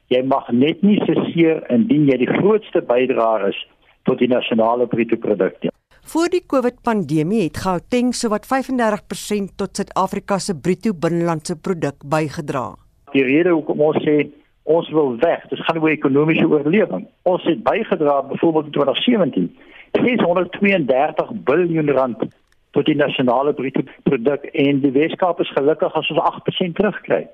jy 0.08 0.22
mag 0.22 0.50
net 0.50 0.82
nie 0.82 1.00
seseer 1.04 1.62
indien 1.70 2.06
jy 2.06 2.16
die 2.16 2.34
grootste 2.38 2.82
bydraer 2.82 3.48
is 3.48 3.66
tot 4.02 4.18
die 4.18 4.28
nasionale 4.28 4.86
bruto 4.86 5.16
produk 5.16 5.54
nie. 5.62 5.75
Voor 6.06 6.28
die 6.30 6.42
COVID-pandemie 6.46 7.40
het 7.42 7.56
Gauteng 7.56 8.12
sowat 8.14 8.44
35% 8.46 9.54
tot 9.58 9.76
Suid-Afrika 9.76 10.38
se 10.38 10.54
bruto 10.54 10.92
binnelandse 10.94 11.56
produk 11.58 12.04
bygedra. 12.06 12.76
Die 13.10 13.24
rede 13.26 13.50
hoekom 13.50 13.80
ons 13.88 13.98
sê 14.04 14.14
ons 14.62 14.90
wil 14.94 15.16
weg, 15.24 15.42
dit 15.50 15.64
gaan 15.66 15.80
oor 15.82 15.90
ekonomiese 15.90 16.46
oorlewing. 16.46 17.08
Ons 17.26 17.42
het 17.50 17.64
bygedra 17.66 18.20
byvoorbeeld 18.30 18.70
in 18.70 18.76
2017 18.78 19.48
632 19.96 21.32
miljard 21.42 21.90
rand 21.98 22.22
tot 22.70 22.86
die 22.86 22.96
nasionale 23.02 23.56
bruto 23.58 23.82
produk 24.06 24.46
en 24.52 24.80
die 24.86 24.94
Weskaap 24.94 25.42
is 25.42 25.50
gelukkig 25.58 25.90
as 25.90 26.10
ons 26.14 26.22
8% 26.22 26.78
terugkry. 26.78 27.24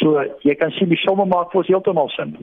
So 0.00 0.24
jy 0.48 0.56
kan 0.56 0.72
sien 0.80 0.88
die 0.88 1.02
somme 1.04 1.28
maak 1.28 1.52
vir 1.52 1.60
ons 1.60 1.72
heeltemal 1.74 2.08
sin. 2.16 2.38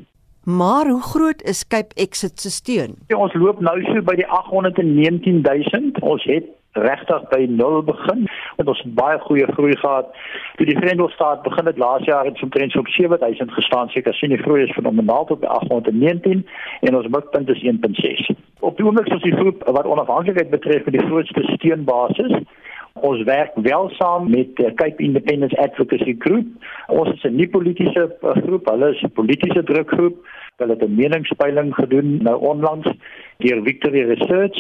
Maar 0.46 0.88
hoe 0.88 1.02
groot 1.02 1.42
is 1.42 1.68
Cape 1.68 1.96
Exit 1.96 2.40
se 2.40 2.50
steun? 2.50 2.96
Ja, 3.08 3.18
ons 3.18 3.34
loop 3.34 3.60
nou 3.60 3.82
so 3.84 4.02
by 4.06 4.14
die 4.16 4.28
819000. 4.30 6.00
Ons 6.06 6.24
het 6.30 6.46
regtig 6.72 7.24
by 7.32 7.48
0 7.50 7.82
begin. 7.84 8.28
Want 8.56 8.70
ons 8.70 8.82
het 8.84 8.94
baie 8.94 9.18
goeie 9.20 9.48
groei 9.58 9.78
gehad. 9.78 10.12
Toe 10.56 10.68
die 10.70 10.78
Grendelstaat 10.78 11.42
begin 11.42 11.66
het 11.66 11.78
laas 11.78 12.06
jaar 12.06 12.26
het 12.30 12.42
omtrent 12.42 12.72
so 12.72 12.80
op 12.80 12.88
7000 12.88 13.52
gestaan. 13.52 13.90
Seker 13.90 14.14
sien 14.14 14.30
die 14.30 14.44
groei 14.44 14.64
is 14.64 14.76
fenomenaal 14.78 15.26
tot 15.26 15.40
by 15.40 15.48
819 15.48 16.46
en 16.82 16.96
ons 16.96 17.08
mikpunt 17.08 17.50
is 17.50 17.64
1.6. 17.64 18.30
Op 18.60 18.78
die 18.78 18.86
oomblik 18.86 19.10
is 19.18 19.26
die 19.26 19.36
groep 19.36 19.66
wat 19.66 19.86
onafhanklikheid 19.86 20.50
betref 20.50 20.86
met 20.86 21.00
die 21.00 21.08
grootste 21.08 21.42
steunbasis 21.58 22.38
Ons 23.02 23.24
werk 23.24 23.52
wel 23.56 23.90
saam 23.90 24.30
met 24.30 24.56
die 24.56 24.74
Cape 24.74 25.04
Independence 25.04 25.58
Advocacy 25.58 26.16
Group. 26.20 26.48
Ons 26.88 27.10
is 27.10 27.24
'n 27.24 27.36
nie 27.36 27.48
politieke 27.48 28.16
groep, 28.22 28.70
hulle 28.70 28.90
is 28.96 29.04
'n 29.04 29.12
politieke 29.12 29.64
drukgroep. 29.64 30.16
Hulle 30.58 30.74
het 30.74 30.84
'n 30.84 30.96
meningspeiling 30.96 31.76
gedoen 31.76 32.24
nou 32.24 32.40
onlangs 32.40 32.88
deur 33.38 33.64
Victory 33.64 34.02
Research 34.08 34.58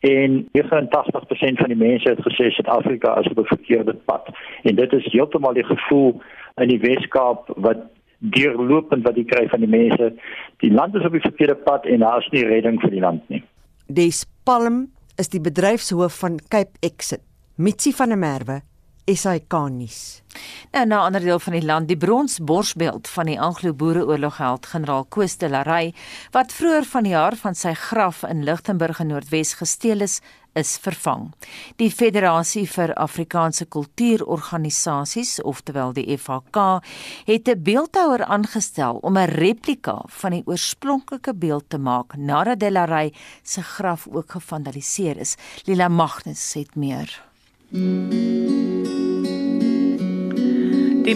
en 0.00 0.48
89% 0.52 1.58
van 1.58 1.68
die 1.68 1.76
mense 1.76 2.08
het 2.08 2.20
gesê 2.20 2.50
Suid-Afrika 2.50 3.18
is 3.18 3.28
op 3.30 3.38
'n 3.38 3.54
verkeerde 3.56 3.94
pad. 3.94 4.28
En 4.62 4.74
dit 4.74 4.92
is 4.92 5.12
heeltemal 5.12 5.52
die 5.52 5.64
gevoel 5.64 6.22
in 6.56 6.68
die 6.68 6.80
Wes-Kaap 6.80 7.52
wat 7.56 7.78
deurlopend 8.18 9.04
wat 9.04 9.16
jy 9.16 9.24
kry 9.24 9.48
van 9.48 9.60
die 9.60 9.68
mense. 9.68 10.12
Die 10.56 10.72
land 10.72 10.94
is 10.94 11.04
op 11.04 11.12
die 11.12 11.20
verkeerde 11.20 11.54
pad 11.54 11.86
en 11.86 11.98
daar 11.98 12.18
is 12.18 12.28
nie 12.30 12.44
redding 12.44 12.80
vir 12.80 12.90
die 12.90 13.00
land 13.00 13.28
nie. 13.28 13.42
Des 13.86 14.26
Palm 14.44 14.86
is 15.16 15.28
die 15.28 15.40
bedryfshoof 15.40 16.18
van 16.18 16.38
Cape 16.48 16.76
Exit. 16.80 17.27
Mitsi 17.58 17.90
van 17.92 18.12
der 18.12 18.18
Merwe 18.18 18.60
SAK 19.08 19.54
nuus. 19.74 20.22
Nou 20.70 20.86
na 20.86 20.96
'n 21.00 21.06
ander 21.06 21.20
deel 21.20 21.40
van 21.40 21.52
die 21.52 21.64
land, 21.64 21.88
die 21.88 21.96
bronsborsbeeld 21.96 23.08
van 23.08 23.26
die 23.26 23.40
Anglo-Boereoorlogheld 23.40 24.66
generaal 24.66 25.04
Koos 25.04 25.36
de 25.36 25.48
la 25.48 25.62
Rey 25.62 25.94
wat 26.30 26.52
vroeër 26.52 26.84
van 26.84 27.02
die 27.02 27.12
jaar 27.12 27.36
van 27.36 27.54
sy 27.54 27.74
graf 27.74 28.22
in 28.22 28.44
Lichtenburg 28.44 29.00
in 29.00 29.06
Noordwes 29.06 29.54
gesteel 29.54 30.00
is, 30.00 30.20
is 30.52 30.78
vervang. 30.78 31.32
Die 31.76 31.90
Federasie 31.90 32.66
vir 32.68 32.94
Afrikaanse 32.94 33.64
Kultuurorganisasies, 33.64 35.42
oftewel 35.42 35.92
die 35.92 36.18
FAK, 36.18 36.84
het 37.24 37.48
'n 37.48 37.62
beeldhouer 37.62 38.24
aangestel 38.24 38.98
om 39.02 39.16
'n 39.16 39.34
replika 39.34 40.04
van 40.06 40.30
die 40.30 40.42
oorspronklike 40.46 41.34
beeld 41.34 41.70
te 41.70 41.78
maak 41.78 42.16
nadat 42.16 42.60
de 42.60 42.70
la 42.70 42.84
Rey 42.84 43.12
se 43.42 43.62
graf 43.62 44.06
ook 44.06 44.30
gevandaliseer 44.30 45.16
is. 45.16 45.36
Lila 45.64 45.88
Magnus 45.88 46.54
het 46.54 46.76
meer. 46.76 47.27
Die 47.68 47.82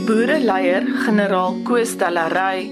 boereleier, 0.05 0.85
generaal 1.07 1.55
Koos 1.65 1.95
Dallarey, 1.97 2.67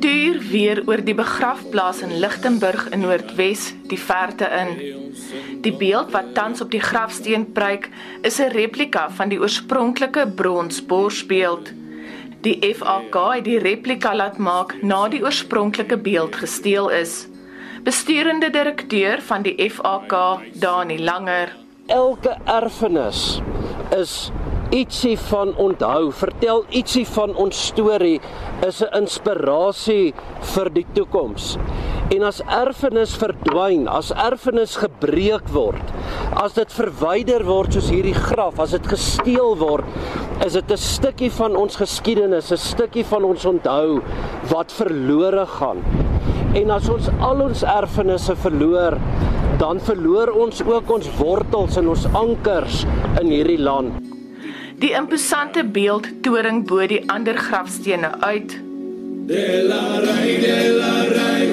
tuur 0.00 0.38
weer 0.48 0.80
oor 0.88 1.02
die 1.04 1.12
begrafplaas 1.12 2.00
in 2.06 2.14
Lichtenburg 2.22 2.86
in 2.88 3.04
Noordwes, 3.04 3.74
die 3.90 4.00
verte 4.00 4.48
in. 4.62 4.72
Die 5.60 5.74
beeld 5.76 6.08
wat 6.16 6.32
tans 6.32 6.64
op 6.64 6.72
die 6.72 6.80
grafsteen 6.80 7.44
pryk, 7.52 7.90
is 8.22 8.40
'n 8.40 8.48
replika 8.56 9.10
van 9.10 9.28
die 9.28 9.40
oorspronklike 9.40 10.24
bronsborsbeeld. 10.34 11.72
Die 12.40 12.74
FAK 12.74 13.14
het 13.34 13.44
die 13.44 13.58
replika 13.58 14.14
laat 14.14 14.38
maak 14.38 14.82
na 14.82 15.08
die 15.08 15.22
oorspronklike 15.22 15.98
beeld 15.98 16.36
gesteel 16.36 16.88
is. 16.88 17.28
Besturende 17.84 18.50
direkteur 18.50 19.20
van 19.20 19.42
die 19.42 19.70
FAK, 19.70 20.40
Dani 20.54 20.98
Langer, 20.98 21.67
elke 21.88 22.36
erfenis 22.44 23.40
is 23.96 24.30
ietsie 24.74 25.16
van 25.30 25.54
onthou, 25.56 26.10
vertel 26.12 26.64
ietsie 26.76 27.06
van 27.08 27.32
ons 27.40 27.56
storie, 27.70 28.20
is 28.66 28.82
'n 28.82 28.92
inspirasie 29.00 30.12
vir 30.54 30.70
die 30.70 30.86
toekoms. 30.94 31.56
En 32.08 32.22
as 32.22 32.40
erfenis 32.40 33.16
verdwyn, 33.16 33.88
as 33.88 34.10
erfenis 34.10 34.76
gebreek 34.76 35.48
word, 35.52 35.92
as 36.36 36.52
dit 36.52 36.72
verwyder 36.72 37.44
word 37.44 37.72
soos 37.72 37.90
hierdie 37.90 38.16
graf, 38.16 38.60
as 38.60 38.70
dit 38.70 38.86
gesteel 38.86 39.56
word, 39.56 39.84
is 40.44 40.52
dit 40.52 40.70
'n 40.70 40.76
stukkie 40.76 41.30
van 41.30 41.56
ons 41.56 41.76
geskiedenis, 41.76 42.52
'n 42.52 42.56
stukkie 42.56 43.04
van 43.04 43.24
ons 43.24 43.44
onthou 43.44 44.02
wat 44.50 44.72
verlore 44.72 45.46
gaan. 45.46 45.82
En 46.54 46.70
as 46.70 46.88
ons 46.88 47.08
al 47.20 47.40
ons 47.40 47.62
erfenisse 47.62 48.36
verloor, 48.36 48.98
dan 49.58 49.80
verloor 49.82 50.30
ons 50.38 50.62
ook 50.62 50.90
ons 50.94 51.08
wortels 51.18 51.76
en 51.80 51.88
ons 51.90 52.04
ankers 52.14 52.84
in 53.20 53.32
hierdie 53.32 53.58
land. 53.58 53.96
Die 54.78 54.92
imposante 54.94 55.64
beeld 55.66 56.06
toring 56.22 56.62
bo 56.68 56.86
die 56.86 57.00
ander 57.10 57.38
grafstene 57.38 58.12
uit. 58.22 58.54
De 59.26 59.46
la 59.66 59.98
rey 60.04 60.36
de 60.44 60.60
la 60.78 60.94
rey 61.10 61.50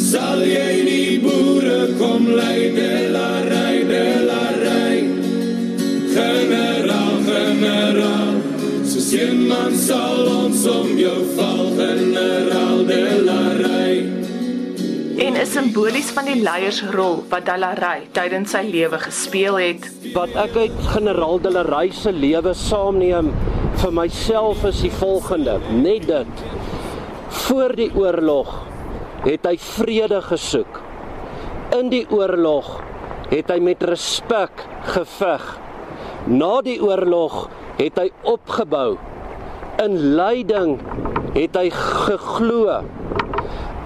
sal 0.00 0.40
jy 0.48 0.70
nie 0.88 1.20
boere 1.22 1.92
kom 2.00 2.26
lei 2.32 2.72
de 2.74 2.90
la 3.12 3.28
rey 3.50 3.84
de 3.92 4.02
la 4.24 4.42
rey 4.62 5.04
Generaal 6.16 7.20
generaal 7.28 8.34
so 8.88 9.04
sien 9.10 9.46
man 9.52 9.76
sal 9.86 10.26
ons 10.40 10.66
om 10.74 10.92
jou 10.98 11.20
val 11.36 11.64
generaal 11.78 12.84
de 12.90 13.02
la 13.28 13.40
rey 13.60 13.83
en 15.18 15.36
is 15.38 15.52
simbolies 15.54 16.08
van 16.14 16.26
die 16.26 16.40
leiersrol 16.42 17.20
wat 17.30 17.44
Dallarey 17.46 18.08
tydens 18.16 18.54
sy 18.54 18.64
lewe 18.66 18.98
gespeel 18.98 19.58
het. 19.60 19.86
Wat 20.14 20.32
ek 20.42 20.56
uit 20.58 20.80
generaal 20.90 21.38
Dallarey 21.44 21.92
se 21.94 22.10
lewe 22.14 22.54
saamneem 22.58 23.30
vir 23.82 23.94
myself 23.94 24.64
is 24.66 24.80
die 24.82 24.92
volgende: 24.98 25.60
net 25.70 26.08
dit. 26.10 26.44
Voor 27.44 27.74
die 27.78 27.90
oorlog 27.94 28.56
het 29.24 29.46
hy 29.46 29.54
vrede 29.60 30.20
gesoek. 30.24 30.80
In 31.78 31.90
die 31.94 32.04
oorlog 32.10 32.80
het 33.30 33.50
hy 33.50 33.60
met 33.62 33.82
respek 33.86 34.66
geveg. 34.94 35.46
Na 36.26 36.58
die 36.64 36.80
oorlog 36.82 37.48
het 37.78 37.98
hy 38.02 38.10
opgebou. 38.22 38.96
In 39.82 39.98
lyding 40.18 40.78
het 41.34 41.56
hy 41.58 41.68
geglo 41.74 42.82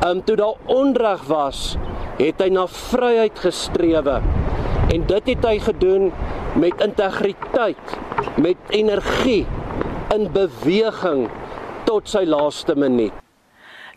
um, 0.05 0.25
toe 0.25 0.37
daar 0.37 0.55
onreg 0.65 1.23
was, 1.27 1.77
het 2.19 2.43
hy 2.43 2.49
na 2.55 2.67
vryheid 2.71 3.39
gestrewe. 3.39 4.19
En 4.89 5.07
dit 5.07 5.31
het 5.35 5.47
hy 5.47 5.59
gedoen 5.63 6.11
met 6.59 6.83
integriteit, 6.83 7.97
met 8.41 8.75
energie, 8.75 9.47
in 10.15 10.29
beweging 10.33 11.27
tot 11.85 12.09
sy 12.09 12.25
laaste 12.25 12.75
minuut. 12.79 13.13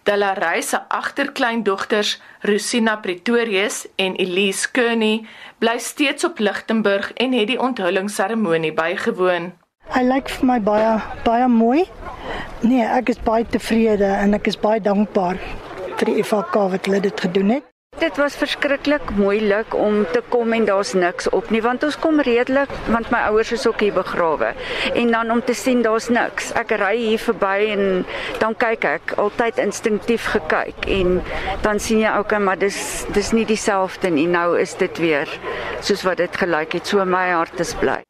Delaray 0.04 0.64
se 0.66 0.80
agterkleindogters, 0.89 2.16
Rosina 2.41 2.97
Pretorius 2.97 3.86
en 4.02 4.18
Elise 4.20 4.72
Kearney, 4.74 5.28
bly 5.62 5.78
steeds 5.78 6.26
op 6.26 6.41
Lichtenburg 6.41 7.14
en 7.14 7.38
het 7.38 7.47
die 7.54 7.60
onthullingsseremonie 7.62 8.74
bygewoon. 8.74 9.52
Hy 9.91 10.04
lyk 10.08 10.30
vir 10.34 10.47
my 10.47 10.60
baie 10.66 10.93
baie 11.26 11.47
mooi. 11.52 11.84
Nee, 12.66 12.84
ek 12.84 13.14
is 13.14 13.22
baie 13.22 13.45
tevrede 13.45 14.10
en 14.10 14.34
ek 14.38 14.49
is 14.49 14.58
baie 14.60 14.82
dankbaar 14.82 15.38
vir 16.02 16.16
die 16.16 16.24
FAK 16.26 16.56
wat 16.74 16.88
hulle 16.89 17.04
dit 17.04 17.28
gedoen 17.28 17.58
het. 17.58 17.68
Dit 17.99 18.16
was 18.18 18.38
verskriklik 18.39 19.10
moeilik 19.14 19.76
om 19.76 20.06
te 20.14 20.22
kom 20.34 20.54
en 20.56 20.64
daar's 20.66 20.93
niks 20.95 21.28
op 21.30 21.49
nie 21.54 21.60
want 21.62 21.84
ons 21.84 21.97
kom 21.99 22.22
redelik 22.24 22.72
want 22.88 23.12
my 23.12 23.20
ouers 23.28 23.52
is 23.52 23.68
ook 23.68 23.84
hier 23.84 23.93
begrawe 23.93 24.54
en 24.95 25.12
dan 25.12 25.34
om 25.36 25.43
te 25.43 25.54
sien 25.54 25.84
daar's 25.86 26.08
niks. 26.10 26.54
Ek 26.58 26.72
ry 26.82 26.95
hier 27.02 27.20
verby 27.20 27.68
en 27.76 27.84
dan 28.39 28.56
kyk 28.64 28.88
ek 28.93 29.14
altyd 29.22 29.60
instinktief 29.62 30.32
gekyk 30.34 30.88
en 30.88 31.20
dan 31.68 31.84
sien 31.84 32.02
jy 32.06 32.16
ook 32.18 32.38
maar 32.39 32.58
dis 32.64 32.80
dis 33.14 33.36
nie 33.36 33.45
dieselfde 33.45 34.10
nie. 34.10 34.28
Nou 34.32 34.56
is 34.58 34.74
dit 34.80 35.04
weer 35.04 35.30
soos 35.84 36.08
wat 36.08 36.24
dit 36.24 36.43
gelyk 36.45 36.80
het. 36.80 36.88
So 36.88 37.06
my 37.06 37.28
hart 37.36 37.60
is 37.60 37.76
bly. 37.76 38.02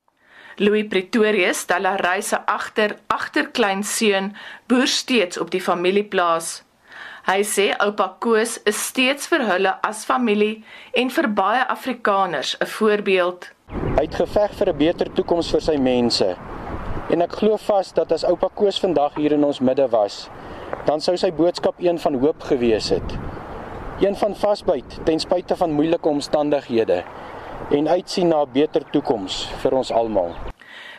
Louis 0.61 0.85
Pretorius, 0.87 1.65
Stella 1.65 1.97
Reise 1.97 2.45
agter 2.45 2.99
agterklein 3.09 3.83
seun 3.83 4.35
boer 4.69 4.87
steeds 4.87 5.41
op 5.41 5.49
die 5.51 5.63
familieplaas. 5.63 6.61
Hy 7.21 7.43
sê 7.45 7.67
oupa 7.85 8.07
Koos 8.19 8.57
is 8.65 8.79
steeds 8.87 9.27
vir 9.29 9.43
hulle 9.45 9.75
as 9.85 10.05
familie 10.09 10.63
en 10.97 11.09
vir 11.13 11.27
baie 11.37 11.61
Afrikaners 11.69 12.55
'n 12.59 12.65
voorbeeld. 12.65 13.51
Hy 13.97 14.01
het 14.01 14.15
geveg 14.15 14.51
vir 14.57 14.69
'n 14.69 14.77
beter 14.77 15.11
toekoms 15.13 15.51
vir 15.51 15.61
sy 15.61 15.77
mense. 15.77 16.35
En 17.09 17.21
ek 17.21 17.31
glo 17.31 17.57
vas 17.57 17.93
dat 17.93 18.11
as 18.11 18.23
oupa 18.23 18.49
Koos 18.55 18.79
vandag 18.79 19.15
hier 19.15 19.31
in 19.31 19.43
ons 19.43 19.59
midde 19.59 19.87
was, 19.89 20.29
dan 20.85 20.99
sou 21.01 21.17
sy 21.17 21.31
boodskap 21.31 21.75
een 21.77 21.99
van 21.99 22.19
hoop 22.19 22.41
gewees 22.41 22.89
het. 22.89 23.17
Een 23.99 24.15
van 24.15 24.35
vasbyt 24.35 24.99
ten 25.05 25.19
spyte 25.19 25.55
van 25.55 25.71
moeilike 25.71 26.09
omstandighede 26.09 27.03
en 27.69 27.87
uitsien 27.87 28.27
na 28.27 28.41
'n 28.41 28.51
beter 28.51 28.83
toekoms 28.91 29.49
vir 29.61 29.73
ons 29.73 29.91
almal. 29.91 30.31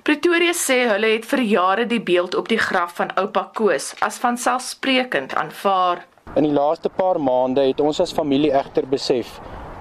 Pretoria 0.02 0.52
sê 0.52 0.88
hulle 0.88 1.06
het 1.06 1.26
vir 1.26 1.40
jare 1.40 1.86
die 1.86 2.00
beeld 2.00 2.34
op 2.34 2.48
die 2.48 2.58
graf 2.58 2.94
van 2.94 3.10
oupa 3.14 3.50
Koos 3.54 3.94
as 4.00 4.18
vanselfsprekend 4.18 5.34
aanvaar. 5.34 6.06
In 6.32 6.46
die 6.46 6.52
laaste 6.52 6.88
paar 6.88 7.18
maande 7.20 7.60
het 7.66 7.80
ons 7.84 7.98
as 8.00 8.14
familie 8.16 8.54
egter 8.56 8.86
besef 8.88 9.34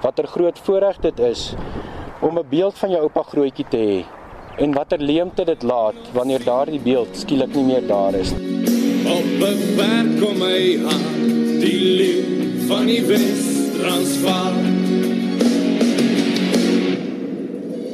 watter 0.03 0.25
groot 0.27 0.57
voorreg 0.65 0.97
dit 1.05 1.19
is 1.23 1.53
om 2.19 2.39
'n 2.39 2.49
beeld 2.49 2.75
van 2.77 2.91
jou 2.91 3.01
oupa 3.07 3.23
grootjie 3.23 3.65
te 3.69 3.77
hê 3.77 3.99
en 4.63 4.73
watter 4.73 4.99
leemte 4.99 5.45
dit 5.45 5.63
laat 5.63 5.95
wanneer 6.13 6.43
daardie 6.43 6.79
beeld 6.79 7.15
skielik 7.15 7.55
nie 7.55 7.63
meer 7.63 7.87
daar 7.87 8.13
is. 8.13 8.31
Op 9.15 9.29
'n 9.51 9.59
berg 9.77 10.09
kom 10.19 10.41
hy 10.41 10.79
aan, 10.93 11.05
die 11.63 11.79
leeu 11.97 12.67
van 12.67 12.85
die 12.85 13.01
Wes-Transvaal. 13.01 14.53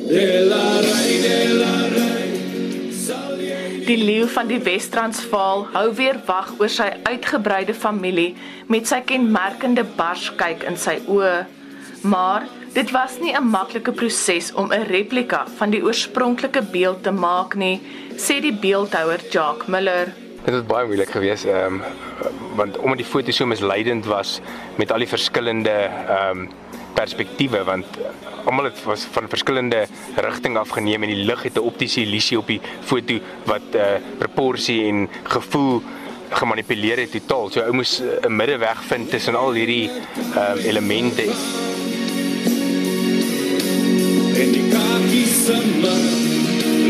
De 0.09 0.25
la 0.49 0.67
reine 0.81 2.06
Die 3.87 3.95
leeu 3.95 4.25
van 4.27 4.49
die 4.49 4.57
Wes-Transvaal 4.59 5.61
hou 5.71 5.85
weer 5.95 6.17
wag 6.27 6.49
oor 6.57 6.67
sy 6.67 6.89
uitgebreide 7.07 7.71
familie 7.71 8.33
met 8.67 8.89
sy 8.89 8.97
kenmerkende 9.07 9.85
barskyk 9.95 10.65
in 10.67 10.75
sy 10.75 10.97
oë. 11.07 11.45
Maar 12.03 12.49
dit 12.75 12.91
was 12.91 13.15
nie 13.23 13.31
'n 13.31 13.47
maklike 13.47 13.93
proses 13.95 14.51
om 14.53 14.73
'n 14.73 14.87
replika 14.91 15.45
van 15.57 15.69
die 15.69 15.79
oorspronklike 15.79 16.61
beeld 16.71 17.03
te 17.03 17.11
maak 17.11 17.55
nie, 17.55 17.79
sê 18.17 18.41
die 18.41 18.51
beeldhouer 18.51 19.23
Jacques 19.31 19.67
Miller. 19.67 20.13
Dit 20.43 20.53
het 20.53 20.67
baie 20.67 20.85
moeilik 20.85 21.09
geweest, 21.09 21.45
ehm 21.45 21.73
um, 21.73 21.81
want 22.55 22.77
omdat 22.77 22.97
die 22.97 23.11
foto 23.13 23.31
so 23.31 23.45
misleidend 23.45 24.05
was 24.05 24.41
met 24.75 24.91
al 24.91 24.99
die 24.99 25.07
verskillende 25.07 25.89
ehm 26.09 26.39
um, 26.39 26.49
perspektiewe 26.97 27.63
want 27.67 27.99
almal 28.45 28.69
het 28.69 28.83
was 28.83 29.05
van 29.11 29.29
verskillende 29.29 29.85
rigting 30.15 30.57
afgeneem 30.57 31.03
en 31.03 31.13
die 31.13 31.25
lig 31.29 31.43
het 31.43 31.57
'n 31.57 31.67
optiese 31.71 32.01
illusie 32.01 32.37
op 32.37 32.47
die 32.47 32.61
foto 32.89 33.19
wat 33.45 33.67
uh 33.75 33.85
proporsie 34.17 34.81
en 34.89 35.09
gevoel 35.23 35.83
gemanipuleer 36.29 36.97
het 36.97 37.11
totaal. 37.11 37.49
So 37.49 37.61
ou 37.61 37.73
moes 37.73 38.01
'n 38.01 38.35
middeweg 38.35 38.83
vind 38.83 39.09
tussen 39.09 39.35
al 39.35 39.53
hierdie 39.53 39.89
ehm 39.89 40.57
uh, 40.57 40.65
elemente. 40.65 41.23
En 44.41 44.51
die 44.51 44.67
kakies 44.69 45.45
se 45.45 45.57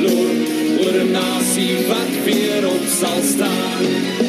loop 0.03 0.39
oor 0.86 0.95
'n 1.03 1.12
nasie 1.12 1.88
wat 1.88 2.14
weer 2.26 2.68
op 2.68 2.84
sal 2.99 3.22
staan. 3.22 4.27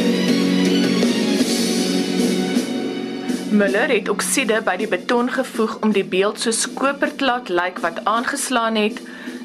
Müller 3.58 3.90
het 3.90 4.06
oksiede 4.06 4.60
by 4.62 4.76
die 4.78 4.86
beton 4.86 5.32
gevoeg 5.34 5.72
om 5.82 5.90
die 5.90 6.04
beeld 6.06 6.38
so 6.38 6.52
koper 6.78 7.10
te 7.18 7.26
laat 7.26 7.48
lyk 7.50 7.80
wat 7.82 7.96
aangeslaan 8.06 8.78
het 8.78 9.00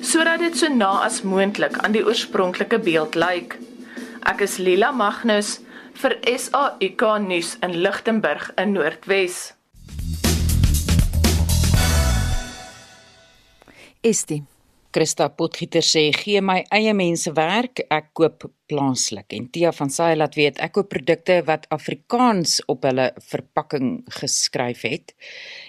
sodat 0.06 0.44
dit 0.44 0.60
so 0.60 0.70
na 0.70 0.92
as 1.08 1.24
moontlik 1.26 1.80
aan 1.82 1.96
die 1.98 2.04
oorspronklike 2.06 2.78
beeld 2.86 3.18
lyk. 3.18 3.58
Ek 4.30 4.46
is 4.46 4.60
Lila 4.62 4.92
Magnus 4.94 5.56
vir 5.98 6.20
SAK 6.30 7.08
nuus 7.26 7.56
in 7.66 7.74
Lichtenburg 7.82 8.52
in 8.54 8.78
Noordwes. 8.78 9.42
Estie 14.06 14.44
Christa 14.94 15.30
Potgieter 15.34 15.82
sê 15.86 16.10
gee 16.14 16.42
my 16.42 16.62
eie 16.76 16.94
mense 16.94 17.32
werk, 17.34 17.82
ek 17.90 18.12
koop 18.18 18.46
plaaslik. 18.70 19.34
En 19.34 19.48
Tia 19.54 19.72
van 19.74 19.90
Sail 19.92 20.20
laat 20.22 20.38
weet 20.38 20.60
ek 20.64 20.76
koop 20.78 20.92
produkte 20.94 21.40
wat 21.48 21.66
Afrikaans 21.74 22.60
op 22.72 22.86
hulle 22.88 23.10
verpakking 23.32 24.04
geskryf 24.20 24.86
het. 24.86 25.16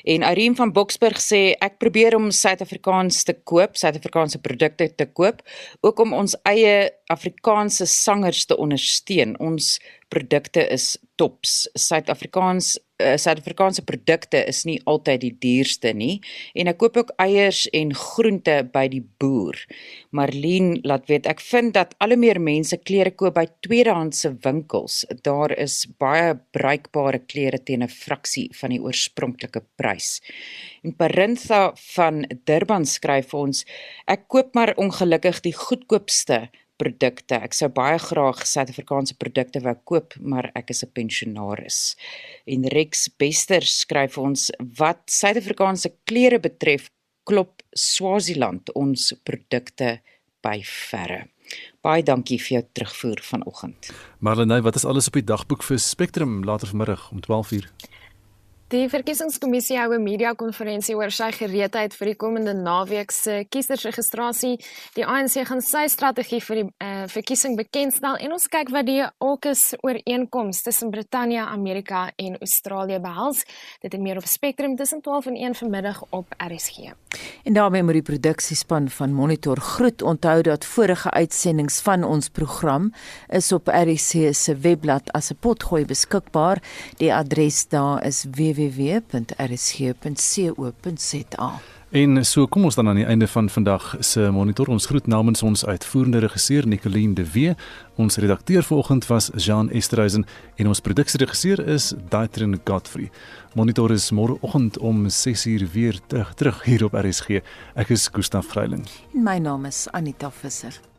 En 0.04 0.26
Irene 0.28 0.58
van 0.60 0.74
Boksburg 0.76 1.20
sê 1.24 1.42
ek 1.64 1.80
probeer 1.82 2.18
om 2.18 2.28
Suid-Afrikaans 2.28 3.22
te 3.24 3.36
koop, 3.48 3.78
Suid-Afrikaanse 3.80 4.42
produkte 4.44 4.90
te 4.92 5.08
koop, 5.08 5.40
ook 5.80 6.04
om 6.04 6.14
ons 6.20 6.36
eie 6.48 6.90
Afrikaanse 7.12 7.88
sangers 7.90 8.44
te 8.48 8.56
ondersteun. 8.60 9.38
Ons 9.40 9.78
produkte 10.12 10.62
is 10.72 10.94
tops. 11.20 11.64
Suid-Afrikaans 11.74 12.76
uh, 13.02 13.14
Suid-Afrikaanse 13.18 13.84
produkte 13.86 14.40
is 14.48 14.64
nie 14.68 14.78
altyd 14.90 15.22
die 15.24 15.32
duurste 15.42 15.92
nie 15.96 16.20
en 16.54 16.70
ek 16.70 16.78
koop 16.82 16.98
ook 17.00 17.12
eiers 17.22 17.64
en 17.74 17.92
groente 17.96 18.56
by 18.74 18.86
die 18.92 19.02
boer. 19.20 19.58
Marlene 20.14 20.80
laat 20.86 21.08
weet 21.10 21.28
ek 21.30 21.42
vind 21.44 21.74
dat 21.76 21.94
al 22.04 22.14
hoe 22.14 22.20
meer 22.20 22.40
mense 22.42 22.78
klere 22.82 23.14
koop 23.14 23.36
by 23.38 23.46
tweedehandse 23.66 24.34
winkels. 24.44 25.02
Daar 25.26 25.54
is 25.58 25.84
baie 26.00 26.34
bruikbare 26.54 27.24
klere 27.26 27.58
teen 27.58 27.82
'n 27.82 27.90
fraksie 27.90 28.48
van 28.60 28.70
die 28.70 28.82
oorspronklike 28.82 29.62
prys. 29.76 30.20
En 30.84 30.94
Parintha 30.94 31.72
van 31.94 32.24
Durban 32.44 32.84
skryf 32.84 33.30
vir 33.30 33.40
ons 33.40 33.64
ek 34.06 34.28
koop 34.28 34.54
maar 34.54 34.74
ongelukkig 34.76 35.40
die 35.40 35.56
goedkoopste 35.56 36.48
produkte. 36.80 37.38
Ek 37.42 37.54
sou 37.56 37.68
baie 37.72 37.98
graag 37.98 38.42
Suid-Afrikaanse 38.46 39.16
produkte 39.20 39.62
wou 39.64 39.74
koop, 39.84 40.14
maar 40.20 40.50
ek 40.54 40.70
is 40.70 40.84
'n 40.84 40.92
pensionaris. 40.92 41.96
En 42.46 42.68
Rex 42.68 43.08
Bester 43.18 43.62
skryf 43.62 44.18
ons 44.18 44.50
wat 44.78 45.02
Suid-Afrikaanse 45.06 45.92
klere 46.04 46.38
betref, 46.38 46.88
klop 47.24 47.62
Swaziland 47.72 48.70
ons 48.74 49.12
produkte 49.24 50.00
by 50.42 50.60
verre. 50.62 51.28
Baie 51.84 52.02
dankie 52.02 52.38
vir 52.40 52.58
jou 52.58 52.62
terugvoer 52.72 53.20
vanoggend. 53.22 53.90
Marlenae, 54.24 54.62
wat 54.64 54.76
is 54.76 54.84
alles 54.84 55.08
op 55.10 55.18
die 55.18 55.24
dagboek 55.24 55.62
vir 55.62 55.78
Spectrum 55.78 56.44
later 56.44 56.68
vanmiddag 56.68 57.10
om 57.12 57.20
12:00? 57.20 57.68
Die 58.72 58.86
verkiesingskommissie 58.88 59.76
hou 59.76 59.92
'n 59.92 60.02
media-konferensie 60.02 60.94
oor 60.96 61.10
sy 61.12 61.30
gereedheid 61.36 61.92
vir 61.94 62.06
die 62.06 62.16
komende 62.16 62.54
naweek 62.54 63.12
se 63.12 63.44
kiesersregistrasie. 63.50 64.56
Die 64.94 65.04
ANC 65.04 65.44
gaan 65.44 65.60
sy 65.60 65.84
strategie 65.86 66.40
vir 66.40 66.56
die 66.56 66.64
uh, 66.80 67.04
verkiesing 67.06 67.56
bekendstel 67.56 68.16
en 68.16 68.32
ons 68.32 68.48
kyk 68.48 68.70
wat 68.72 68.86
die 68.86 69.04
AUKUS 69.20 69.74
ooreenkoms 69.82 70.62
tussen 70.62 70.90
Brittanje, 70.90 71.44
Amerika 71.44 72.10
en 72.16 72.38
Australië 72.40 73.00
behels. 73.00 73.44
Dit 73.82 73.94
is 73.94 74.00
meer 74.00 74.16
op 74.16 74.24
Spectrum 74.24 74.76
tussen 74.76 75.02
12 75.02 75.26
en 75.26 75.36
1 75.36 75.54
vanmiddag 75.54 76.02
op 76.10 76.26
RSG. 76.38 76.94
En 77.44 77.52
daarmee 77.52 77.82
moet 77.82 78.00
die 78.00 78.02
produksiespan 78.02 78.88
van 78.88 79.12
Monitor 79.12 79.60
groet 79.60 80.02
onthou 80.02 80.42
dat 80.42 80.64
vorige 80.64 81.10
uitsendings 81.10 81.80
van 81.80 82.02
ons 82.04 82.28
program 82.28 82.92
is 83.28 83.52
op 83.52 83.68
RSC 83.68 84.32
se 84.32 84.56
webblad 84.56 85.12
as 85.12 85.30
'n 85.30 85.36
potgooi 85.40 85.84
beskikbaar. 85.84 86.62
Die 86.96 87.14
adres 87.14 87.68
daar 87.68 88.06
is 88.06 88.24
www 88.30 88.53
www.rsg.co.za. 88.54 89.84
En 91.94 92.24
so 92.26 92.48
kom 92.50 92.64
ons 92.66 92.74
dan 92.74 92.88
aan 92.90 92.98
die 92.98 93.06
einde 93.06 93.26
van 93.30 93.46
vandag 93.50 93.96
se 94.00 94.30
monitor. 94.34 94.66
Ons 94.66 94.86
groet 94.90 95.06
namens 95.06 95.42
ons 95.46 95.66
uitvoerende 95.66 96.18
regisseur 96.18 96.66
Nicoline 96.66 97.14
de 97.14 97.30
Wee. 97.30 97.54
Ons 97.94 98.16
redakteur 98.16 98.62
vanoggend 98.66 99.06
was 99.06 99.30
Jean 99.36 99.70
Esterhuizen 99.70 100.26
en 100.56 100.66
ons 100.66 100.80
produksieregisseur 100.80 101.62
is 101.66 101.92
Daitrin 102.08 102.60
Godfrey. 102.64 103.10
Monitor 103.54 103.92
is 103.94 104.10
môreoggend 104.10 104.78
om 104.78 105.06
6:00 105.08 105.70
weer 105.72 106.00
terug 106.34 106.64
hier 106.64 106.84
op 106.84 106.92
RSG. 106.94 107.28
Ek 107.74 107.88
is 107.88 108.08
Gustaf 108.12 108.48
Greiling. 108.48 108.86
En 109.14 109.22
my 109.22 109.38
naam 109.38 109.64
is 109.64 109.86
Anita 109.90 110.30
Visser. 110.30 110.93